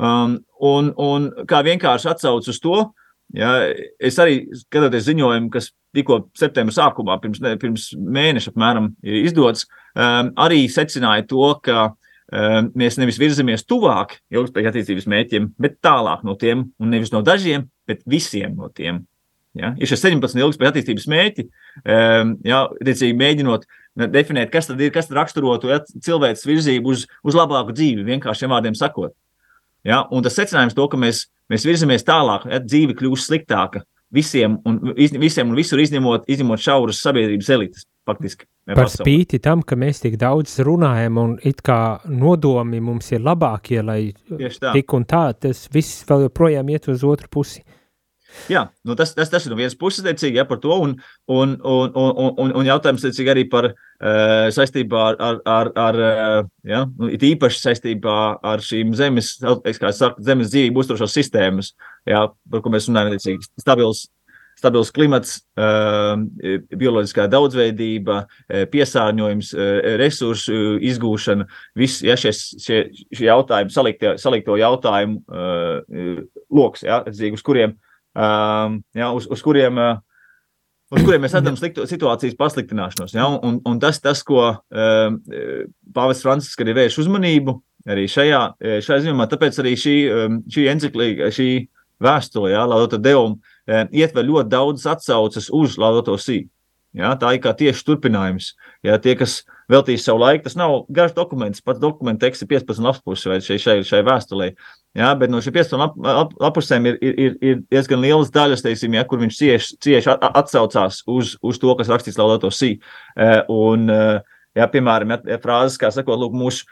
Um, 0.00 0.38
un, 0.72 0.90
un 0.96 1.28
kā 1.48 1.60
vienkārši 1.64 2.10
atsauc 2.14 2.48
uz 2.48 2.64
to, 2.64 2.80
ja, 3.36 3.52
es 4.00 4.16
arī 4.20 4.46
skatoties 4.64 5.10
ziņojumu, 5.10 5.52
kas 5.52 5.70
tikko 5.96 6.22
septembra 6.40 6.72
sākumā, 6.72 7.20
pirms, 7.20 7.44
ne, 7.44 7.56
pirms 7.60 7.90
mēneša 8.00 8.54
apmēram 8.54 8.94
ir 9.04 9.24
izdots, 9.26 9.68
um, 9.92 10.32
arī 10.40 10.64
secināja 10.72 11.28
to, 11.28 11.52
ka 11.64 11.90
mēs 12.30 12.98
nevis 13.00 13.18
virzamies 13.18 13.64
tuvāk 13.66 14.18
ilgspējīgas 14.30 14.74
attīstības 14.74 15.08
mērķiem, 15.10 15.48
bet 15.60 15.80
tālāk 15.82 16.22
no 16.26 16.36
tiem, 16.38 16.68
un 16.78 16.92
nevis 16.94 17.12
no 17.14 17.24
dažiem, 17.26 17.66
bet 17.90 18.04
visiem 18.06 18.54
no 18.58 18.70
tiem. 18.70 19.02
Ja? 19.58 19.72
Ir 19.78 19.90
šie 19.90 19.98
17 19.98 20.38
ilgspējīgas 20.38 20.74
attīstības 20.74 21.08
mērķi, 21.10 21.46
ehm, 21.82 22.36
ja, 22.46 22.64
tiecīgi 22.78 23.18
mēģinot 23.18 23.66
definēt, 24.14 24.52
kas 24.52 24.70
tad 24.70 24.80
ir, 24.80 24.92
kas 24.94 25.10
tad 25.10 25.18
raksturotu 25.18 25.72
ja, 25.72 25.80
cilvēks 25.82 26.46
virzību 26.46 26.94
uz, 26.94 27.06
uz 27.26 27.36
labāku 27.36 27.74
dzīvi, 27.74 28.06
vienkāršiem 28.06 28.54
vārdiem 28.54 28.78
sakot. 28.78 29.16
Ja? 29.86 30.04
Un 30.14 30.22
tas 30.22 30.38
secinājums 30.38 30.76
to, 30.78 30.86
ka 30.92 31.00
mēs, 31.00 31.26
mēs 31.50 31.66
virzamies 31.66 32.06
tālāk, 32.06 32.46
ja 32.50 32.62
dzīve 32.62 32.94
kļūst 32.98 33.26
sliktāka 33.26 33.82
visiem 34.14 34.58
un, 34.66 34.80
visiem 34.96 35.50
un 35.50 35.58
visur 35.58 35.80
izņemot, 35.82 36.28
izņemot 36.30 36.62
šauras 36.62 37.02
sabiedrības 37.04 37.50
elites 37.56 37.86
faktiski. 38.08 38.48
Par 38.70 38.86
pasauli. 38.86 39.06
spīti 39.06 39.40
tam, 39.42 39.64
ka 39.66 39.76
mēs 39.78 40.02
tik 40.04 40.14
daudz 40.20 40.58
runājam 40.66 41.18
un 41.18 41.34
it 41.46 41.62
kā 41.66 41.98
nodomi 42.06 42.78
mums 42.84 43.10
ir 43.10 43.22
labākie, 43.24 43.80
lai 43.82 44.12
tik 44.70 44.94
un 44.94 45.06
tā, 45.10 45.30
tas 45.34 45.64
viss 45.74 46.04
vēl 46.06 46.28
joprojām 46.28 46.70
iet 46.70 46.90
uz 46.92 47.04
otru 47.06 47.30
pusi. 47.32 47.64
Jā, 48.50 48.64
nu 48.86 48.94
tas, 48.98 49.12
tas, 49.16 49.30
tas 49.30 49.46
ir 49.46 49.52
no 49.52 49.58
vienas 49.58 49.76
puses 49.78 50.04
teicīgi, 50.06 50.38
ja, 50.38 50.46
par 50.46 50.60
to, 50.62 50.74
un, 50.84 50.94
un, 51.26 51.56
un, 51.66 51.90
un, 51.98 52.30
un, 52.30 52.52
un 52.60 52.68
jautājums 52.68 53.02
teicīgi 53.02 53.32
arī 53.32 53.44
par 53.50 53.70
uh, 53.72 54.46
saistībā 54.54 55.00
ar, 55.10 55.18
ar, 55.18 55.40
ar, 55.50 55.70
ar 55.84 55.98
uh, 56.04 56.50
ja, 56.66 56.84
nu, 56.86 57.10
it 57.10 57.24
īpaši 57.26 57.62
saistībā 57.64 58.18
ar 58.52 58.62
šīm 58.64 58.94
zemes, 58.98 59.34
kā 59.42 59.90
es 59.90 59.98
saku, 59.98 60.22
zemes 60.26 60.52
dzīvību 60.52 60.84
uzturošās 60.84 61.16
sistēmas, 61.18 61.72
ja, 62.08 62.28
par 62.50 62.64
ko 62.64 62.72
mēs 62.72 62.88
runājam, 62.88 63.16
teicīgi, 63.16 63.50
stabils 63.60 64.06
stabils 64.60 64.92
klimats, 64.94 65.38
ehm, 65.58 66.26
bioloģiskā 66.76 67.26
daudzveidība, 67.32 68.18
e, 68.48 68.66
piesārņojums, 68.70 69.52
e, 69.54 69.68
resursu 70.00 70.76
izgūšana, 70.90 71.46
visi 71.78 72.08
ja, 72.08 72.16
šie, 72.20 72.32
šie, 72.34 72.82
šie 73.14 73.28
jautājumi, 73.28 73.72
saliktie, 73.74 74.14
salikto 74.20 74.58
jautājumu 74.60 75.22
e, 75.24 76.12
lokus, 76.52 76.84
ja, 76.84 77.02
uz 77.06 77.46
kuriem, 77.46 77.76
ehm, 78.16 78.80
ja, 78.94 79.12
uz, 79.16 79.28
uz 79.30 79.42
kuriem 79.44 79.80
uz 80.90 81.04
kuriem 81.06 81.22
mēs 81.22 81.36
redzam 81.36 81.54
slikto, 81.54 81.84
situācijas 81.86 82.34
pasliktināšanos. 82.34 83.12
Ja? 83.14 83.28
Un, 83.30 83.60
un 83.62 83.76
tas, 83.78 84.00
tas, 84.02 84.24
ko 84.26 84.40
um, 84.42 85.18
Pāvests 85.94 86.24
Francisks 86.26 86.64
arī 86.64 86.74
vērš 86.74 86.96
uzmanību 87.04 87.54
arī 87.86 88.08
šajā, 88.10 88.40
šajā 88.82 89.04
ziņā, 89.04 89.28
tāpēc 89.30 89.60
arī 89.62 89.76
šī, 89.78 89.94
šī 90.50 90.64
encyklīga, 90.72 91.30
šī 91.30 91.46
vēstule, 92.02 92.52
ja, 92.54 92.64
Lauda 92.68 92.98
Deum, 93.00 93.38
ietver 93.68 94.26
ļoti 94.26 94.50
daudz 94.52 94.86
atsauces 94.90 95.50
uz 95.54 95.78
Laudato 95.80 96.16
Si. 96.18 96.44
Ja, 96.96 97.12
tā 97.14 97.36
ir 97.36 97.42
kā 97.44 97.52
tieši 97.54 97.84
turpinājums. 97.86 98.48
Ja, 98.82 98.96
tie, 98.98 99.12
kas 99.14 99.44
veltīs 99.70 100.02
savu 100.02 100.24
laiku, 100.24 100.42
tas 100.48 100.56
nav 100.58 100.88
garš 100.90 101.12
dokuments, 101.14 101.62
pats 101.62 101.78
dokumenta 101.78 102.24
teksts 102.24 102.42
ir 102.42 102.50
15 102.50 102.82
lapus 102.82 103.22
vai 103.30 103.38
šai, 103.44 103.60
šai, 103.62 103.76
šai 103.86 104.00
vēstulē. 104.08 104.48
Ja, 104.98 105.12
bet 105.18 105.30
no 105.30 105.38
šiem 105.38 105.54
15 105.54 105.78
lap, 105.78 105.94
lap, 106.02 106.34
lapusēm 106.42 106.88
ir, 106.90 106.98
ir, 106.98 107.36
ir 107.46 107.62
diezgan 107.70 108.02
lielas 108.02 108.32
daļas, 108.34 108.64
teiksim, 108.66 108.98
ja, 108.98 109.06
kur 109.06 109.22
viņš 109.22 109.38
cieši, 109.38 109.78
cieši 109.86 110.16
atsaucās 110.32 111.04
uz, 111.06 111.36
uz 111.46 111.62
to, 111.62 111.76
kas 111.78 111.92
rakstīts 111.94 112.18
Laudato 112.18 112.50
Si. 112.50 112.72
Un, 113.54 113.86
Ja, 114.58 114.66
piemēram, 114.66 115.12
ja, 115.30 115.38
frāzes, 115.38 115.78
kā 115.78 115.92
sakot, 115.94 116.18
lūk, 116.18 116.32
mūsu, 116.34 116.66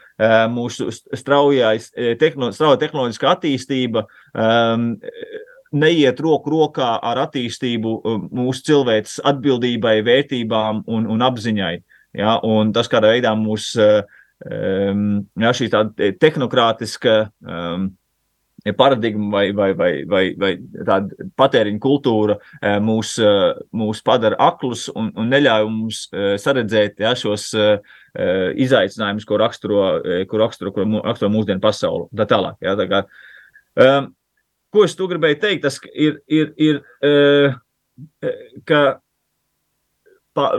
mūsu 0.51 0.89
straujais, 0.91 1.87
tehno, 2.19 2.49
strauja 2.51 2.79
tehnoloģiskā 2.81 3.29
attīstība 3.37 4.03
um, 4.33 4.89
neiet 5.71 6.19
roku 6.19 6.51
rokā 6.51 6.89
ar 7.05 7.23
attīstību 7.27 7.93
um, 8.01 8.25
mūsu 8.41 8.65
cilvēces 8.71 9.21
atbildībai, 9.31 9.99
vērtībām 10.05 10.83
un, 10.89 11.07
un 11.13 11.25
apziņai. 11.29 11.75
Ja, 12.19 12.39
un 12.43 12.73
tas, 12.73 12.89
kādā 12.89 13.13
veidā 13.13 13.35
mūsu 13.37 13.85
um, 13.85 15.05
ja, 15.39 15.53
šī 15.55 15.69
tehnokrātiska 16.19 17.19
um, 17.45 17.91
paradigma 18.77 19.29
vai, 19.31 19.51
vai, 19.53 19.69
vai, 19.73 19.91
vai, 20.09 20.23
vai 20.39 20.51
tāda 20.85 21.27
patēriņa 21.39 21.81
kultūra 21.83 22.37
uh, 22.39 22.77
mūs, 22.83 23.15
uh, 23.23 23.55
mūs 23.75 24.03
padara 24.05 24.39
aklus 24.49 24.87
un, 24.93 25.11
un 25.15 25.31
neļauj 25.31 25.67
mums 25.69 26.03
saredzēt 26.43 27.01
ja, 27.03 27.15
šos 27.17 27.51
izaicinājumus, 28.59 29.25
ko 29.27 29.37
raksturo, 29.37 29.81
ko 30.27 30.39
raksturo, 30.41 30.71
ko 30.73 30.85
raksturo 31.05 31.29
mūsdienu 31.29 31.61
pasauli. 31.61 32.07
Tā 32.17 32.25
tālāk. 32.31 32.57
Ja, 32.65 32.73
tā 32.79 32.87
kā, 32.89 33.03
um, 33.85 34.09
ko 34.73 34.85
es 34.87 34.95
tu 34.97 35.05
gribēju 35.11 35.37
teikt, 35.43 35.61
tas 35.67 35.77
ir, 35.93 36.17
ir, 36.25 36.49
ir 36.57 36.81
uh, 37.05 37.53
ka 38.69 38.81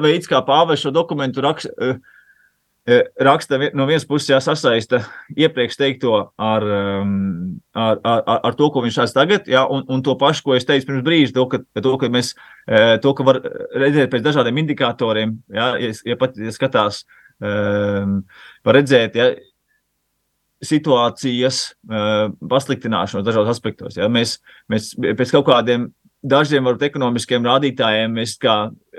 veids, 0.00 0.30
kā 0.30 0.42
Pāvils 0.46 0.84
šo 0.84 0.94
dokumentu 0.94 1.42
raksta, 1.44 1.74
uh, 1.74 1.98
raksta 3.20 3.58
no 3.76 3.86
vienas 3.88 4.06
puses 4.08 4.30
jāsasaista 4.30 5.02
iepriekš 5.36 5.78
teikto 5.80 6.14
ar, 6.40 6.64
um, 6.64 7.12
ar, 7.76 8.00
ar, 8.04 8.40
ar 8.50 8.56
to, 8.58 8.70
ko 8.72 8.82
viņš 8.84 8.98
sāc 9.00 9.14
tagad, 9.16 9.50
jā, 9.50 9.62
un, 9.68 9.84
un 9.92 10.02
to 10.06 10.16
pašu, 10.20 10.44
ko 10.46 10.56
es 10.56 10.68
teicu 10.68 10.88
pirms 10.88 11.04
brīža, 11.06 11.34
to, 11.36 11.46
ka, 11.52 11.62
to, 11.80 11.94
ka 12.00 12.10
mēs, 12.12 12.32
to, 13.04 13.14
ka 13.16 13.26
var 13.26 13.40
redzēt 13.84 14.12
pēc 14.12 14.24
dažādiem 14.26 14.62
indikatoriem, 14.64 15.36
jā, 15.54 15.70
ja, 15.82 15.92
ja 16.12 16.18
pat 16.20 16.38
ja 16.40 16.54
skatās, 16.56 17.04
um, 17.38 18.20
var 18.66 18.80
redzēt, 18.80 19.18
ja, 19.20 19.30
situācijas 20.60 21.60
uh, 21.88 22.28
pasliktināšanos 22.50 23.24
dažādos 23.24 23.54
aspektos. 23.54 23.96
Ja? 23.96 24.10
Mēs, 24.12 24.38
mēs 24.68 24.92
pēc 24.98 25.32
kaut 25.32 25.46
kādiem 25.48 25.88
dažiem 26.22 26.66
varbūt 26.66 26.88
ekonomiskiem 26.90 27.46
rādītājiem 27.46 28.16
mēs 28.18 28.36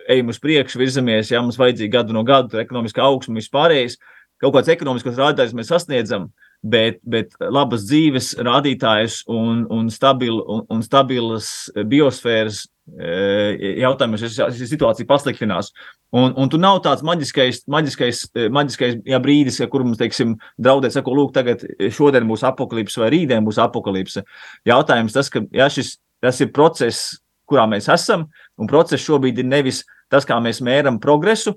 ejam 0.08 0.32
uz 0.34 0.40
priekšu, 0.42 0.80
virzamies, 0.82 1.32
ja 1.32 1.42
mums 1.42 1.60
vajadzīgi 1.62 1.94
gadu 1.94 2.16
no 2.16 2.24
gada, 2.28 2.62
ekonomiskā 2.64 3.04
augsme 3.06 3.40
vispārējais. 3.42 4.00
Kaut 4.42 4.56
kāds 4.56 4.72
ekonomiskos 4.74 5.20
rādītājus 5.20 5.54
mēs 5.58 5.70
sasniedzam, 5.70 6.32
bet, 6.66 7.00
bet 7.06 7.34
labas 7.40 7.86
dzīves 7.86 8.34
rādītājus 8.42 9.22
un, 9.30 9.66
un, 9.70 9.90
stabil, 9.94 10.42
un, 10.42 10.66
un 10.74 10.82
stabilas 10.86 11.70
biosfēras 11.76 12.66
jautājumos 12.92 14.24
šī 14.26 14.68
situācija 14.68 15.08
pasliktinās. 15.08 15.72
Un, 16.12 16.34
un 16.36 16.50
tur 16.52 16.60
nav 16.60 16.82
tāds 16.84 17.06
maģiskais, 17.08 17.62
maģiskais, 17.72 18.26
maģiskais 18.52 18.98
jā, 19.08 19.20
brīdis, 19.24 19.62
ja, 19.62 19.68
kur 19.72 19.86
mums, 19.86 20.00
teiksim, 20.02 20.36
draudēt, 20.60 20.92
saka, 20.98 21.14
lūk, 21.16 21.32
tagad 21.38 21.64
šodien 21.94 22.28
būs 22.28 22.44
apakalipse 22.50 23.00
vai 23.00 23.12
rītdien 23.14 23.48
būs 23.48 23.62
apakalipse. 23.64 24.26
Jautājums 24.68 25.16
tas, 25.16 25.32
ka 25.32 25.46
jā, 25.56 25.70
šis, 25.72 26.01
tas 26.22 26.40
ir 26.44 26.52
process, 26.56 27.18
kurā 27.50 27.66
mēs 27.70 27.90
esam, 27.92 28.28
un 28.60 28.70
process 28.70 29.04
šobrīd 29.04 29.42
ir 29.42 29.50
nevis 29.50 29.82
tas, 30.12 30.28
kā 30.28 30.38
mēs 30.44 30.62
mēram 30.64 31.00
progresu, 31.02 31.56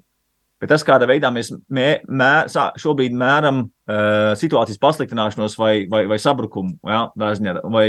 bet 0.62 0.70
tas, 0.72 0.84
kādā 0.86 1.08
veidā 1.10 1.30
mēs 1.34 1.50
mē, 1.52 1.88
mē, 2.08 2.32
šobrīd 2.80 3.16
mēram 3.18 3.64
uh, 3.64 4.32
situācijas 4.38 4.80
pasliktināšanos 4.82 5.58
vai, 5.60 5.74
vai, 5.90 6.04
vai 6.10 6.18
sabrukumu, 6.22 6.78
ja, 6.88 7.06
ziņā, 7.18 7.58
vai, 7.74 7.88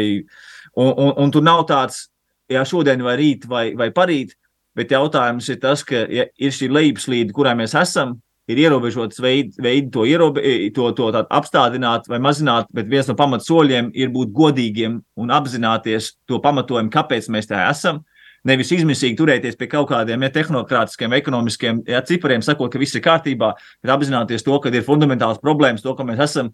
un, 0.76 0.92
un, 0.92 1.14
un 1.24 1.34
tur 1.34 1.46
nav 1.46 1.64
tāds, 1.70 2.08
ja 2.52 2.66
šodien 2.68 3.02
vai 3.06 3.16
rīt 3.22 3.48
vai, 3.50 3.70
vai 3.78 3.90
parīt, 3.96 4.36
bet 4.76 4.92
jautājums 4.92 5.48
ir 5.50 5.62
tas, 5.64 5.86
ka 5.88 6.04
ja 6.12 6.28
ir 6.36 6.54
šī 6.54 6.70
lejupslīde, 6.74 7.34
kurā 7.36 7.56
mēs 7.58 7.78
esam, 7.80 8.18
ir 8.52 8.62
ierobežots 8.66 9.22
veids, 9.22 9.60
veid 9.62 9.92
to, 9.94 10.06
ierobe, 10.08 10.42
to, 10.76 10.90
to 10.98 11.10
apstādināt 11.24 12.10
vai 12.12 12.20
mazināt, 12.22 12.70
bet 12.76 12.90
viens 12.92 13.10
no 13.10 13.18
pamatsoļiem 13.18 13.92
ir 13.98 14.12
būt 14.14 14.34
godīgiem 14.36 15.00
un 15.22 15.34
apzināties 15.34 16.14
to 16.30 16.42
pamatojumu, 16.44 16.94
kāpēc 16.94 17.32
mēs 17.34 17.50
tā 17.50 17.66
esam. 17.72 18.04
Nevis 18.46 18.70
izmisīgi 18.76 19.18
turēties 19.18 19.56
pie 19.58 19.66
kaut 19.72 19.88
kādiem 19.90 20.22
ja, 20.22 20.30
tehnokrātiskiem, 20.30 21.16
ekonomiskiem 21.18 21.82
ja, 21.90 22.04
cipariem, 22.06 22.44
sakot, 22.46 22.70
ka 22.70 22.78
viss 22.78 22.94
ir 22.94 23.02
kārtībā, 23.02 23.56
bet 23.82 23.94
apzināties 23.94 24.46
to, 24.46 24.60
ka 24.62 24.70
ir 24.70 24.86
fundamentāls 24.86 25.42
problēmas, 25.42 25.82
to, 25.82 25.96
ka 25.98 26.06
mēs 26.06 26.22
esam 26.28 26.52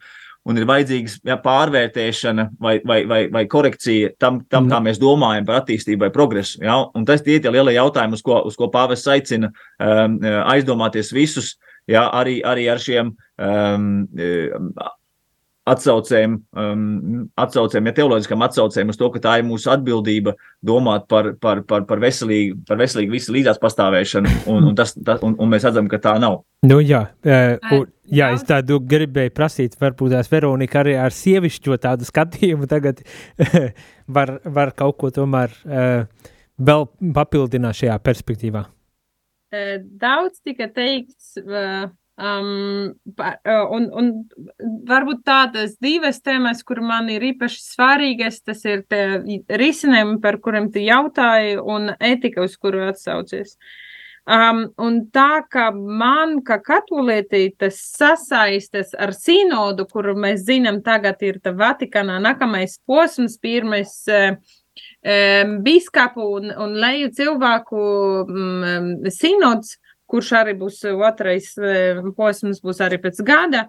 un 0.48 0.58
ir 0.58 0.64
vajadzīga 0.70 1.18
ja, 1.28 1.36
pārvērtēšana 1.44 2.46
vai, 2.64 2.78
vai, 2.88 3.02
vai, 3.10 3.20
vai 3.34 3.44
korekcija 3.52 4.14
tam, 4.24 4.40
tam 4.48 4.70
mm. 4.70 4.72
kā 4.72 4.80
mēs 4.88 5.02
domājam 5.04 5.50
par 5.50 5.60
attīstību 5.60 6.06
vai 6.06 6.14
progresu. 6.16 6.64
Ja? 6.64 6.80
Un 6.96 7.04
tas 7.06 7.28
tie 7.28 7.42
ir 7.42 7.52
lielie 7.52 7.76
jautājumi, 7.76 8.16
uz 8.16 8.24
ko, 8.24 8.40
uz 8.48 8.56
ko 8.58 8.72
pāvests 8.72 9.12
aicina 9.12 9.52
um, 9.52 10.16
aizdomāties 10.56 11.12
visus. 11.12 11.58
Uh, 11.60 11.71
ja, 11.92 12.08
arī, 12.22 12.40
arī 12.48 12.68
ar 12.72 12.82
šiem 12.82 13.14
um, 13.14 14.02
atsaucēm, 15.70 16.36
um, 16.58 16.86
atsaucēm, 17.40 17.86
ja 17.86 17.94
teoloģiskām 18.00 18.42
atsaucēm 18.48 18.90
uz 18.90 18.98
to, 18.98 19.10
ka 19.14 19.22
tā 19.22 19.36
ir 19.40 19.46
mūsu 19.46 19.70
atbildība 19.74 20.34
domāt 20.66 21.06
par, 21.12 21.32
par, 21.42 21.62
par, 21.70 21.86
par 21.90 22.02
veselīgu, 22.02 22.58
par 22.68 22.80
veselīgu 22.82 23.14
visu 23.14 23.36
līdzās 23.36 23.62
pastāvēšanu, 23.62 24.34
un, 24.50 24.72
un, 24.72 24.76
tas, 24.78 24.96
tas, 24.98 25.22
un, 25.26 25.36
un 25.38 25.54
mēs 25.54 25.68
redzam, 25.70 25.90
ka 25.92 26.02
tā 26.02 26.16
nav. 26.22 26.42
Nu, 26.66 26.80
jā, 26.82 27.04
uh, 27.28 27.78
jā, 28.10 28.32
es 28.34 28.46
tādu 28.50 28.82
gribēju 28.82 29.36
prasīt, 29.38 29.78
varbūt 29.82 30.16
tās 30.16 30.32
Veronika 30.34 30.82
arī 30.82 30.98
ar 30.98 31.14
sievišķo 31.14 31.78
tādu 31.86 32.10
skatījumu 32.10 32.70
tagad 32.72 33.06
var, 34.18 34.40
var 34.46 34.74
kaut 34.78 34.98
ko 35.02 35.14
tomēr 35.14 35.54
uh, 35.70 36.30
vēl 36.58 36.88
papildināt 37.14 37.84
šajā 37.84 38.02
perspektīvā. 38.02 38.66
Daudz 39.52 40.40
tika 40.46 40.70
teikts, 40.72 41.34
um, 42.22 42.94
par, 43.18 43.40
un, 43.76 43.88
un 43.92 44.12
varbūt 44.88 45.24
tādas 45.28 45.76
divas 45.84 46.22
tēmas, 46.24 46.64
kur 46.64 46.80
man 46.86 47.10
ir 47.12 47.26
īpaši 47.34 47.62
svarīgas, 47.66 48.42
tas 48.48 48.64
ir 48.70 48.86
risinājumi, 49.62 50.20
par 50.24 50.40
kuriem 50.44 50.72
tu 50.72 50.84
jautāji, 50.84 51.58
un 51.60 51.92
etika, 52.00 52.46
uz 52.48 52.56
kuru 52.62 52.86
atsaucies. 52.92 53.58
Um, 54.32 54.68
un 54.78 55.00
tā 55.10 55.42
kā 55.50 55.72
man, 55.74 56.38
kā 56.46 56.60
katolietī, 56.62 57.48
tas 57.58 57.80
sasaistas 57.98 58.94
ar 58.94 59.16
sinodu, 59.18 59.88
kuru 59.90 60.14
mēs 60.14 60.46
zinām, 60.46 60.84
tagad 60.86 61.24
ir 61.26 61.42
Vatikānā 61.42 62.20
nākamais 62.22 62.78
posms, 62.86 63.40
pirmais 63.42 63.96
uh, 64.14 64.38
biskapu 65.02 66.28
un, 66.38 66.52
un 66.54 66.76
leju 66.78 67.10
cilvēku 67.18 67.86
um, 68.28 68.92
sinods, 69.10 69.78
kurš 70.12 70.34
arī 70.42 70.54
būs 70.60 70.84
otrais 70.92 71.54
posms, 72.18 72.62
būs 72.62 72.82
arī 72.84 73.00
pēc 73.02 73.22
gada, 73.26 73.68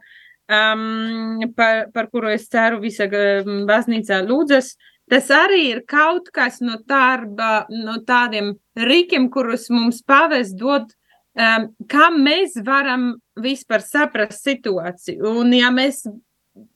um, 0.51 1.41
par, 1.57 1.87
par 1.95 2.11
kuru 2.13 2.33
es 2.35 2.49
ceru 2.53 2.83
visa 2.83 3.09
baznīca 3.09 4.23
lūdzas. 4.27 4.75
Tas 5.11 5.29
arī 5.35 5.67
ir 5.73 5.83
kaut 5.89 6.31
kas 6.33 6.61
no, 6.65 6.79
tārba, 6.89 7.67
no 7.69 7.99
tādiem 8.07 8.55
rīkiem, 8.79 9.29
kurus 9.33 9.69
mums 9.71 10.01
pavest 10.07 10.57
dod, 10.57 10.93
um, 11.37 11.69
kā 11.91 12.09
mēs 12.15 12.57
varam 12.65 13.15
vispār 13.41 13.85
saprast 13.85 14.45
situāciju. 14.47 15.35
Un 15.43 15.53
ja 15.57 15.73
mēs 15.75 16.05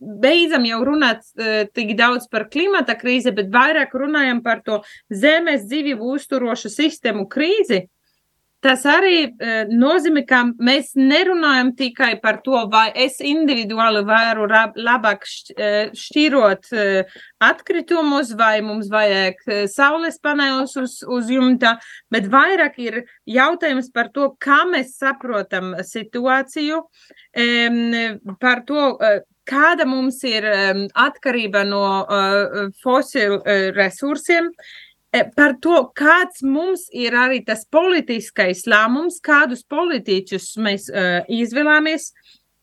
beidzam 0.01 0.65
jau 0.69 0.81
runāt 0.87 1.27
uh, 1.37 1.65
tik 1.75 1.95
daudz 1.99 2.29
par 2.33 2.49
klimata 2.53 2.97
krīzi, 2.99 3.35
bet 3.37 3.53
vairāk 3.53 3.93
runājam 3.97 4.43
par 4.45 4.63
to 4.65 4.81
zemes 5.13 5.67
dzīvību 5.69 6.17
uzturošu 6.17 6.73
sistēmu 6.73 7.27
krīzi. 7.33 7.87
Tas 8.65 8.87
arī 8.89 9.19
uh, 9.29 9.69
nozīmē, 9.69 10.23
ka 10.27 10.41
mēs 10.65 10.95
nerunājam 10.97 11.75
tikai 11.77 12.15
par 12.23 12.41
to, 12.43 12.57
vai 12.73 12.89
es 13.05 13.21
individuāli 13.21 14.01
varu 14.09 14.49
labāk 14.49 15.29
šķirot 15.29 16.73
uh, 16.73 17.21
atkritumus, 17.45 18.33
vai 18.41 18.65
mums 18.65 18.89
vajag 18.91 19.45
saules 19.71 20.17
paneļus 20.25 20.77
uz, 20.81 20.99
uz 21.05 21.31
jumta, 21.31 21.77
bet 22.11 22.33
vairāk 22.33 22.81
ir 22.81 23.03
jautājums 23.29 23.93
par 23.93 24.09
to, 24.17 24.33
kā 24.41 24.65
mēs 24.73 24.97
saprotam 24.97 25.75
situāciju, 25.85 26.81
um, 27.45 28.37
par 28.41 28.65
to, 28.65 28.91
kāda 29.47 29.87
mums 29.89 30.21
ir 30.27 30.47
um, 30.51 30.85
atkarība 31.07 31.65
no 31.67 31.85
uh, 32.03 32.67
fosilu 32.83 33.39
uh, 33.41 33.69
resursiem, 33.77 34.51
e, 35.15 35.23
par 35.37 35.57
to, 35.63 35.79
kāds 35.97 36.43
mums 36.45 36.87
ir 36.95 37.17
arī 37.17 37.43
tas 37.47 37.65
politiskais 37.71 38.67
lēmums, 38.71 39.21
kādus 39.25 39.65
politiķus 39.71 40.55
mēs 40.63 40.89
uh, 40.93 41.23
izvēlamies, 41.33 42.11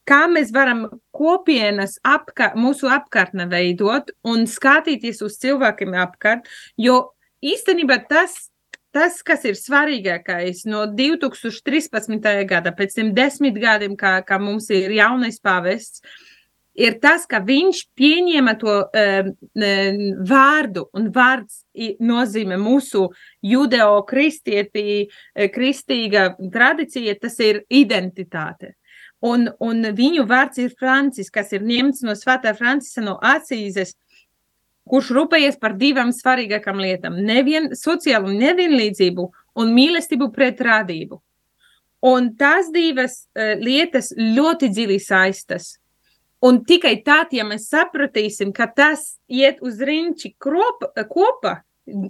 kā 0.08 0.26
mēs 0.28 0.52
varam 0.56 0.88
kopienas 1.16 1.98
apka, 2.04 2.52
mūsu 2.60 2.92
apkārtnē 2.92 3.48
veidot 3.52 4.12
un 4.28 4.48
skatīties 4.50 5.24
uz 5.24 5.38
cilvēkiem 5.44 5.96
apkārt, 6.04 6.50
jo 6.78 7.14
īstenībā 7.44 8.02
tas, 8.10 8.36
tas, 8.94 9.22
kas 9.26 9.48
ir 9.48 9.56
svarīgākais 9.58 10.68
no 10.70 10.84
2013. 10.92 12.20
gada, 12.50 12.76
pēc 12.76 13.00
tiem 13.00 13.16
desmit 13.16 13.58
gadiem, 13.64 13.96
kā, 13.98 14.20
kā 14.28 14.38
mums 14.44 14.68
ir 14.76 14.92
jaunais 14.94 15.40
pavests, 15.42 16.04
uh, 16.04 16.30
ir 16.74 16.98
tas, 17.02 17.26
ka 17.30 17.40
viņš 17.46 17.82
pieņēma 17.98 18.54
to 18.62 18.76
uh, 18.84 19.32
vārdu, 20.30 20.88
un 20.98 21.10
vārds 21.14 21.64
nozīmē 22.02 22.58
mūsu 22.62 23.08
judeo-kristietī, 23.46 25.08
eh, 25.36 25.50
tradīcija, 26.54 27.20
tas 27.22 27.40
ir 27.40 27.64
identitāte. 27.70 28.74
Un, 29.24 29.48
un 29.64 29.86
viņu 29.96 30.26
vārds 30.28 30.60
ir 30.60 30.74
Francis, 30.80 31.30
kas 31.32 31.54
ir 31.54 31.64
ņemts 31.64 32.04
no 32.04 32.16
Svētā 32.20 32.52
Francisa 32.58 33.02
no 33.02 33.16
Asīzes, 33.24 33.96
kurš 34.90 35.14
rūpējies 35.16 35.60
par 35.62 35.78
divām 35.80 36.12
svarīgākām 36.12 36.82
lietām- 36.84 37.22
nevien, 37.32 37.72
sociālu 37.72 38.34
nevienlīdzību 38.36 39.30
un 39.56 39.72
mīlestību 39.74 40.34
pret 40.34 40.60
radību. 40.60 41.22
Un 42.04 42.36
tās 42.36 42.68
divas 42.70 43.30
uh, 43.32 43.56
lietas 43.56 44.12
ļoti 44.18 44.68
dziļi 44.68 45.00
saistas. 45.00 45.78
Un 46.44 46.60
tikai 46.68 46.98
tad, 47.06 47.32
ja 47.32 47.46
mēs 47.48 47.70
sapratīsim, 47.72 48.52
ka 48.56 48.68
tas 48.68 49.14
iet 49.32 49.62
uz 49.64 49.78
kropa, 50.44 50.90
kopā, 51.08 51.62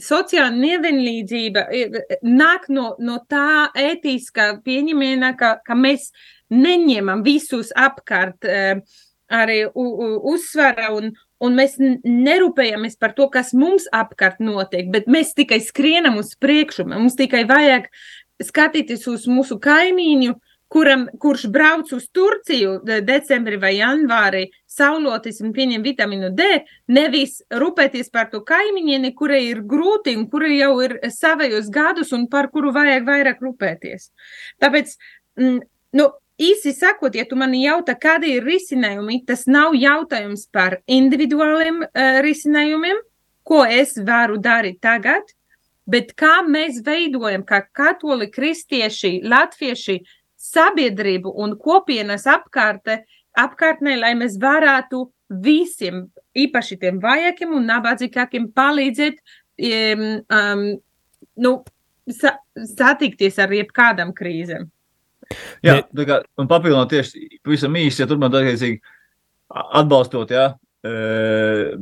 sociāla 0.02 0.54
nevienlīdzība 0.54 1.66
nāk 2.26 2.66
no, 2.70 2.96
no 3.00 3.20
tā 3.30 3.70
ētiskā 3.78 4.64
pieņemiena, 4.66 5.34
ka, 5.38 5.60
ka 5.66 5.78
mēs 5.78 6.12
neņemam 6.50 7.22
visus 7.26 7.70
apkārt 7.78 8.46
arī 9.34 9.60
uzsvara 9.74 10.90
un, 10.94 11.12
un 11.42 11.58
mēs 11.58 11.78
nerūpējamies 11.78 12.98
par 12.98 13.14
to, 13.18 13.30
kas 13.30 13.54
mums 13.54 13.86
apkārt 13.94 14.42
notiek, 14.42 14.90
bet 14.94 15.06
mēs 15.06 15.34
tikai 15.38 15.62
skrienam 15.62 16.18
uz 16.22 16.34
priekšu, 16.42 16.86
mums 16.90 17.18
tikai 17.18 17.46
vajag 17.50 17.90
skatīties 18.42 19.06
uz 19.10 19.30
mūsu 19.30 19.60
kaimiņu, 19.62 20.34
uh, 20.34 20.53
kuram, 20.74 21.06
kurš 21.22 21.46
brauc 21.54 21.92
uz 21.94 22.08
Turciju 22.16 22.80
decembrī 23.06 23.60
vai 23.62 23.76
janvārī, 23.78 24.48
sauloties 24.70 25.42
un 25.46 25.54
pieņem 25.54 25.84
vitamīnu 25.86 26.32
D, 26.34 26.48
nevis 26.90 27.42
rūpēties 27.54 28.10
par 28.14 28.32
to 28.32 28.42
kaimiņieni, 28.48 29.14
kurai 29.18 29.44
ir 29.52 29.62
grūti 29.70 30.16
un 30.18 30.26
kura 30.32 30.50
jau 30.50 30.74
ir 30.86 30.98
savējos 31.14 31.70
gadus 31.74 32.14
un 32.18 32.26
par 32.32 32.50
kuru 32.54 32.74
vajag 32.74 33.06
vairāk 33.10 33.44
rūpēties. 33.46 34.10
Tāpēc, 34.64 34.96
mm, 35.38 35.60
nu, 36.00 36.10
īsi 36.42 36.74
sakot, 36.74 37.14
ja 37.14 37.28
tu 37.30 37.38
mani 37.38 37.62
jautā, 37.68 37.94
kādi 38.00 38.34
ir 38.40 38.48
risinājumi, 38.48 39.22
tas 39.30 39.46
nav 39.46 39.78
jautājums 39.78 40.48
par 40.52 40.80
individuāliem 40.90 41.84
uh, 41.86 42.20
risinājumiem, 42.26 42.98
ko 43.46 43.62
es 43.68 43.94
varu 44.08 44.40
darīt 44.42 44.82
tagad, 44.82 45.36
bet 45.86 46.14
kā 46.18 46.40
mēs 46.48 46.82
veidojam, 46.82 47.44
kā 47.46 47.62
katoļi, 47.76 48.32
kristieši, 48.32 49.18
latvieši, 49.28 50.00
sabiedrību 50.44 51.32
un 51.44 51.56
kopienas 51.60 52.28
apkārte, 52.30 53.04
apkārtnē, 53.40 53.96
lai 54.02 54.14
mēs 54.20 54.38
varētu 54.42 55.06
visiem, 55.44 56.08
īpaši 56.38 56.80
tiem 56.82 57.00
vājākiem 57.02 57.54
un 57.58 57.70
nabadzīgākiem, 57.70 58.50
palīdzēt 58.56 59.22
um, 59.64 60.66
nu, 61.46 61.54
sa 62.12 62.36
satikties 62.54 63.40
ar 63.40 63.54
jebkādām 63.56 64.14
krīzēm. 64.18 64.68
Jā, 65.64 65.80
tā 65.88 66.06
kā, 66.06 66.20
papildinot 66.38 66.92
tieši 66.92 67.40
pavisam 67.46 67.78
īsi, 67.80 68.04
ja 68.04 68.10
turpināt 68.10 68.36
attiecīgi 68.42 68.82
atbalstot, 69.80 70.34
jā, 70.36 70.50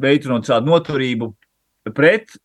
veicinot 0.01 0.45
tādu 0.45 0.69
noturību 0.69 1.31
pret 1.97 2.35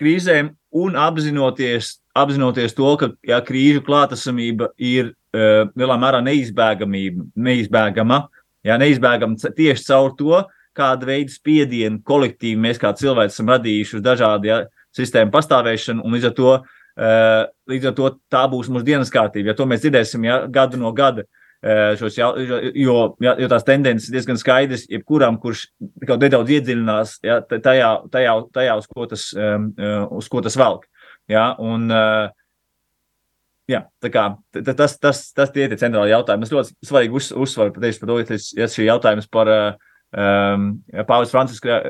krīzēm 0.00 0.52
un 0.76 0.98
apzinoties, 1.00 1.96
apzinoties 2.16 2.76
to, 2.76 2.90
ka 3.00 3.10
jā, 3.26 3.40
krīžu 3.44 3.82
klātesamība 3.86 4.70
ir 4.76 5.14
lielā 5.36 5.96
mērā 6.00 6.20
neizbēgama. 6.24 8.20
Jā, 8.66 8.78
neizbēgama 8.82 9.52
tieši 9.56 9.86
caur 9.86 10.14
to, 10.18 10.40
kāda 10.76 11.08
veida 11.08 11.32
spiedienu 11.32 12.02
kolektīvi 12.06 12.58
mēs 12.60 12.80
kā 12.82 12.92
cilvēki 12.96 13.32
esam 13.32 13.52
radījuši 13.54 13.98
uz 13.98 14.04
dažādu 14.04 14.50
ja, 14.50 14.58
sistēmu 14.96 15.32
pastāvēšanu, 15.34 16.04
līdz 16.12 16.28
ar 16.30 16.34
to, 16.36 16.52
līdz 17.70 17.90
ar 17.90 17.96
to 17.96 18.12
tā 18.32 18.44
būs 18.52 18.70
mūsu 18.72 18.88
dienas 18.88 19.12
kārtība. 19.12 19.52
Ja 19.52 19.58
to 19.58 19.68
mēs 19.68 19.84
dzirdēsim 19.84 20.26
ja, 20.26 20.42
gadu 20.52 20.80
no 20.80 20.92
gada, 20.96 21.26
šos, 22.00 22.18
ja, 22.18 22.30
jo, 22.76 22.96
ja, 23.24 23.34
jo 23.40 23.48
tās 23.50 23.64
tendences 23.66 24.12
diezgan 24.12 24.38
skaidras, 24.40 24.86
jebkuram, 24.90 25.38
kurš 25.42 25.66
kaut 26.06 26.22
nedaudz 26.22 26.52
iedziļinās 26.58 27.16
ja, 27.26 27.40
tajā, 27.42 27.92
tajā, 28.12 28.34
tajā, 28.54 28.76
uz 28.82 28.90
ko 28.90 29.06
tas, 29.10 29.28
uz 29.36 30.28
ko 30.32 30.44
tas 30.44 30.58
velk. 30.60 30.86
Ja, 31.26 31.48
un, 31.58 31.88
uh, 31.90 32.28
Jā, 33.66 33.80
tā 33.98 34.12
kā, 34.14 34.28
tas, 34.54 34.94
tas, 35.02 35.20
tas 35.34 35.50
tie 35.50 35.64
ir 35.66 35.72
centrāli 35.78 36.12
jautājumi. 36.12 36.46
Es 36.46 36.52
ļoti 36.54 36.86
svarīgi 36.86 37.16
uz, 37.18 37.32
uzsvaru 37.34 37.74
pateicu 37.74 38.04
par 38.04 38.12
to, 38.12 38.18
ja 38.54 38.68
šī 38.70 38.86
jautājums 38.86 39.26
par 39.26 39.50
um, 39.50 40.68
Pāvils 41.08 41.32
Franciska 41.34 41.80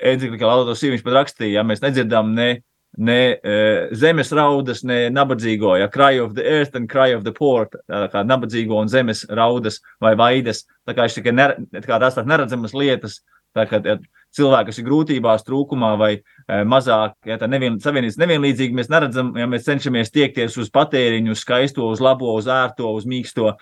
enciklikā 0.00 0.48
Laudato 0.48 0.76
Si, 0.78 0.88
viņš 0.92 1.04
pat 1.04 1.18
rakstīja, 1.18 1.58
ja 1.58 1.66
mēs 1.66 1.84
nedzirdam 1.84 2.32
ne, 2.32 2.48
ne 2.96 3.18
uh, 3.36 3.92
zemes 4.00 4.32
raudas, 4.32 4.80
ne 4.88 5.02
nabadzīgo, 5.12 5.76
ja 5.82 5.90
cry 5.92 6.22
of 6.22 6.32
the 6.38 6.46
earth 6.56 6.80
and 6.80 6.88
cry 6.88 7.12
of 7.12 7.28
the 7.28 7.34
poor, 7.36 7.68
tā 7.84 8.06
kā 8.12 8.24
nabadzīgo 8.24 8.80
un 8.80 8.88
zemes 8.88 9.26
raudas 9.28 9.82
vai 10.00 10.14
vaidas, 10.16 10.64
tā 10.88 10.96
kā, 10.96 11.10
tikai 11.12 11.36
ner, 11.36 11.58
kā 11.84 12.00
tās 12.00 12.16
tās 12.16 12.32
neredzamas 12.32 12.72
lietas, 12.72 13.20
tā 13.52 13.68
kā 13.68 13.84
ja, 13.84 13.98
cilvēki, 14.36 14.70
kas 14.70 14.80
ir 14.80 14.88
grūtībās, 14.88 15.46
trūkumā 15.46 15.92
vai 16.00 16.10
e, 16.16 16.58
mazāk, 16.68 17.16
ja 17.28 17.38
nevien, 17.50 17.78
savienības 17.82 18.18
nevienlīdzīgi 18.22 18.78
mēs 18.78 18.90
neredzam, 18.92 19.32
ja 19.38 19.48
mēs 19.50 19.66
cenšamies 19.68 20.12
tiekties 20.14 20.58
uz 20.60 20.72
patēriņu, 20.74 21.34
uz 21.34 21.44
skaisto, 21.44 21.88
uz 21.92 22.02
labo, 22.04 22.34
uz 22.38 22.50
ērto, 22.50 22.92
uz 22.98 23.08
mīksto 23.10 23.52
e, 23.54 23.56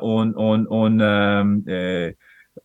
un, 0.00 0.34
un, 0.36 0.66
un 0.82 1.00
e, 1.04 1.84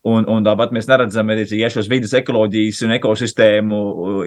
Un, 0.06 0.24
un 0.28 0.44
tāpat 0.44 0.72
mēs 0.74 0.88
neredzam 0.90 1.30
ja 1.30 1.68
šos 1.72 1.86
vidas 1.88 2.12
ekoloģijas 2.18 2.82
un 2.84 2.94
ekosistēmu 2.96 3.78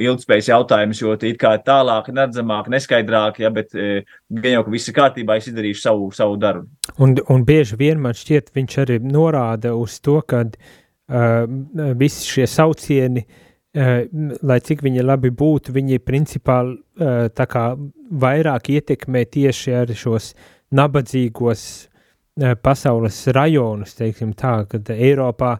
ilgspējas 0.02 0.50
jautājumus, 0.50 1.02
jo 1.04 1.14
tie 1.20 1.34
ir 1.34 1.38
kā 1.40 1.52
tālāk, 1.64 2.08
neredzamāk, 2.16 2.70
neskaidrāk, 2.74 3.42
ja, 3.44 3.52
bet 3.54 3.76
gan 3.76 4.56
jau, 4.56 4.64
ka 4.66 4.74
viss 4.74 4.90
ir 4.90 4.96
kārtībā, 4.98 5.38
es 5.38 5.50
izdarīšu 5.52 5.84
savu, 5.84 6.10
savu 6.16 6.40
darbu. 6.42 6.66
Un, 6.98 7.16
un 7.32 7.46
bieži 7.48 7.80
vien 7.80 8.02
man 8.02 8.18
šķiet, 8.18 8.52
viņš 8.56 8.78
arī 8.86 9.00
norāda 9.04 9.76
uz 9.78 10.00
to, 10.04 10.18
ka 10.28 10.46
uh, 10.48 10.79
visi 11.10 12.28
šie 12.28 12.48
saucieni, 12.48 13.26
lai 14.42 14.60
cik 14.66 14.84
viņi 14.86 15.06
labi 15.06 15.32
būtu, 15.34 15.74
viņi 15.74 16.02
principā 16.06 16.62
vairāk 18.10 18.70
ietekmē 18.76 19.26
tieši 19.26 19.76
ar 19.82 19.94
šos 19.94 20.34
nabadzīgos 20.76 21.66
pasaules 22.64 23.20
rajonus, 23.36 23.96
teiksim 23.98 24.34
tā, 24.38 24.64
kad 24.70 24.90
Eiropā 24.94 25.58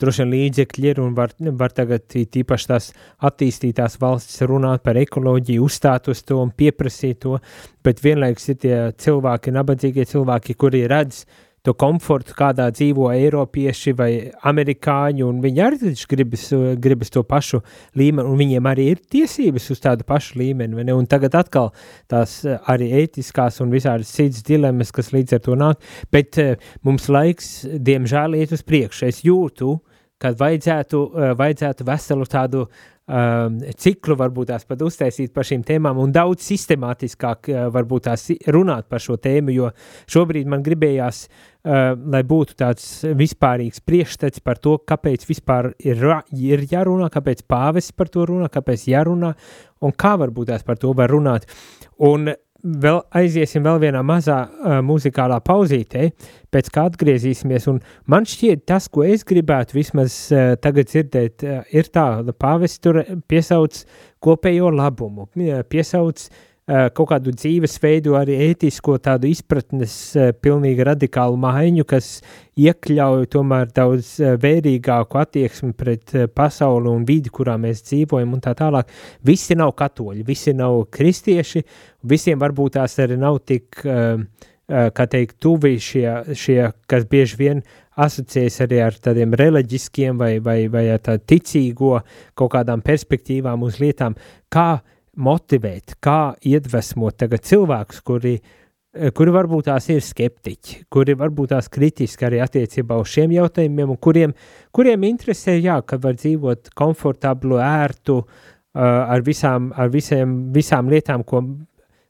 droši 0.00 0.24
vien 0.24 0.30
līdzekļi 0.32 0.88
ir 0.90 1.00
un 1.02 1.12
var, 1.14 1.34
var 1.38 1.70
tagad 1.74 2.06
tīpaši 2.10 2.66
tās 2.66 2.88
attīstītās 3.22 3.98
valstis 4.02 4.42
runāt 4.48 4.82
par 4.82 4.98
ekoloģiju, 4.98 5.62
uzstāt 5.62 6.08
uz 6.10 6.22
to 6.26 6.40
un 6.42 6.50
pieprasīt 6.50 7.20
to, 7.22 7.36
bet 7.84 8.02
vienlaikus 8.02 8.48
ir 8.50 8.58
tie 8.62 8.78
cilvēki, 8.98 9.54
nabadzīgie 9.54 10.06
cilvēki, 10.10 10.56
kuri 10.58 10.82
redz 10.90 11.22
uh, 11.22 11.43
to 11.64 11.72
komfortu, 11.78 12.34
kādā 12.36 12.66
dzīvo 12.74 13.08
Eiropieši 13.14 13.94
vai 13.96 14.10
Amerikāņi, 14.50 15.24
un 15.24 15.40
viņi 15.44 15.62
arī 15.64 15.92
gribas, 16.10 16.48
gribas 16.80 17.12
to 17.14 17.24
pašu 17.26 17.62
līmeni, 17.96 18.28
un 18.28 18.40
viņiem 18.40 18.68
arī 18.68 18.90
ir 18.92 19.00
tiesības 19.14 19.70
uz 19.72 19.80
tādu 19.84 20.06
pašu 20.08 20.38
līmeni, 20.42 20.92
un 20.92 21.08
tagad 21.10 21.38
atkal 21.40 21.72
tās 22.10 22.42
arī 22.70 22.90
ētiskās 23.00 23.62
un 23.64 23.72
visādas 23.72 24.12
citas 24.12 24.44
dilemmas, 24.46 24.92
kas 24.94 25.12
līdz 25.16 25.38
ar 25.38 25.44
to 25.44 25.56
nāk, 25.58 25.90
bet 26.12 26.40
uh, 26.42 26.54
mums 26.84 27.08
laiks, 27.08 27.54
diemžēl, 27.64 28.36
iet 28.38 28.52
uz 28.54 28.64
priekšu. 28.66 29.08
Es 29.08 29.24
jūtu, 29.24 29.78
ka 30.24 30.34
vajadzētu, 30.40 31.04
uh, 31.04 31.30
vajadzētu 31.38 31.86
veselu 31.86 32.28
tādu 32.30 32.64
um, 32.64 33.58
ciklu, 33.80 34.16
varbūt 34.18 34.50
tās 34.50 34.64
pat 34.68 34.82
uztaisīt 34.84 35.34
par 35.34 35.46
šīm 35.46 35.64
tēmām 35.66 36.00
un 36.00 36.12
daudz 36.14 36.46
sistemātiskāk 36.48 37.50
uh, 37.52 37.64
varbūt 37.74 38.06
tās 38.08 38.26
runāt 38.54 38.88
par 38.90 39.04
šo 39.04 39.18
tēmu, 39.20 39.52
jo 39.54 39.70
šobrīd 40.10 40.48
man 40.50 40.64
gribējās, 40.64 41.24
uh, 41.28 41.92
lai 41.98 42.22
būtu 42.28 42.56
tāds 42.64 42.88
vispārīgs 43.16 43.84
priekšstats 43.84 44.44
par 44.44 44.60
to, 44.64 44.78
kāpēc 44.80 45.28
vispār 45.28 45.74
ir, 45.84 46.08
ir 46.40 46.64
jārunā, 46.70 47.10
kāpēc 47.12 47.44
pāvests 47.50 47.96
par 47.96 48.12
to 48.12 48.26
runā, 48.30 48.48
kāpēc 48.52 48.88
jārunā 48.90 49.34
un 49.84 49.92
kā 49.92 50.16
varbūt 50.20 50.54
tās 50.54 50.66
par 50.66 50.80
to 50.80 50.94
var 50.96 51.12
runāt. 51.12 51.46
Un 52.04 52.32
vēl 52.64 53.02
aiziesim 53.20 53.64
vēl 53.66 53.80
vienā 53.82 54.00
mazā 54.06 54.38
uh, 54.46 54.78
muzikālā 54.84 55.40
pauzītē, 55.44 56.08
pēc 56.54 56.70
kā 56.72 56.86
atgriezīsimies, 56.88 57.68
un 57.72 57.82
man 58.10 58.26
šķiet 58.28 58.64
tas, 58.68 58.88
ko 58.88 59.04
es 59.04 59.26
gribētu 59.28 59.76
vismaz 59.76 60.16
uh, 60.32 60.54
tagad 60.60 60.88
dzirdēt, 60.88 61.44
uh, 61.44 61.60
ir 61.76 61.92
tā, 61.92 62.08
pāvis 62.40 62.78
tur 62.80 63.02
piesauc 63.28 63.84
kopējo 64.24 64.72
labumu, 64.72 65.28
piesauc 65.68 66.24
uh, 66.24 66.42
kaut 66.64 67.10
kādu 67.10 67.32
dzīvesveidu, 67.36 68.14
arī 68.16 68.38
ētisko 68.46 68.94
tādu 69.04 69.28
izpratnes 69.28 69.94
eh, 70.16 70.30
pilnīgi 70.32 70.86
radikālu 70.88 71.36
maiņu, 71.42 71.84
kas 71.84 72.22
iekļauj 72.56 73.26
tomēr 73.34 73.68
daudz 73.76 74.14
eh, 74.22 74.38
vērīgāku 74.40 75.20
attieksmi 75.20 75.74
pret 75.76 76.14
pasauli 76.32 76.88
un 76.88 77.04
vidi, 77.04 77.28
kurā 77.28 77.58
mēs 77.60 77.84
dzīvojam 77.90 78.32
un 78.32 78.40
tā 78.46 78.54
tālāk. 78.56 78.88
Visi 79.28 79.58
nav 79.60 79.74
katoļi, 79.76 80.24
visi 80.24 80.56
nav 80.56 80.86
kristieši, 80.94 81.62
visiem 82.08 82.40
varbūt 82.40 82.78
tās 82.78 82.96
arī 83.04 83.20
nav 83.20 83.42
tik, 83.44 83.84
kā 84.64 85.04
teikt, 85.12 85.36
tuvi 85.44 85.74
šie, 85.76 86.08
šie 86.32 86.70
kas 86.88 87.04
bieži 87.10 87.36
vien 87.36 87.60
asociējas 88.00 88.56
arī 88.64 88.80
ar 88.86 88.96
tādiem 89.04 89.36
reliģiskiem 89.36 90.16
vai, 90.16 90.38
vai, 90.40 90.62
vai 90.72 90.86
ar 90.96 91.04
tādu 91.04 91.26
ticīgo 91.34 91.98
kaut 92.32 92.54
kādām 92.56 92.80
perspektīvām 92.80 93.68
uz 93.68 93.76
lietām, 93.84 94.16
kā 94.48 94.68
uh, 94.78 94.93
motivēt, 95.16 95.96
kā 96.02 96.34
iedvesmot 96.46 97.16
tagad 97.18 97.44
cilvēkus, 97.46 98.00
kuri, 98.06 98.34
eh, 98.94 99.10
kuri 99.10 99.34
varbūt 99.34 99.68
tās 99.70 99.88
ir 99.90 100.00
skeptiķi, 100.00 100.84
kuri 100.90 101.14
varbūt 101.14 101.54
tās 101.54 101.68
kritiski 101.68 102.26
arī 102.28 102.40
attiecībā 102.44 102.98
uz 103.00 103.08
šiem 103.08 103.34
jautājumiem, 103.36 103.90
un 103.90 103.96
kuriem, 103.96 104.34
kuriem 104.72 105.02
interesē, 105.02 105.60
jā, 105.60 105.80
ka 105.86 105.98
var 105.98 106.14
dzīvot 106.14 106.74
komfortablu, 106.74 107.58
ērtu, 107.58 108.18
uh, 108.22 108.80
ar, 108.80 109.20
visām, 109.22 109.72
ar 109.76 109.88
visiem, 109.88 110.52
visām 110.52 110.88
lietām, 110.88 111.24
ko 111.24 111.42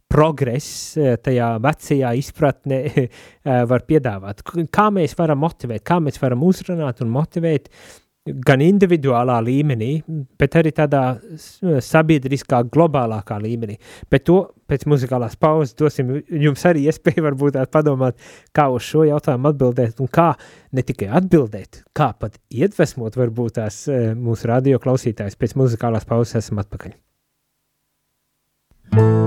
progress 0.09 0.97
eh, 0.97 1.17
tajā 1.17 1.59
vecajā 1.59 2.15
izpratnē 2.21 3.09
var 3.71 3.83
piedāvāt. 3.83 4.43
Kā 4.71 4.91
mēs 4.91 5.17
varam 5.19 5.41
motivēt, 5.43 5.83
kā 5.83 5.99
mēs 5.99 6.21
varam 6.23 6.43
uzrunāt 6.47 7.01
un 7.03 7.11
motivēt 7.11 7.69
uh, 7.69 8.04
gan 8.25 8.63
individuālā 8.65 9.37
līmenī, 9.45 9.91
bet 10.41 10.57
arī 10.57 10.73
tādā 10.73 11.03
sabiedriskā, 11.85 12.63
globālākā 12.73 13.37
līmenī. 13.43 13.77
Bet 14.11 14.25
to 14.29 14.39
pēc 14.71 14.87
muzikālās 14.89 15.37
pauzes 15.37 15.77
dosim 15.77 16.15
jums 16.31 16.65
arī 16.69 16.87
iespēju 16.89 17.27
varbūt 17.27 17.59
padomāt, 17.73 18.17
kā 18.57 18.71
uz 18.73 18.87
šo 18.89 19.05
jautājumu 19.11 19.53
atbildēt 19.53 20.01
un 20.01 20.09
kā 20.09 20.31
ne 20.73 20.85
tikai 20.87 21.11
atbildēt, 21.21 21.83
kā 21.97 22.13
pat 22.19 22.41
iedvesmot 22.49 23.19
varbūt 23.21 23.59
tās 23.61 23.85
e, 23.89 24.01
mūsu 24.17 24.49
radio 24.49 24.81
klausītājs. 24.81 25.37
Pēc 25.37 25.59
muzikālās 25.61 26.09
pauzes 26.09 26.41
esam 26.41 26.65
atpakaļ. 26.65 26.97
Thank 28.95 29.24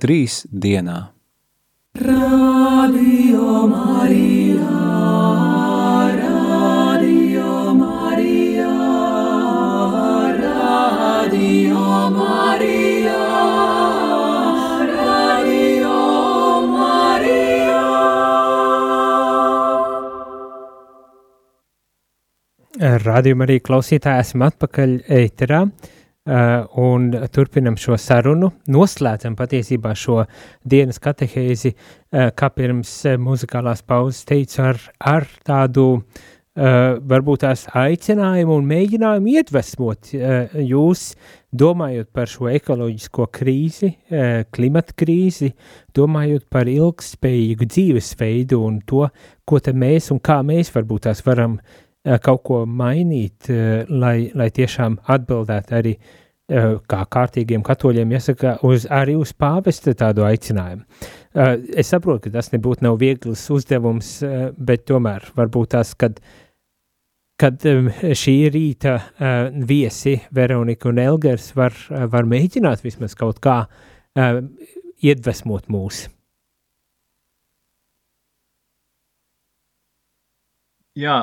trīs 0.00 0.42
dienā. 0.50 0.98
Radio 2.00 3.66
Marijā. 3.70 4.80
Radījumā 22.80 23.44
arī 23.44 23.58
klausītāji 23.60 24.24
esam 24.24 24.44
atpakaļ 24.46 24.92
ēterā 25.12 25.64
uh, 25.66 25.90
un 26.30 27.10
turpinam 27.32 27.76
šo 27.80 27.96
sarunu. 27.98 28.52
Noslēdzam 28.70 29.36
patiesībā 29.38 29.94
šo 29.98 30.24
dienas 30.68 31.00
katehēzi, 31.02 31.72
uh, 31.74 32.28
kā 32.36 32.50
pirms 32.54 32.92
uh, 33.08 33.16
muzikālās 33.20 33.82
pauzes 33.82 34.26
teicu, 34.28 34.60
ar, 34.68 34.78
ar 35.00 35.26
tādu 35.46 35.86
uh, 35.96 36.04
varbūt 37.10 37.44
tās 37.46 37.66
aicinājumu 37.74 38.60
un 38.60 38.70
mēģinājumu 38.70 39.34
iedvesmot 39.34 40.14
uh, 40.14 40.56
jūs, 40.62 41.10
domājot 41.50 42.12
par 42.14 42.30
šo 42.30 42.48
ekoloģisko 42.52 43.26
krīzi, 43.34 43.92
uh, 44.12 44.40
klimata 44.54 44.94
krīzi, 45.02 45.52
domājot 45.96 46.46
par 46.52 46.70
ilgspējīgu 46.70 47.70
dzīvesveidu 47.74 48.62
un 48.66 48.82
to, 48.86 49.08
ko 49.44 49.58
te 49.58 49.74
mēs 49.74 50.12
un 50.14 50.22
kā 50.22 50.42
mēs 50.46 50.70
varbūt 50.76 51.08
tās 51.08 51.26
varam 51.26 51.58
uh, 51.58 51.78
Eh, 52.00 52.16
kaut 52.16 52.40
ko 52.48 52.62
mainīt, 52.64 53.50
eh, 53.52 53.84
lai, 53.92 54.30
lai 54.32 54.46
tiešām 54.56 54.94
atbildētu 55.12 55.74
arī 55.76 55.90
eh, 55.92 56.19
kā 56.90 57.00
kārtīgiem 57.14 57.62
katoļiem, 57.66 58.12
jāsaka, 58.16 58.56
uz, 58.66 58.86
arī 58.90 59.14
uz 59.20 59.32
pāvesta 59.38 59.94
tādu 59.94 60.24
aicinājumu. 60.26 60.82
Es 61.78 61.92
saprotu, 61.92 62.26
ka 62.26 62.38
tas 62.38 62.50
nebūtu 62.50 62.82
nav 62.86 62.98
viegls 62.98 63.44
uzdevums, 63.54 64.16
bet 64.58 64.86
tomēr 64.90 65.28
varbūt 65.38 65.72
tas, 65.76 65.94
kad, 65.94 66.18
kad 67.38 67.62
šī 67.62 68.36
rīta 68.50 68.96
viesi 69.70 70.16
Veronika 70.34 70.90
un 70.90 70.98
Elgers 70.98 71.52
var, 71.54 71.76
var 72.10 72.26
mēģināt 72.26 72.82
vismaz 72.82 73.14
kaut 73.18 73.38
kā 73.44 73.62
iedvesmot 75.00 75.70
mūs. 75.70 76.08
Jā, 80.98 81.22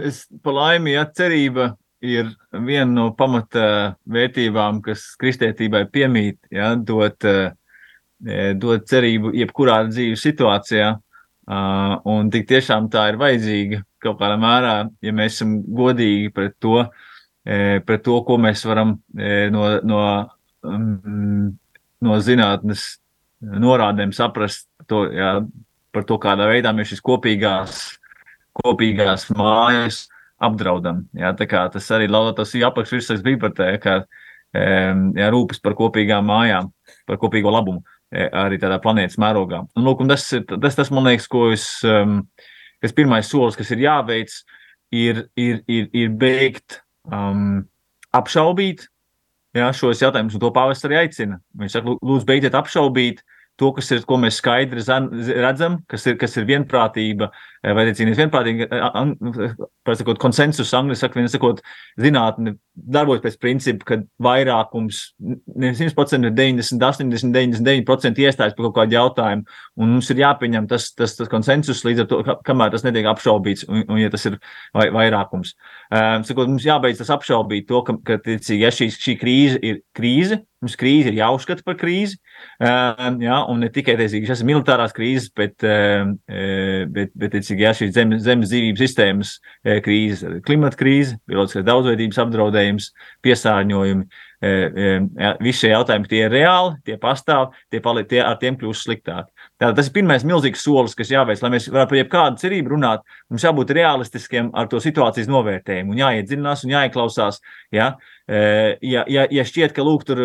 es 0.00 0.24
pa 0.42 0.54
laimi, 0.56 0.94
ja 0.96 1.04
cerība 1.12 1.74
ir 2.04 2.30
viena 2.52 2.90
no 2.90 3.06
pamata 3.16 3.94
vērtībām, 4.10 4.80
kas 4.84 5.06
kristietībai 5.20 5.84
piemīt, 5.92 6.38
ja, 6.52 6.74
dot, 6.76 7.24
e, 7.24 8.52
dot 8.60 8.86
cerību 8.90 9.34
jebkurā 9.40 9.82
dzīves 9.88 10.22
situācijā. 10.28 10.92
Un 12.08 12.30
tik 12.32 12.46
tiešām 12.48 12.86
tā 12.92 13.10
ir 13.10 13.18
vajadzīga 13.20 13.82
kaut 14.04 14.16
kādā 14.20 14.36
mērā, 14.40 14.76
ja 15.04 15.12
mēs 15.16 15.36
esam 15.36 15.58
godīgi 15.76 16.30
pret 16.32 16.56
to, 16.62 16.86
e, 17.44 17.80
pret 17.84 18.04
to 18.04 18.20
ko 18.24 18.38
mēs 18.40 18.64
varam 18.68 18.94
e, 19.16 19.50
no, 19.52 19.66
no, 19.84 20.00
mm, 20.64 21.50
no 22.04 22.20
zinātnes 22.24 22.86
norādēm 23.44 24.14
saprast 24.16 24.68
to, 24.88 25.04
ja, 25.12 25.36
par 25.92 26.08
to, 26.08 26.16
kādā 26.20 26.48
veidā 26.48 26.72
mēs 26.76 26.94
šīs 26.94 27.04
kopīgās 27.04 27.84
kopīgās 28.54 29.28
mājas 29.34 30.04
apdraudam. 30.44 31.04
Jā, 31.16 31.32
tā 31.38 31.48
kā 31.50 31.64
tas 31.72 31.90
arī 31.94 32.08
tas 32.36 32.54
ir 32.54 32.66
apakšvirsaks 32.68 33.24
bibliotē, 33.24 33.74
ka 33.82 34.04
jā, 34.54 35.30
rūpes 35.34 35.60
par 35.60 35.74
kopīgām 35.74 36.26
mājām, 36.30 36.70
par 37.06 37.18
kopīgo 37.18 37.50
labumu 37.50 37.82
arī 38.14 38.60
tādā 38.62 38.78
planētas 38.78 39.18
mērogā. 39.18 39.64
Un, 39.74 39.84
lūk, 39.86 40.04
un 40.04 40.12
tas, 40.12 40.28
tas, 40.30 40.76
tas, 40.78 40.90
man 40.94 41.08
liekas, 41.08 41.26
ko 41.26 41.48
es, 41.50 41.66
kas 41.82 42.94
pirmais 42.94 43.26
solis, 43.26 43.56
kas 43.58 43.72
ir 43.74 43.82
jāveic, 43.88 44.30
ir, 44.94 45.24
ir, 45.34 45.62
ir, 45.66 45.88
ir 45.90 46.12
beigt 46.14 46.78
um, 47.10 47.64
apšaubīt 48.14 48.86
jā, 49.56 49.70
šos 49.74 50.02
jautājumus, 50.04 50.36
un 50.36 50.42
to 50.42 50.52
pāvests 50.54 50.86
arī 50.86 51.00
aicina. 51.02 51.40
Viņš 51.58 51.78
saka, 51.78 51.96
lūdzu, 51.98 52.28
beidziet 52.28 52.58
apšaubīt 52.58 53.24
to, 53.60 53.70
kas 53.76 53.90
ir, 53.94 54.02
ko 54.08 54.18
mēs 54.18 54.40
skaidri 54.40 54.82
redzam, 55.38 55.78
kas 55.90 56.06
ir, 56.10 56.16
kas 56.18 56.34
ir 56.40 56.46
vienprātība, 56.48 57.30
eh, 57.62 57.74
vai 57.76 57.86
cīnīties 57.90 58.18
vienprātīgi, 58.18 58.66
pasakot, 59.86 60.18
konsensus, 60.22 60.72
angļu 60.74 60.96
saka, 60.98 61.20
viens 61.20 61.34
sakot, 61.34 61.62
zinātne 62.00 62.56
darbojas 62.74 63.22
pēc 63.22 63.36
principa, 63.38 63.86
ka 63.86 63.98
vairākums, 64.22 65.02
nevis 65.20 65.82
100%, 65.84 66.26
bet 66.26 66.38
90, 66.38 66.82
80, 66.82 67.30
99% 67.34 68.22
iestājas 68.24 68.56
par 68.56 68.66
kaut 68.66 68.76
kādu 68.80 68.98
jautājumu, 68.98 69.46
un 69.78 69.94
mums 69.94 70.10
ir 70.10 70.24
jāpieņem 70.24 70.66
tas, 70.70 70.90
tas, 70.98 71.14
tas 71.18 71.30
konsensus 71.30 71.84
līdz 71.86 72.04
ar 72.04 72.10
to, 72.10 72.22
kamēr 72.46 72.74
tas 72.74 72.86
netiek 72.86 73.06
apšaubīts, 73.12 73.68
un, 73.68 73.84
un 73.86 74.02
ja 74.02 74.10
tas 74.10 74.26
ir 74.30 74.40
vai, 74.74 74.88
vairākums. 74.94 75.54
Um, 75.94 76.26
sakot, 76.26 76.50
mums 76.50 76.66
jābeidz 76.66 77.04
tas 77.04 77.14
apšaubīt 77.14 77.68
to, 77.70 77.84
ka, 77.86 77.96
ka 78.02 78.18
ticīgi, 78.24 78.64
ja 78.66 78.74
šī, 78.74 78.90
šī 78.98 79.16
krīze 79.20 79.62
ir 79.62 79.84
krīze, 79.94 80.42
Mums 80.64 80.78
krīze 80.80 81.10
ir 81.12 81.18
jāuzskata 81.18 81.60
par 81.66 81.76
krīzi. 81.76 82.16
Uh, 82.56 83.18
jā, 83.20 83.36
un 83.52 83.60
ne 83.60 83.68
tikai 83.72 83.98
teicīgi, 84.00 84.30
šis 84.30 84.40
ir 84.40 84.48
militārās 84.48 84.94
krīzes, 84.96 85.28
bet, 85.36 85.60
uh, 85.60 86.14
bet, 86.94 87.12
bet 87.12 87.34
teicīgi, 87.36 87.66
jā, 87.66 87.74
šīs 87.76 87.92
zemes, 87.92 88.22
zemes 88.24 88.48
dzīvības 88.48 88.80
sistēmas 88.80 89.34
uh, 89.36 89.82
krīzes, 89.84 90.40
klimata 90.48 90.80
krīze, 90.80 91.18
bioloģiskās 91.28 91.66
daudzveidības 91.68 92.22
apdraudējums, 92.24 92.94
piesārņojumi. 93.26 94.08
Jā, 94.44 95.30
visi 95.40 95.62
šie 95.62 95.70
jautājumi 95.70 96.08
tie 96.10 96.18
ir 96.26 96.32
reāli, 96.34 96.74
tie 96.84 96.98
pastāv, 97.00 97.54
tie, 97.72 97.78
pali, 97.80 98.02
tie 98.04 98.18
ar 98.20 98.34
tiem 98.36 98.58
kļūst 98.60 98.84
sliktāki. 98.84 99.30
Tātad 99.56 99.78
tas 99.78 99.88
ir 99.88 99.94
pirmais 99.94 100.26
milzīgs 100.28 100.60
solis, 100.66 100.92
kas 100.98 101.12
jāveic, 101.14 101.40
lai 101.40 101.50
mēs 101.54 101.70
varētu 101.70 101.92
par 101.94 101.98
jebkādu 102.00 102.42
cerību 102.42 102.74
runāt. 102.74 103.06
Mums 103.32 103.46
jābūt 103.46 103.72
realistiskiem 103.78 104.50
ar 104.52 104.68
to 104.68 104.82
situācijas 104.84 105.30
novērtējumu 105.32 105.94
un 105.94 106.02
jāiedziļinās 106.02 106.66
un 106.66 106.74
jāieklausās. 106.74 107.40
Ja? 107.72 107.94
Ja, 108.24 109.02
ja, 109.04 109.26
ja 109.28 109.42
šķiet, 109.44 109.74
ka 109.76 109.84
lūk, 109.84 110.06
tur 110.08 110.20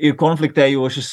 ir 0.00 0.14
konfliktējošas 0.20 1.10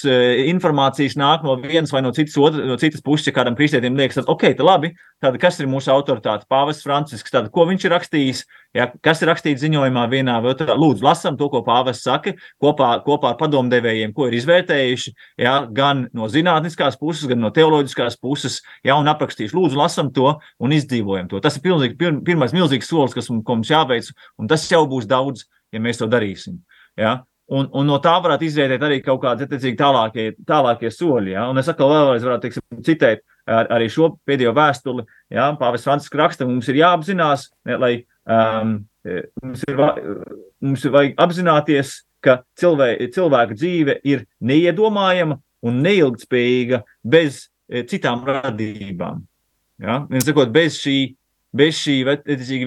informācijas, 0.47 1.18
nāk 1.20 1.43
no 1.43 1.58
vienas 1.60 1.91
vai 1.91 2.00
no 2.04 2.14
citas, 2.16 2.38
otras, 2.39 2.64
no 2.68 2.78
citas 2.80 3.04
puses, 3.04 3.28
ja 3.28 3.34
kādam 3.36 3.58
kristietim 3.60 4.00
liekas, 4.00 4.22
tad 4.22 4.32
ok, 4.32 4.45
tad 4.56 4.64
labi, 4.64 4.93
tad 5.20 5.36
kas 5.43 5.60
ir 5.60 5.68
mūsu 5.68 5.91
autoritāte? 5.91 6.47
Pāvests 6.52 6.88
Francisks, 6.88 7.36
tad 7.36 7.50
ko 7.52 7.66
viņš 7.68 7.88
ir 7.88 7.93
rakstījis, 7.95 8.45
ja, 8.80 8.88
kas 9.04 9.24
ir 9.24 9.32
rakstīts 9.32 9.66
ziņojumā 9.66 10.06
vienā 10.12 10.38
vai 10.43 10.54
otrā. 10.54 10.80
Lūdzu, 10.80 11.04
lasam 11.04 11.36
to, 11.39 11.52
ko 11.52 11.66
pāvests 11.68 12.08
saka, 12.08 12.38
kopā, 12.64 12.93
kopā 13.04 13.34
ar 13.34 13.38
padomdevējiem, 13.43 14.16
ko 14.16 14.32
ir 14.32 14.39
izvērtējuši, 14.39 15.16
ja, 15.43 15.60
gan 15.68 16.08
no 16.16 16.32
zinātniskās 16.32 17.00
puses, 17.00 17.28
gan 17.28 17.43
no 17.43 17.52
teoloģiskās 17.56 18.20
puses, 18.24 18.62
ja, 18.88 18.95
un 18.95 19.12
aprakstījuši. 19.12 19.60
Lūdzu, 19.60 19.84
lasam 19.84 20.16
to 20.16 20.38
un 20.64 20.80
izdzīvojam 20.80 21.28
to. 21.32 21.43
Tas 21.43 21.60
ir 21.60 21.68
pilnīgi, 21.68 22.00
pir, 22.00 22.20
pirmais 22.24 22.56
milzīgs 22.56 22.88
solis, 22.88 23.16
kas 23.16 23.32
mums 23.36 23.72
jāveic, 23.72 24.14
un 24.39 24.52
tas 24.52 24.68
jau 24.72 24.86
būs 24.88 25.08
daudz 25.12 25.50
ja 25.74 25.82
mēs 25.84 25.99
to 26.01 26.07
darīsim. 26.09 26.59
Ja? 26.99 27.20
Un, 27.49 27.65
un 27.74 27.88
no 27.89 27.97
tā 28.01 28.13
varētu 28.22 28.45
izrietēt 28.45 28.84
arī 28.86 28.99
kaut 29.01 29.24
kādi 29.24 29.47
tālākie, 29.78 30.32
tālākie 30.47 30.91
soļi. 30.93 31.34
Ja? 31.34 31.47
Un 31.49 31.61
es 31.61 31.70
atkal 31.72 31.91
vēlreiz 31.93 32.26
varētu 32.26 32.45
teiksim, 32.45 32.82
citēt 32.86 33.24
ar, 33.49 33.70
arī 33.78 33.89
šo 33.91 34.11
pēdējo 34.28 34.53
vēstuli. 34.57 35.05
Ja? 35.34 35.49
Pāvis 35.59 35.88
Francisks 35.88 36.20
raksta, 36.20 36.47
mums 36.49 36.70
ir 36.70 36.82
jāapzinās, 36.84 37.47
ne, 37.70 37.80
lai 37.82 37.93
um, 38.30 38.76
mums, 39.43 39.65
ir, 39.70 39.82
mums 40.61 40.86
ir 40.86 40.95
vajag 40.95 41.17
apzināties, 41.26 41.95
ka 42.26 42.41
cilvē, 42.59 42.91
cilvēka 43.15 43.55
dzīve 43.55 43.95
ir 44.11 44.26
neiedomājama 44.43 45.39
un 45.63 45.78
neilgtspējīga 45.86 46.82
bez 47.07 47.45
e, 47.72 47.86
citām 47.88 48.26
radībām. 48.28 49.24
Ja? 49.82 50.01
Sakot, 50.26 50.51
bez 50.53 50.78
šī, 50.84 50.97
bez 51.55 51.80
šī 51.80 52.01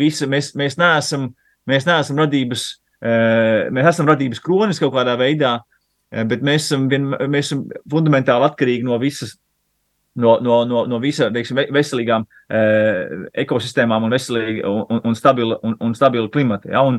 visa 0.00 0.26
mēs, 0.28 0.54
mēs 0.58 0.78
neesam 0.80 1.30
Mēs 1.70 1.86
neesam 1.86 2.18
radības, 2.18 2.64
mēs 3.02 3.88
esam 3.90 4.08
radības 4.10 4.40
kronis 4.42 4.80
kaut 4.82 4.94
kādā 4.94 5.16
veidā, 5.18 5.56
eh, 6.12 6.24
bet 6.28 6.44
mēs 6.44 6.68
esam, 6.68 6.88
vien, 6.90 7.10
mēs 7.30 7.50
esam 7.50 7.64
fundamentāli 7.90 8.48
atkarīgi 8.48 8.86
no 8.86 8.98
visas. 9.02 9.38
No, 10.14 10.34
no, 10.44 10.58
no, 10.68 10.82
no 10.84 10.98
visām 11.00 11.32
veselīgām 11.32 12.26
eh, 12.52 13.12
ekosistēmām 13.46 14.04
un, 14.04 14.12
veselīgi, 14.12 14.60
un, 14.68 14.98
un, 15.08 15.14
stabila, 15.16 15.56
un, 15.64 15.72
un 15.80 15.94
stabila 15.96 16.28
klimata. 16.28 16.68
Ja? 16.68 16.82
Un, 16.84 16.98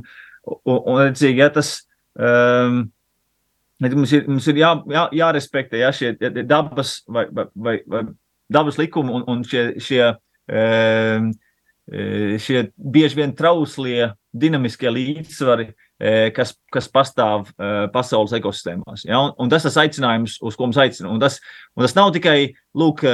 un, 0.50 0.80
un, 0.80 0.98
redzīgi, 0.98 1.44
ja 1.44 1.52
tas, 1.54 1.76
um, 2.18 2.80
mums 3.84 4.16
ir, 4.18 4.26
mums 4.26 4.50
ir 4.50 4.64
jā, 4.64 4.72
jā, 4.90 5.04
jārespektē 5.20 5.84
ja, 5.84 5.94
šie 5.94 6.16
dabas, 6.42 7.04
vai, 7.06 7.28
vai, 7.30 7.78
vai, 7.86 8.02
dabas 8.50 8.82
likumi 8.82 9.14
un, 9.14 9.28
un 9.30 9.46
šie, 9.46 9.68
šie 9.78 10.02
um, 10.10 11.30
šie 12.40 12.66
bieži 12.78 13.22
vien 13.22 13.34
trauslie, 13.36 14.10
dinamiskie 14.34 14.90
līdzsvari, 14.90 15.70
kas, 16.36 16.56
kas 16.74 16.90
pastāv 16.92 17.50
pasaules 17.94 18.34
ekosistēmās. 18.36 19.06
Ja? 19.08 19.22
Un, 19.22 19.36
un 19.40 19.52
tas 19.52 19.64
ir 19.64 19.72
tas 19.72 19.82
aicinājums, 19.86 20.40
uz 20.44 20.58
ko 20.60 20.68
mums 20.68 20.80
aicina. 20.82 21.12
Un 21.14 21.22
tas, 21.24 21.40
un 21.78 21.86
tas 21.86 21.96
nav 21.96 22.12
tikai 22.16 22.38
lūk, 22.78 23.06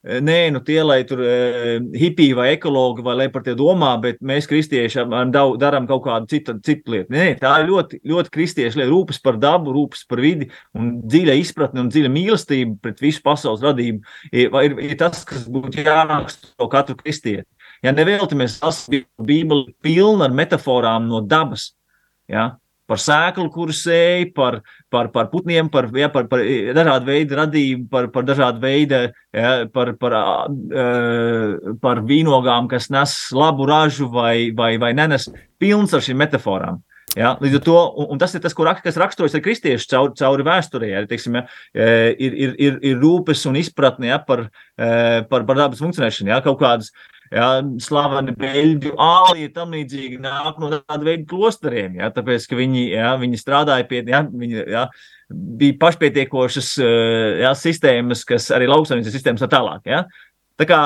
Nē, 0.00 0.48
nu 0.48 0.62
tie, 0.64 0.78
lai 0.80 1.02
tur 1.04 1.20
e, 1.20 1.32
hipiji 2.00 2.32
vai 2.32 2.54
ekologi 2.54 3.02
vai 3.04 3.18
lai 3.18 3.26
par 3.28 3.42
tie 3.44 3.52
domā, 3.52 3.90
bet 4.00 4.22
mēs, 4.24 4.46
kristieši, 4.48 5.02
darām 5.60 5.84
kaut 5.90 6.06
kādu 6.06 6.30
citu, 6.30 6.54
citu 6.64 6.94
lietu. 6.94 7.12
Nē, 7.12 7.26
tā 7.42 7.50
ir 7.60 7.68
ļoti, 7.68 7.98
ļoti 8.08 8.32
kristieša 8.32 8.80
lieta. 8.80 8.88
Rūpes 8.88 9.20
par 9.20 9.36
dabu, 9.42 9.74
rūpes 9.76 10.06
par 10.08 10.22
vidi 10.24 10.48
un 10.72 10.94
dziļa 11.04 11.34
izpratne 11.42 11.84
un 11.84 11.90
dziļa 11.92 12.12
mīlestība 12.14 12.78
pret 12.80 13.04
visu 13.04 13.20
pasaules 13.26 13.60
radību 13.66 14.00
ir, 14.32 14.48
ir, 14.48 14.78
ir 14.88 14.96
tas, 15.02 15.20
kas 15.28 15.44
būtu 15.52 15.84
jāraksturo 15.84 16.70
katru 16.72 16.96
kristieti. 17.02 17.44
Ja 17.84 17.92
nevelti 17.92 18.40
mēs 18.40 18.56
lasām 18.64 19.04
Bībeli 19.20 19.74
pilnu 19.84 20.24
ar 20.24 20.32
metaforām 20.32 21.12
no 21.12 21.20
dabas. 21.20 21.74
Ja? 22.30 22.52
par 22.90 22.98
sēklu, 22.98 23.46
kuru 23.54 23.74
sēja, 23.76 24.26
par, 24.34 24.60
par, 24.90 25.10
par 25.14 25.30
putniem, 25.30 25.70
par, 25.70 25.88
ja, 25.94 26.10
par, 26.12 26.26
par 26.30 26.42
dažādu 26.74 27.06
veidu 27.06 27.38
radību, 27.38 27.86
par, 27.92 28.10
par 28.14 28.26
dažādu 28.26 28.62
veidu, 28.64 29.02
ja, 29.36 29.52
par, 29.70 29.94
par, 30.00 30.16
uh, 30.50 31.74
par 31.82 32.02
vīnogām, 32.08 32.70
kas 32.70 32.90
nes 32.90 33.16
labu 33.36 33.68
ražu 33.70 34.10
vai, 34.10 34.50
vai, 34.56 34.74
vai 34.82 34.94
nenes 34.96 35.28
pilns 35.62 35.94
ar 35.94 36.02
šīm 36.02 36.18
metaforām. 36.24 36.82
Ja, 37.18 37.32
līdz 37.42 37.58
ar 37.58 37.62
to, 37.66 37.78
un, 37.98 38.06
un 38.14 38.20
tas 38.22 38.34
ir 38.38 38.42
tas, 38.42 38.54
rak, 38.54 38.84
kas 38.84 38.98
raksturojas 38.98 39.34
ar 39.34 39.42
kristiešu 39.42 39.88
cauri, 39.90 40.12
cauri 40.18 40.44
vēsturē. 40.46 40.90
Ja, 40.92 41.00
teiksim, 41.10 41.40
ja, 41.40 41.46
ir, 41.74 42.36
ir, 42.46 42.52
ir, 42.54 42.76
ir 42.86 43.00
rūpes 43.02 43.42
un 43.50 43.58
izpratne 43.58 44.12
ja, 44.12 44.20
par, 44.22 44.44
par, 44.78 45.42
par 45.48 45.58
dabas 45.58 45.82
funkcionēšanu. 45.82 46.30
Ja, 46.30 46.38
kaut 46.44 46.60
kādas 46.62 46.92
uh, 46.92 47.19
ja, 47.34 47.48
slaveni 47.82 48.34
beļģu 48.38 48.94
āli 49.00 49.46
un 49.48 49.54
tam 49.54 49.76
līdzīgi 49.76 50.20
nāk 50.22 50.58
no 50.62 50.72
tāda 50.74 51.06
veida 51.06 51.26
klosteriem, 51.30 52.00
ja, 52.00 52.10
tāpēc, 52.14 52.48
ka 52.50 52.58
viņi, 52.58 52.86
ja, 52.94 53.14
viņi 53.20 53.40
strādāja 53.40 53.86
pie, 53.90 54.02
ja, 54.10 54.24
viņi, 54.26 54.64
ja, 54.70 54.86
bija 55.30 55.78
pašpietiekošas 55.80 56.72
ja, 57.44 57.54
sistēmas, 57.58 58.24
kas 58.28 58.50
arī 58.54 58.66
lauksaimniecības 58.70 59.16
sistēmas 59.18 59.44
tā 59.44 59.50
tālāk. 59.52 59.86
Ja. 59.88 60.04
Tā 60.58 60.66
kā 60.68 60.80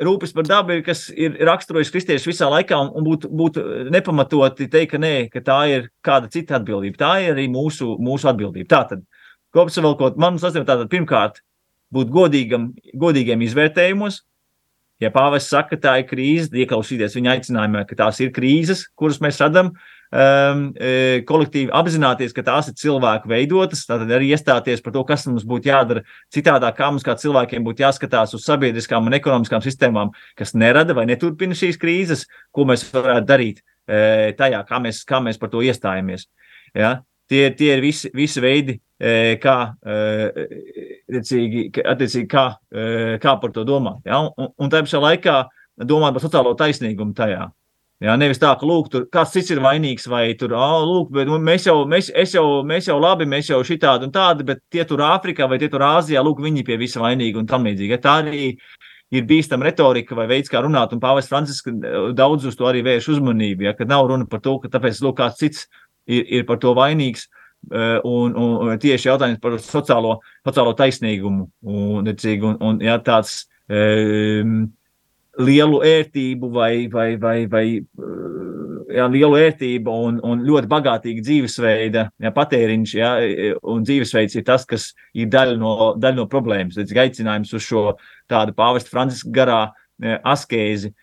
rūpes 0.00 0.32
par 0.34 0.48
dabu 0.48 0.78
ir, 0.78 0.84
kas 0.84 1.08
ir 1.12 1.36
raksturojis 1.46 1.92
kristiešus 1.92 2.30
visā 2.32 2.48
laikā, 2.50 2.78
un, 2.80 2.92
un 2.96 3.06
būtu, 3.06 3.30
būtu 3.36 3.64
nepamatoti 3.92 4.70
teikt, 4.72 4.94
ka 4.94 5.02
nē, 5.02 5.14
ka 5.32 5.44
tā 5.44 5.60
ir 5.74 5.90
kāda 6.06 6.30
cita 6.32 6.56
atbildība. 6.58 7.00
Tā 7.02 7.12
ir 7.26 7.34
arī 7.34 7.46
mūsu, 7.52 7.92
mūsu 8.00 8.30
atbildība. 8.32 8.70
Tātad, 8.72 9.04
kopsavilkot, 9.56 10.18
man 10.20 10.40
ir 10.40 10.64
tātad 10.64 10.88
pirmkārt 10.92 11.42
būt 11.92 12.10
godīgam, 12.14 12.70
godīgiem 12.94 13.42
izvērtējumos, 13.44 14.22
Ja 15.00 15.08
pāvests 15.14 15.48
saka, 15.52 15.74
ka 15.74 15.80
tā 15.86 15.94
ir 16.02 16.10
krīze, 16.10 16.50
ieklausīties 16.52 17.16
viņa 17.16 17.38
aicinājumā, 17.38 17.86
ka 17.88 17.96
tās 18.02 18.20
ir 18.20 18.34
krīzes, 18.36 18.84
kuras 18.98 19.20
mēs 19.24 19.40
redzam, 19.40 19.70
um, 19.72 20.64
e, 20.76 21.22
kolektīvi 21.28 21.72
apzināties, 21.76 22.34
ka 22.36 22.44
tās 22.44 22.68
ir 22.68 22.76
cilvēku 22.80 23.30
veidotas, 23.30 23.86
tad 23.88 24.04
arī 24.04 24.28
iestāties 24.34 24.84
par 24.84 24.94
to, 24.96 25.04
kas 25.08 25.24
mums 25.30 25.46
būtu 25.48 25.70
jādara 25.70 26.04
citādāk, 26.34 26.76
kā 26.76 26.90
mums 26.92 27.06
kā 27.06 27.16
cilvēkiem 27.16 27.64
būtu 27.64 27.86
jāskatās 27.86 28.36
uz 28.36 28.44
sabiedriskām 28.44 29.08
un 29.08 29.16
ekonomiskām 29.16 29.64
sistēmām, 29.64 30.12
kas 30.36 30.52
nerada 30.52 30.96
vai 30.98 31.06
neturpina 31.08 31.56
šīs 31.56 31.80
krīzes, 31.80 32.26
ko 32.52 32.68
mēs 32.68 32.84
varētu 32.92 33.28
darīt 33.30 33.62
e, 33.88 34.34
tajā, 34.36 34.64
kā 34.68 34.82
mēs, 34.84 35.04
kā 35.08 35.22
mēs 35.24 35.40
par 35.40 35.52
to 35.54 35.64
iestājamies. 35.64 36.28
Ja? 36.76 37.00
Tie, 37.30 37.44
tie 37.54 37.76
ir 37.76 37.84
visi, 37.84 38.10
visi 38.16 38.42
veidi, 38.42 38.74
kā, 39.40 39.56
attiecīgi, 41.10 41.68
attiecīgi, 41.78 42.26
kā, 42.30 42.44
kā 43.22 43.34
par 43.42 43.54
to 43.54 43.62
domāt. 43.68 44.02
Ja? 44.08 44.24
Un, 44.34 44.50
un 44.58 44.72
tā 44.72 44.82
pašā 44.82 44.98
laikā 45.04 45.36
domāt 45.86 46.16
par 46.16 46.24
sociālo 46.24 46.56
taisnīgumu 46.58 47.14
tajā. 47.16 47.46
Jā, 48.00 48.14
nevis 48.16 48.38
tā, 48.40 48.54
ka 48.56 48.64
lūk, 48.64 48.86
tur 48.88 49.02
kāds 49.12 49.34
cits 49.34 49.52
ir 49.52 49.58
vainīgs, 49.60 50.06
vai 50.08 50.30
tur, 50.40 50.54
ah, 50.56 50.78
lūk, 50.88 51.10
bet 51.12 51.28
mēs 51.28 51.66
jau, 51.68 51.82
mēs, 51.84 52.08
jau, 52.32 52.44
mēs 52.64 52.86
jau 52.88 52.96
labi, 52.96 53.26
mēs 53.28 53.50
jau 53.50 53.58
šitādi 53.60 54.08
un 54.08 54.14
tādi, 54.14 54.46
bet 54.48 54.62
tie 54.72 54.86
tur 54.88 55.02
Āfrikā 55.04 55.44
vai 55.50 55.58
tie 55.60 55.68
tur 55.68 55.84
Āzijā, 55.84 56.22
lūk, 56.24 56.40
viņi 56.40 56.64
pie 56.64 56.78
visa 56.80 57.02
vainīgi 57.02 57.36
un 57.36 57.50
tam 57.50 57.68
līdzīgi. 57.68 57.92
Ja 57.92 58.00
tā 58.00 58.14
arī 58.22 58.54
ir 59.12 59.26
bīstama 59.28 59.68
retorika 59.68 60.16
vai 60.16 60.24
veids, 60.30 60.48
kā 60.48 60.62
runāt, 60.64 60.94
un 60.96 61.02
Pāvils 61.02 61.28
Francisks 61.28 61.76
daudz 62.16 62.48
uz 62.48 62.56
to 62.56 62.70
arī 62.70 62.80
vērš 62.86 63.10
uzmanību, 63.18 63.68
ja, 63.68 63.76
kad 63.76 63.92
nav 63.92 64.08
runa 64.08 64.24
par 64.30 64.40
to, 64.48 64.56
ka 64.64 64.72
tāpēc, 64.72 65.02
lūk, 65.04 65.18
kāds 65.20 65.42
cits 65.42 65.68
ir, 66.06 66.24
ir 66.40 66.48
par 66.48 66.60
to 66.62 66.74
vainīgs. 66.78 67.28
Eh, 67.68 68.00
un, 68.08 68.32
un 68.34 68.78
tieši 68.80 69.10
jautājums 69.10 69.40
par 69.42 69.58
sociālo, 69.60 70.14
sociālo 70.48 70.72
taisnīgumu 70.78 71.44
un, 71.60 72.08
un, 72.08 72.54
un 72.56 72.78
jā, 72.80 72.94
tāds 73.04 73.34
um, 73.68 74.62
lielu 75.44 75.82
ērtību 75.84 76.48
vai, 76.54 76.88
vai, 76.90 77.10
vai, 77.20 77.34
vai 77.52 77.64
eh, 77.76 78.94
jā, 78.96 79.06
lielu 79.12 79.36
ērtību 79.42 79.98
un, 80.06 80.22
un 80.24 80.46
ļoti 80.48 80.70
bagātīgu 80.72 81.24
dzīvesveida 81.26 82.06
jā, 82.16 82.32
patēriņš 82.38 82.94
jā, 82.96 83.12
un 83.74 83.84
dzīvesveids 83.84 84.40
ir 84.40 84.46
tas, 84.48 84.64
kas 84.66 84.88
ir 85.12 85.28
daļa 85.30 85.60
no, 85.60 85.74
daļa 86.00 86.22
no 86.22 86.26
problēmas. 86.32 86.80
Tad 86.80 87.04
aicinājums 87.04 87.52
uz 87.60 87.68
šo 87.68 87.84
tādu 88.32 88.56
pāvesta 88.56 88.96
Franciska 88.96 89.36
garā 89.36 89.60
askēzi 90.00 90.94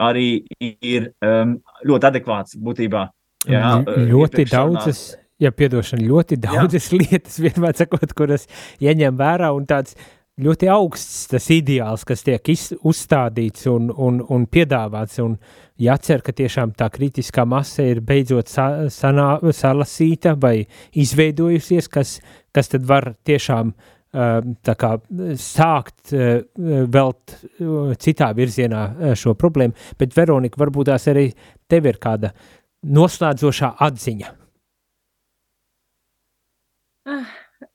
arī 0.00 0.46
ir 0.64 1.10
um, 1.20 1.58
ļoti 1.84 2.08
adekvāts 2.08 2.56
būtībā. 2.56 3.04
Jā, 3.46 3.70
ļoti 4.10 4.46
daudzas, 4.50 5.00
ja 5.42 5.52
piedošana, 5.54 6.04
ļoti 6.06 6.38
daudzas 6.42 6.90
Jā. 6.90 6.98
lietas, 7.02 7.38
vienmēr 7.42 7.78
sakot, 7.78 8.12
kuras 8.16 8.46
ieņem 8.82 9.18
vērā 9.18 9.52
un 9.56 9.66
tāds 9.68 9.96
ļoti 10.42 10.68
augsts 10.68 11.30
tas 11.30 11.48
ideāls, 11.54 12.04
kas 12.04 12.24
tiek 12.26 12.52
iz, 12.52 12.68
uzstādīts 12.84 13.68
un, 13.72 13.88
un, 13.90 14.20
un 14.20 14.44
piedāvāts, 14.52 15.20
un 15.24 15.38
jācer, 15.80 16.22
ka 16.24 16.34
tiešām 16.36 16.74
tā 16.76 16.90
kritiskā 16.92 17.46
masa 17.48 17.86
ir 17.88 18.02
beidzot 18.04 18.52
sa, 18.52 18.66
sanā, 18.92 19.36
salasīta 19.56 20.36
vai 20.40 20.58
izveidojusies, 20.92 21.88
kas, 21.92 22.18
kas 22.52 22.72
tad 22.74 22.84
var 22.88 23.14
tiešām 23.24 23.72
uh, 23.72 23.94
tā 24.64 24.74
kā 24.78 24.92
sākt 25.40 26.12
velt 26.96 27.34
citā 28.00 28.30
virzienā 28.36 29.14
šo 29.18 29.34
problēmu, 29.38 29.74
bet 29.98 30.14
Veronika, 30.16 30.60
varbūt 30.60 30.92
tās 30.92 31.08
arī 31.12 31.30
tev 31.68 31.88
ir 31.90 31.98
kāda 32.00 32.32
noslēdzošā 32.86 33.72
atziņa? 33.86 34.32
Ah, 37.06 37.32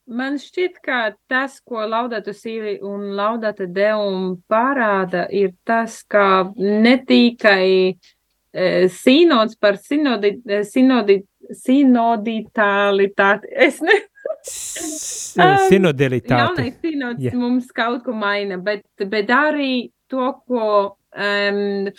man 0.08 0.38
šķiet, 0.42 0.80
ka 0.84 1.02
tas, 1.32 1.60
ko 1.64 1.86
Laudata 1.88 2.34
Sīvi 2.36 2.78
un 2.84 3.12
Laudata 3.16 3.68
Deum 3.68 4.38
parāda, 4.52 5.28
ir 5.32 5.54
tas, 5.68 6.02
ka 6.04 6.52
ne 6.58 6.98
tikai 7.08 7.68
e, 7.92 8.88
sinods 8.92 9.56
par 9.60 9.80
sinodi, 9.80 10.36
e, 10.44 10.64
sinodi, 10.68 11.22
sinoditālitāti, 11.64 13.52
es 13.68 13.80
ne, 13.86 14.00
Sinodilitāte. 14.42 16.40
Jaunais 16.40 16.78
sinods 16.82 17.22
yeah. 17.22 17.36
mums 17.38 17.70
kaut 17.76 18.02
ko 18.06 18.14
maina, 18.18 18.58
bet, 18.58 18.84
bet 19.12 19.30
arī 19.34 19.92
to, 20.10 20.32
ko 20.50 20.98
um, 21.16 21.90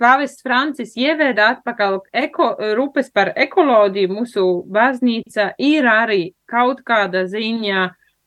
Pāvests 0.00 0.44
Francis 0.44 0.96
ieveda 0.98 1.52
atpakaļ 1.56 2.00
eko, 2.24 2.50
rūpes 2.78 3.12
par 3.14 3.32
ekoloģiju 3.36 4.12
mūsu 4.12 4.46
baznīca 4.72 5.52
ir 5.62 5.86
arī 5.90 6.22
kaut 6.50 6.82
kāda 6.86 7.26
ziņā 7.30 7.86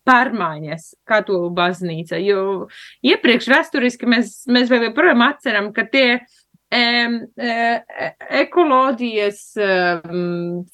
pārmaiņas 0.10 0.86
katoļu 1.10 1.50
baznīca, 1.54 2.18
jo 2.24 2.68
iepriekš 3.06 3.50
vēsturiski 3.52 4.10
mēs, 4.10 4.32
mēs 4.50 4.72
vēl 4.72 4.88
joprojām 4.90 5.22
atceram, 5.28 5.70
ka 5.76 5.86
tie 5.92 6.22
ekoloģijas 8.30 9.40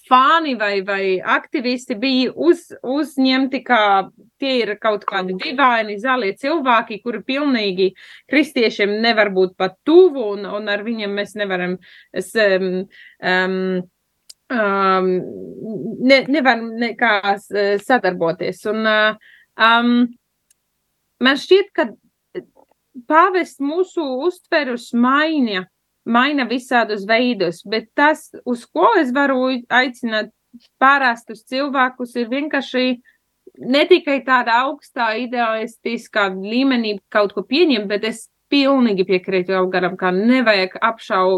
fāni 0.09 0.55
vai, 0.59 0.81
vai 0.83 1.19
aktivisti 1.23 1.95
bija 1.95 2.33
uz, 2.35 2.65
uzņemti, 2.83 3.61
kā 3.63 4.09
tie 4.39 4.57
ir 4.65 4.75
kaut 4.81 5.05
kādi 5.07 5.37
divaini 5.39 5.95
zaļie 6.01 6.33
cilvēki, 6.41 6.99
kuri 6.99 7.21
pilnīgi 7.23 7.93
kristiešiem 8.27 8.99
nevar 9.01 9.31
būt 9.31 9.55
pat 9.55 9.77
tuvu, 9.87 10.33
un, 10.35 10.45
un 10.45 10.67
ar 10.67 10.83
viņiem 10.83 11.15
mēs 11.15 11.35
nevaram 11.39 11.77
es, 12.11 12.35
um, 12.35 12.83
um, 14.51 15.07
ne, 16.03 16.25
nevaram 16.27 16.73
nekā 16.81 17.37
sadarboties. 17.85 18.65
Un, 18.67 18.83
um, 18.83 19.93
man 21.23 21.39
šķiet, 21.39 21.71
ka 21.71 21.87
pāvests 23.07 23.63
mūsu 23.63 24.03
uztverus 24.27 24.91
maiņa 24.91 25.63
maina 26.05 26.45
visādus 26.49 27.05
veidus, 27.09 27.63
bet 27.65 27.89
tas, 27.97 28.29
uz 28.45 28.65
ko 28.65 28.91
es 28.99 29.11
varu 29.15 29.49
aicināt 29.73 30.31
pārāstus 30.79 31.43
cilvēkus, 31.49 32.15
ir 32.15 32.29
vienkārši 32.31 32.85
ne 33.65 33.83
tikai 33.89 34.19
tādā 34.25 34.61
augstā 34.65 35.13
idealistiskā 35.23 36.29
līmenī 36.35 36.97
kaut 37.11 37.35
ko 37.35 37.43
pieņemt, 37.47 37.89
bet 37.89 38.07
es 38.07 38.25
pilnīgi 38.51 39.05
piekrītu 39.07 39.55
Elgaram, 39.57 39.95
ka 39.97 40.11
nevajag 40.15 40.77
apšau, 40.83 41.29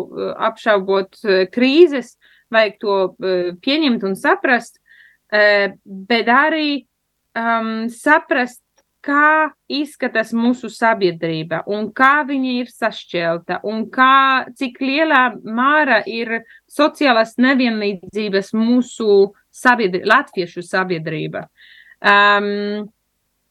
apšaubot 0.50 1.18
e, 1.24 1.46
krīzes, 1.54 2.16
vajag 2.54 2.76
to 2.82 2.98
e, 3.00 3.38
pieņemt 3.64 4.04
un 4.08 4.18
saprast, 4.20 4.82
e, 5.32 5.72
bet 6.10 6.30
arī 6.32 6.70
um, 7.38 7.88
saprast, 7.94 8.62
kā 9.08 9.50
izskatās 9.72 10.34
mūsu 10.36 10.70
sabiedrība 10.74 11.62
un 11.72 11.90
kā 11.96 12.26
viņa 12.28 12.52
ir 12.62 12.72
sašķelta 12.74 13.62
un 13.68 13.86
kā, 13.94 14.48
cik 14.60 14.82
lielā 14.84 15.24
māra 15.44 16.02
ir 16.08 16.42
sociālās 16.72 17.38
nevienlīdzības 17.42 18.54
mūsu 18.58 19.32
sabiedrība, 19.54 20.12
latviešu 20.14 20.66
sabiedrība. 20.68 21.48
Um, 21.98 22.88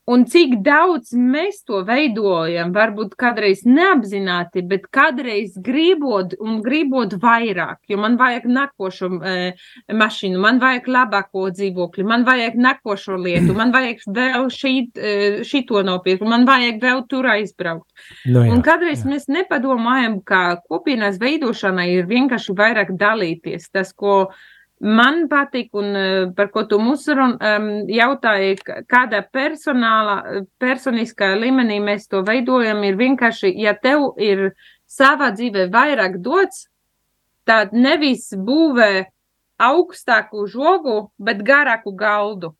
Un 0.06 0.22
cik 0.30 0.60
daudz 0.62 1.10
mēs 1.18 1.64
to 1.66 1.80
veidojam, 1.86 2.70
varbūt 2.74 3.16
kādreiz 3.18 3.64
neapzināti, 3.66 4.62
bet 4.62 4.84
kādreiz 4.94 5.56
gribot 5.58 6.36
un 6.38 6.60
gribot 6.62 7.16
vairāk, 7.18 7.80
jo 7.90 7.98
man 7.98 8.14
vajag 8.20 8.46
nākošo 8.46 9.10
e, 9.18 9.34
mašīnu, 9.90 10.38
man 10.44 10.62
vajag 10.62 10.86
labāko 10.94 11.48
dzīvokli, 11.50 12.06
man 12.06 12.22
vajag 12.28 12.54
nākošo 12.54 13.18
lietu, 13.18 13.56
man 13.58 13.74
vajag 13.74 14.06
vēl 14.06 14.46
šīt, 14.54 14.94
e, 14.94 15.16
šito 15.48 15.82
nopirkt, 15.82 16.22
man 16.22 16.46
vajag 16.46 16.78
vēl 16.86 17.02
tur 17.10 17.26
aizbraukt. 17.34 17.90
No 18.30 18.38
nu 18.38 18.46
jā, 18.46 18.54
un 18.54 18.62
kādreiz 18.62 19.02
jā. 19.02 19.10
mēs 19.10 19.26
nepadomājam, 19.26 20.20
ka 20.22 20.60
kopienas 20.70 21.18
veidošana 21.18 21.90
ir 21.90 22.06
vienkārši 22.06 22.54
vairāk 22.54 22.94
dalīties. 22.94 23.72
Tas, 23.74 23.90
ko 23.90 24.28
Man 24.84 25.22
patīk, 25.30 25.70
un 25.72 25.96
uh, 25.96 26.32
par 26.36 26.50
ko 26.52 26.66
tu 26.68 26.76
mums 26.78 27.06
um, 27.08 27.32
jautāji, 27.88 28.58
kādā 28.90 29.22
personālā, 29.32 30.42
personiskā 30.60 31.30
līmenī 31.40 31.78
mēs 31.80 32.04
to 32.12 32.20
veidojam, 32.26 32.82
ir 32.84 32.98
vienkārši, 33.00 33.54
ja 33.56 33.72
tev 33.72 34.12
ir 34.20 34.50
savā 34.84 35.30
dzīvē 35.32 35.70
vairāk 35.72 36.20
dots, 36.20 36.66
tad 37.48 37.72
nevis 37.72 38.28
būvē 38.36 39.06
augstāku 39.56 40.44
žogu, 40.44 41.10
bet 41.16 41.40
garāku 41.40 41.94
galdu. 41.96 42.52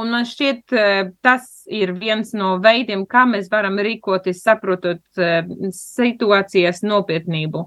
Un 0.00 0.08
man 0.08 0.24
šķiet, 0.24 0.72
eh, 0.72 1.10
tas 1.20 1.66
ir 1.68 1.90
viens 2.00 2.30
no 2.32 2.54
veidiem, 2.64 3.02
kā 3.04 3.26
mēs 3.28 3.50
varam 3.52 3.76
rīkoties, 3.76 4.40
saprotot 4.40 5.02
eh, 5.20 5.42
situācijas 5.76 6.80
nopietnību. 6.86 7.66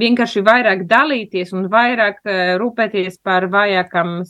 Vienkārši 0.00 0.40
vairāk 0.46 0.86
dalīties 0.88 1.52
un 1.52 1.66
vairāk 1.72 2.22
eh, 2.24 2.54
rūpēties 2.56 3.20
par 3.20 3.50
vājākām 3.52 4.22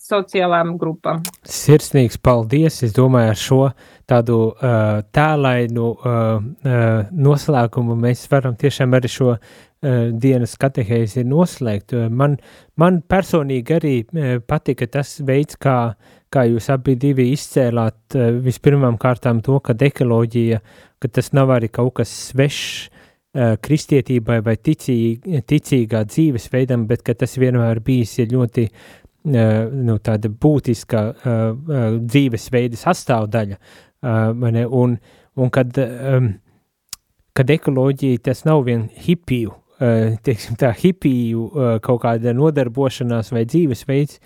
sociālām 0.00 0.72
grupām. 0.80 1.20
Sirsnīgs 1.44 2.16
paldies! 2.16 2.80
Es 2.86 2.94
domāju, 2.96 3.34
ar 3.34 3.38
šo 3.38 3.60
tādu 4.08 4.38
tēlainu 5.14 5.88
noslēgumu 7.26 7.96
mēs 8.00 8.24
varam 8.32 8.56
tiešām 8.58 8.96
arī 8.96 9.10
šo 9.12 9.34
dienas 10.22 10.56
katehēzi 10.60 11.24
noslēgt. 11.28 11.94
Man, 12.10 12.38
man 12.80 13.00
personīgi 13.06 13.76
arī 13.76 13.94
patika 14.48 14.88
tas 14.98 15.18
veids, 15.26 15.60
kā 15.60 15.76
kā 16.30 16.46
jūs 16.46 16.70
abi 16.72 16.94
divi 17.00 17.30
izcēlāt 17.34 18.16
uh, 18.16 18.30
vispirmām 18.44 18.98
kārtām 19.00 19.42
to, 19.44 19.58
ka 19.64 19.74
ekoloģija, 19.74 20.60
ka 21.02 21.10
tas 21.10 21.32
nav 21.36 21.50
arī 21.56 21.70
kaut 21.72 21.96
kas 21.98 22.12
svešs 22.30 22.86
uh, 22.86 23.56
kristietībai 23.62 24.40
vai 24.46 24.56
ticī, 24.56 24.96
ticīgā 25.22 26.04
dzīvesveidam, 26.06 26.86
bet 26.90 27.02
ka 27.06 27.14
tas 27.18 27.38
vienmēr 27.40 27.82
bijis 27.84 28.18
ļoti 28.30 28.66
uh, 28.70 29.00
nu, 29.28 29.98
tāda 30.00 30.30
būtiska 30.32 31.00
dzīvesveida 32.00 32.78
sastāvdaļa. 32.80 33.58
Un, 34.00 34.94
un 35.36 35.50
kad, 35.52 35.76
um, 35.76 36.30
kad 37.36 37.50
ekoloģija 37.52 38.22
tas 38.30 38.46
nav 38.48 38.64
vien 38.64 38.86
hipiju, 39.04 39.52
teiksim 40.24 40.56
tā, 40.60 40.72
hipiju 40.76 41.50
kaut 41.84 42.00
kāda 42.04 42.32
nodarbošanās 42.36 43.32
vai 43.32 43.44
dzīvesveids, 43.48 44.20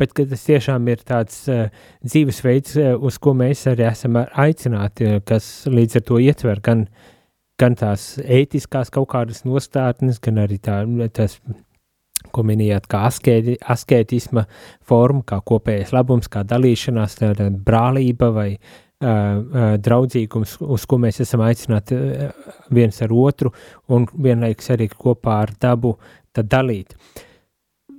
bet 0.00 0.14
tas 0.16 0.46
tiešām 0.46 0.88
ir 0.90 1.02
tāds 1.06 1.44
uh, 1.52 1.66
dzīvesveids, 2.04 2.76
uh, 2.80 2.94
uz 2.98 3.18
ko 3.22 3.34
mēs 3.38 3.66
arī 3.70 3.86
esam 3.88 4.18
aicināti, 4.18 5.08
uh, 5.08 5.20
kas 5.26 5.66
līdz 5.70 6.00
ar 6.00 6.06
to 6.08 6.20
ietver 6.22 6.62
gan, 6.64 6.86
gan 7.60 7.76
tās 7.78 8.14
ētiskās 8.18 8.90
kaut 8.94 9.12
kādas 9.14 9.44
nostātnes, 9.46 10.20
gan 10.22 10.42
arī 10.42 10.58
tā, 10.62 10.82
tas, 11.14 11.38
ko 12.34 12.42
minējāt, 12.46 12.88
kā 12.90 13.04
askēti, 13.06 13.58
askētisma 13.70 14.46
forma, 14.82 15.22
kā 15.28 15.38
kopējais 15.46 15.92
labums, 15.94 16.30
kā 16.32 16.42
dalīšanās, 16.50 17.20
tāda 17.20 17.46
brālība 17.54 18.32
vai 18.34 18.48
uh, 18.56 19.76
draudzīgums, 19.78 20.56
uz 20.74 20.88
ko 20.90 20.98
mēs 21.04 21.22
esam 21.22 21.44
aicināti 21.46 22.00
viens 22.74 22.98
ar 23.04 23.14
otru 23.14 23.54
un 23.94 24.08
vienlaikus 24.10 24.74
arī 24.74 24.90
kopā 24.90 25.38
ar 25.44 25.54
dabu 25.62 25.94
dalīt. 26.34 26.98
Uh, 26.98 27.30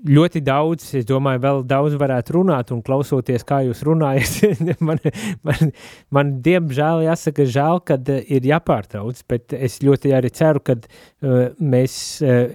ļoti 0.05 0.41
daudz, 0.45 0.87
es 0.99 1.07
domāju, 1.09 1.41
vēl 1.43 1.63
daudz 1.69 1.97
varētu 1.99 2.37
runāt, 2.37 2.71
un 2.75 2.83
klausoties, 2.85 3.45
kā 3.47 3.61
jūs 3.65 3.83
runājat, 3.87 4.37
man, 4.87 5.01
man, 5.45 5.73
man 6.13 6.35
diemžēl 6.45 7.05
jāsaka, 7.07 7.47
žēl, 7.57 7.81
kad 7.87 8.13
uh, 8.13 8.21
ir 8.25 8.45
jāpārtrauc, 8.51 9.23
bet 9.29 9.55
es 9.57 9.79
ļoti 9.85 10.13
arī 10.17 10.31
ceru, 10.35 10.63
ka 10.65 10.77
uh, 10.77 11.49
mēs 11.59 11.97
uh, 12.25 12.53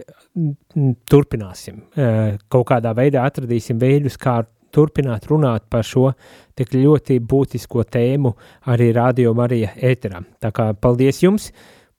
turpināsim, 1.10 1.84
uh, 1.96 2.38
kaut 2.52 2.70
kādā 2.70 2.94
veidā 2.96 3.26
atradīsim 3.26 3.80
veidus, 3.82 4.18
kā 4.20 4.40
turpināt 4.74 5.26
runāt 5.30 5.66
par 5.70 5.82
šo 5.86 6.12
tik 6.58 6.76
ļoti 6.76 7.18
būtisko 7.26 7.84
tēmu 7.90 8.32
arī 8.70 8.92
Radio 8.94 9.34
Marija 9.34 9.74
ēterā. 9.74 10.22
Tā 10.42 10.54
kā 10.54 10.70
paldies 10.78 11.22
jums! 11.24 11.50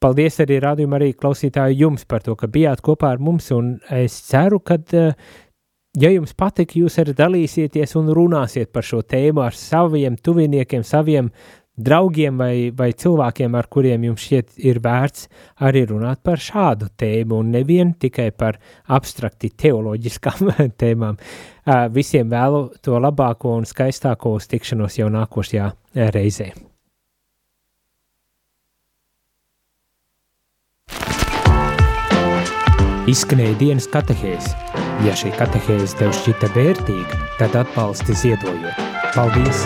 Paldies 0.01 0.39
arī 0.41 0.55
rādījumam, 0.57 0.95
arī 0.97 1.11
klausītāju 1.13 1.75
jums 1.77 2.07
par 2.09 2.23
to, 2.25 2.33
ka 2.33 2.47
bijāt 2.49 2.79
kopā 2.81 3.11
ar 3.13 3.19
mums, 3.21 3.51
un 3.53 3.75
es 3.93 4.15
ceru, 4.25 4.57
ka, 4.65 4.79
eh, 4.97 5.11
ja 5.99 6.11
jums 6.11 6.35
patika, 6.37 6.77
jūs 6.79 6.99
arī 7.01 7.15
dalīsieties 7.17 7.97
un 7.99 8.11
runāsiet 8.15 8.71
par 8.71 8.85
šo 8.87 9.01
tēmu 9.03 9.43
ar 9.43 9.57
saviem 9.57 10.15
tuviniekiem, 10.15 10.85
saviem 10.87 11.31
draugiem 11.81 12.37
vai, 12.37 12.71
vai 12.75 12.91
cilvēkiem, 12.93 13.55
ar 13.57 13.67
kuriem 13.71 14.05
jums 14.09 14.25
šķiet 14.25 14.57
ir 14.67 14.81
vērts 14.83 15.27
arī 15.65 15.85
runāt 15.89 16.21
par 16.23 16.39
šādu 16.39 16.91
tēmu, 16.99 17.41
un 17.41 17.51
nevien 17.55 17.93
tikai 17.99 18.29
par 18.35 18.59
abstrakti 18.87 19.51
teoloģiskām 19.57 20.51
tēmām. 20.81 21.19
Visiem 21.95 22.31
vēlu 22.31 22.67
to 22.83 22.99
labāko 22.99 23.55
un 23.59 23.67
skaistāko 23.69 24.35
uz 24.37 24.49
tikšanos 24.51 24.99
jau 24.99 25.09
nākošajā 25.13 25.71
reizē. 26.15 26.51
Izskanēja 33.11 33.57
dienas 33.59 33.89
katehēs. 33.91 34.53
Ja 35.01 35.15
šī 35.17 35.31
katehēze 35.33 35.97
tev 35.97 36.13
šķita 36.13 36.51
vērtīga, 36.53 37.21
tad 37.39 37.57
atbalsti 37.63 38.17
ziedojot. 38.21 38.87
Paldies! 39.15 39.65